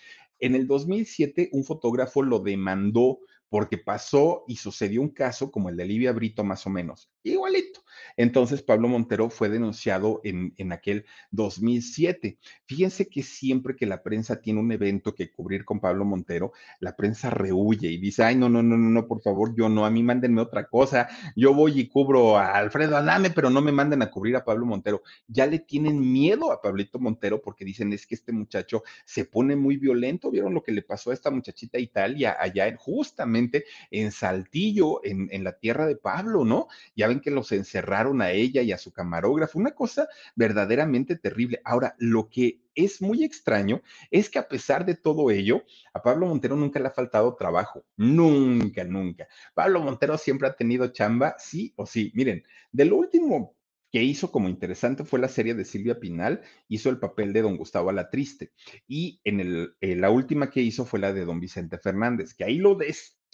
En 0.40 0.57
el 0.57 0.66
2007, 0.66 1.51
un 1.53 1.62
fotógrafo 1.62 2.24
lo 2.24 2.40
demandó 2.40 3.20
porque 3.49 3.78
pasó 3.78 4.42
y 4.49 4.57
sucedió 4.57 5.01
un 5.01 5.11
caso 5.11 5.53
como 5.53 5.68
el 5.68 5.76
de 5.76 5.84
Livia 5.84 6.11
Brito 6.11 6.42
más 6.42 6.66
o 6.66 6.70
menos, 6.70 7.13
igualito. 7.32 7.84
Entonces 8.16 8.62
Pablo 8.62 8.88
Montero 8.88 9.30
fue 9.30 9.48
denunciado 9.48 10.20
en, 10.24 10.54
en 10.56 10.72
aquel 10.72 11.04
2007. 11.30 12.38
Fíjense 12.66 13.08
que 13.08 13.22
siempre 13.22 13.76
que 13.76 13.86
la 13.86 14.02
prensa 14.02 14.40
tiene 14.40 14.60
un 14.60 14.70
evento 14.72 15.14
que 15.14 15.30
cubrir 15.30 15.64
con 15.64 15.80
Pablo 15.80 16.04
Montero, 16.04 16.52
la 16.80 16.96
prensa 16.96 17.30
rehuye 17.30 17.88
y 17.88 17.98
dice, 17.98 18.24
ay, 18.24 18.36
no, 18.36 18.48
no, 18.48 18.62
no, 18.62 18.76
no, 18.76 18.90
no, 18.90 19.06
por 19.06 19.20
favor, 19.22 19.54
yo 19.56 19.68
no, 19.68 19.84
a 19.84 19.90
mí 19.90 20.02
mándenme 20.02 20.40
otra 20.40 20.68
cosa, 20.68 21.08
yo 21.34 21.54
voy 21.54 21.80
y 21.80 21.88
cubro 21.88 22.36
a 22.36 22.52
Alfredo 22.52 22.96
Adame, 22.96 23.30
pero 23.30 23.50
no 23.50 23.60
me 23.60 23.72
manden 23.72 24.02
a 24.02 24.10
cubrir 24.10 24.36
a 24.36 24.44
Pablo 24.44 24.66
Montero. 24.66 25.02
Ya 25.26 25.46
le 25.46 25.58
tienen 25.58 26.00
miedo 26.12 26.52
a 26.52 26.60
Pablito 26.60 26.98
Montero 26.98 27.40
porque 27.40 27.64
dicen, 27.64 27.92
es 27.92 28.06
que 28.06 28.14
este 28.14 28.32
muchacho 28.32 28.82
se 29.04 29.24
pone 29.24 29.56
muy 29.56 29.76
violento, 29.76 30.30
vieron 30.30 30.54
lo 30.54 30.62
que 30.62 30.72
le 30.72 30.82
pasó 30.82 31.10
a 31.10 31.14
esta 31.14 31.30
muchachita 31.30 31.78
Italia 31.78 32.36
allá 32.38 32.68
en, 32.68 32.76
justamente 32.76 33.64
en 33.90 34.12
Saltillo, 34.12 35.04
en, 35.04 35.28
en 35.30 35.44
la 35.44 35.58
tierra 35.58 35.86
de 35.86 35.96
Pablo, 35.96 36.44
¿no? 36.44 36.68
Ya 36.94 37.08
que 37.20 37.30
los 37.30 37.52
encerraron 37.52 38.22
a 38.22 38.30
ella 38.30 38.62
y 38.62 38.72
a 38.72 38.78
su 38.78 38.92
camarógrafo, 38.92 39.58
una 39.58 39.72
cosa 39.72 40.08
verdaderamente 40.34 41.16
terrible. 41.16 41.60
Ahora, 41.64 41.94
lo 41.98 42.28
que 42.28 42.60
es 42.74 43.00
muy 43.00 43.24
extraño 43.24 43.82
es 44.10 44.30
que 44.30 44.38
a 44.38 44.48
pesar 44.48 44.84
de 44.84 44.94
todo 44.94 45.30
ello, 45.30 45.64
a 45.92 46.02
Pablo 46.02 46.26
Montero 46.26 46.56
nunca 46.56 46.80
le 46.80 46.88
ha 46.88 46.92
faltado 46.92 47.34
trabajo, 47.34 47.84
nunca, 47.96 48.84
nunca. 48.84 49.28
Pablo 49.54 49.80
Montero 49.80 50.18
siempre 50.18 50.48
ha 50.48 50.56
tenido 50.56 50.88
chamba, 50.88 51.36
sí 51.38 51.72
o 51.76 51.86
sí. 51.86 52.12
Miren, 52.14 52.44
de 52.72 52.84
lo 52.84 52.96
último 52.96 53.56
que 53.94 54.02
hizo 54.02 54.32
como 54.32 54.48
interesante 54.48 55.04
fue 55.04 55.20
la 55.20 55.28
serie 55.28 55.54
de 55.54 55.64
Silvia 55.64 56.00
Pinal, 56.00 56.42
hizo 56.66 56.90
el 56.90 56.98
papel 56.98 57.32
de 57.32 57.42
don 57.42 57.56
Gustavo 57.56 57.90
Alatriste, 57.90 58.50
y 58.88 59.20
en 59.22 59.38
el, 59.38 59.76
eh, 59.80 59.94
la 59.94 60.10
última 60.10 60.50
que 60.50 60.62
hizo 60.62 60.84
fue 60.84 60.98
la 60.98 61.12
de 61.12 61.24
don 61.24 61.38
Vicente 61.38 61.78
Fernández, 61.78 62.34
que 62.34 62.42
ahí 62.42 62.58
lo 62.58 62.74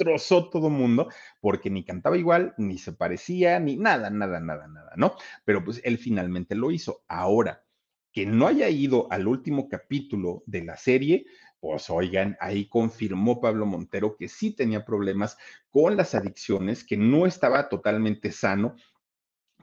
destrozó 0.01 0.49
todo 0.49 0.71
mundo, 0.71 1.09
porque 1.41 1.71
ni 1.71 1.85
cantaba 1.85 2.17
igual, 2.17 2.55
ni 2.57 2.79
se 2.79 2.93
parecía, 2.93 3.61
ni 3.61 3.77
nada, 3.77 4.11
nada, 4.11 4.41
nada, 4.41 4.67
nada, 4.67 4.93
¿no? 4.97 5.15
Pero 5.45 5.63
pues 5.65 5.81
él 5.85 5.99
finalmente 5.99 6.55
lo 6.55 6.71
hizo. 6.71 7.03
Ahora, 7.07 7.65
que 8.13 8.27
no 8.27 8.47
haya 8.47 8.69
ido 8.69 9.07
al 9.11 9.29
último 9.29 9.69
capítulo 9.69 10.43
de 10.47 10.65
la 10.65 10.77
serie, 10.77 11.27
pues 11.61 11.91
oigan, 11.91 12.37
ahí 12.41 12.67
confirmó 12.67 13.41
Pablo 13.41 13.67
Montero 13.67 14.17
que 14.17 14.29
sí 14.29 14.53
tenía 14.53 14.85
problemas 14.85 15.37
con 15.69 15.97
las 15.97 16.15
adicciones, 16.15 16.83
que 16.83 16.97
no 16.97 17.27
estaba 17.27 17.69
totalmente 17.69 18.33
sano 18.33 18.77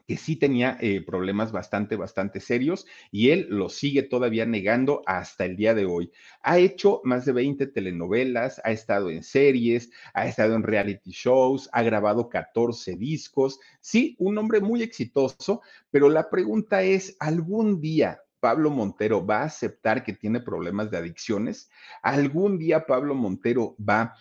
que 0.08 0.16
sí 0.16 0.38
tenía 0.38 0.78
eh, 0.80 1.01
problemas 1.01 1.51
bastante, 1.51 1.97
bastante 1.97 2.39
serios 2.39 2.88
y 3.12 3.32
él 3.32 3.47
lo 3.49 3.68
sigue 3.68 4.03
todavía 4.03 4.45
negando 4.45 5.01
hasta 5.05 5.43
el 5.45 5.58
día 5.58 5.76
de 5.76 5.86
hoy. 5.86 6.12
Ha 6.41 6.60
hecho 6.60 7.01
más 7.03 7.26
de 7.26 7.34
20 7.34 7.68
telenovelas, 7.68 8.62
ha 8.64 8.72
estado 8.72 9.10
en 9.10 9.22
series, 9.22 9.91
ha 10.14 10.26
estado 10.26 10.55
en 10.55 10.64
reality 10.64 11.12
shows, 11.12 11.70
ha 11.74 11.84
grabado 11.84 12.30
14 12.30 12.95
discos. 12.95 13.60
Sí, 13.82 14.16
un 14.18 14.38
hombre 14.38 14.62
muy 14.62 14.82
exitoso, 14.82 15.62
pero 15.91 16.10
la 16.10 16.30
pregunta 16.30 16.84
es, 16.84 17.18
¿algún 17.20 17.82
día 17.82 18.22
Pablo 18.39 18.70
Montero 18.70 19.26
va 19.26 19.41
a 19.41 19.45
aceptar 19.45 20.05
que 20.05 20.14
tiene 20.14 20.39
problemas 20.39 20.89
de 20.89 20.97
adicciones? 20.97 21.70
¿Algún 22.01 22.58
día 22.58 22.86
Pablo 22.86 23.14
Montero 23.14 23.76
va 23.78 24.16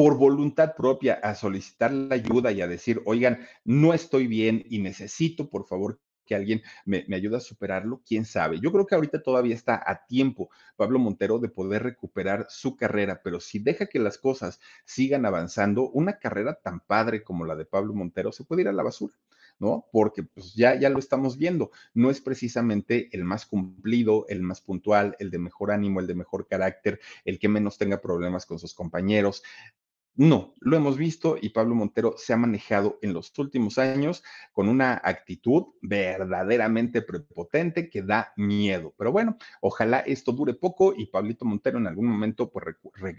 por 0.00 0.16
voluntad 0.16 0.74
propia 0.74 1.20
a 1.22 1.34
solicitar 1.34 1.92
la 1.92 2.14
ayuda 2.14 2.52
y 2.52 2.62
a 2.62 2.66
decir, 2.66 3.02
oigan, 3.04 3.46
no 3.64 3.92
estoy 3.92 4.28
bien 4.28 4.64
y 4.70 4.78
necesito, 4.78 5.50
por 5.50 5.66
favor, 5.66 6.00
que 6.24 6.34
alguien 6.34 6.62
me, 6.86 7.04
me, 7.06 7.16
ayude 7.16 7.36
a 7.36 7.40
superarlo, 7.40 8.00
quién 8.06 8.24
sabe. 8.24 8.60
Yo 8.60 8.72
creo 8.72 8.86
que 8.86 8.94
ahorita 8.94 9.22
todavía 9.22 9.54
está 9.54 9.74
a 9.86 10.06
tiempo 10.06 10.48
Pablo 10.76 10.98
Montero 10.98 11.38
de 11.38 11.50
poder 11.50 11.82
recuperar 11.82 12.46
su 12.48 12.76
carrera, 12.76 13.20
pero 13.22 13.40
si 13.40 13.58
deja 13.58 13.88
que 13.88 13.98
las 13.98 14.16
cosas 14.16 14.58
sigan 14.86 15.26
avanzando, 15.26 15.90
una 15.90 16.18
carrera 16.18 16.54
tan 16.54 16.80
padre 16.80 17.22
como 17.22 17.44
la 17.44 17.54
de 17.54 17.66
Pablo 17.66 17.92
Montero 17.92 18.32
se 18.32 18.44
puede 18.44 18.62
ir 18.62 18.68
a 18.68 18.72
la 18.72 18.82
basura. 18.82 19.12
¿no? 19.60 19.86
Porque 19.92 20.22
pues 20.24 20.54
ya, 20.54 20.74
ya 20.74 20.88
lo 20.88 20.98
estamos 20.98 21.36
viendo. 21.36 21.70
No 21.94 22.10
es 22.10 22.20
precisamente 22.20 23.10
el 23.12 23.24
más 23.24 23.46
cumplido, 23.46 24.24
el 24.28 24.42
más 24.42 24.62
puntual, 24.62 25.14
el 25.18 25.30
de 25.30 25.38
mejor 25.38 25.70
ánimo, 25.70 26.00
el 26.00 26.06
de 26.06 26.14
mejor 26.14 26.48
carácter, 26.48 26.98
el 27.24 27.38
que 27.38 27.48
menos 27.48 27.76
tenga 27.76 28.00
problemas 28.00 28.46
con 28.46 28.58
sus 28.58 28.74
compañeros. 28.74 29.42
No, 30.16 30.54
lo 30.60 30.76
hemos 30.76 30.98
visto 30.98 31.38
y 31.40 31.50
Pablo 31.50 31.74
Montero 31.74 32.14
se 32.18 32.32
ha 32.32 32.36
manejado 32.36 32.98
en 33.00 33.14
los 33.14 33.32
últimos 33.38 33.78
años 33.78 34.22
con 34.52 34.68
una 34.68 35.00
actitud 35.02 35.68
verdaderamente 35.80 37.00
prepotente 37.00 37.88
que 37.88 38.02
da 38.02 38.32
miedo. 38.36 38.92
Pero 38.98 39.12
bueno, 39.12 39.38
ojalá 39.60 40.00
esto 40.00 40.32
dure 40.32 40.54
poco 40.54 40.92
y 40.94 41.06
Pablito 41.06 41.44
Montero 41.44 41.78
en 41.78 41.86
algún 41.86 42.06
momento 42.06 42.50
pues 42.50 42.66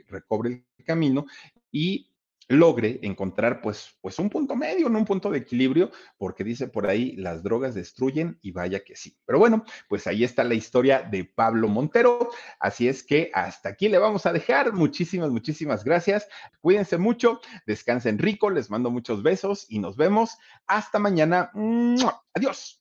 recobre 0.09 0.65
el 0.77 0.85
camino 0.85 1.25
y 1.71 2.10
logre 2.51 2.99
encontrar 3.03 3.61
pues, 3.61 3.97
pues 4.01 4.19
un 4.19 4.29
punto 4.29 4.55
medio, 4.55 4.89
no 4.89 4.99
un 4.99 5.05
punto 5.05 5.29
de 5.29 5.39
equilibrio, 5.39 5.91
porque 6.17 6.43
dice 6.43 6.67
por 6.67 6.87
ahí, 6.87 7.15
las 7.15 7.43
drogas 7.43 7.73
destruyen 7.75 8.37
y 8.41 8.51
vaya 8.51 8.83
que 8.83 8.95
sí. 8.95 9.17
Pero 9.25 9.39
bueno, 9.39 9.63
pues 9.87 10.07
ahí 10.07 10.23
está 10.23 10.43
la 10.43 10.53
historia 10.53 11.01
de 11.01 11.23
Pablo 11.25 11.67
Montero. 11.67 12.29
Así 12.59 12.87
es 12.87 13.03
que 13.03 13.31
hasta 13.33 13.69
aquí 13.69 13.89
le 13.89 13.97
vamos 13.97 14.25
a 14.25 14.33
dejar. 14.33 14.73
Muchísimas, 14.73 15.31
muchísimas 15.31 15.83
gracias. 15.83 16.27
Cuídense 16.59 16.97
mucho, 16.97 17.39
descansen 17.65 18.19
rico, 18.19 18.49
les 18.49 18.69
mando 18.69 18.91
muchos 18.91 19.23
besos 19.23 19.65
y 19.69 19.79
nos 19.79 19.95
vemos 19.95 20.37
hasta 20.67 20.99
mañana. 20.99 21.51
Adiós. 22.33 22.80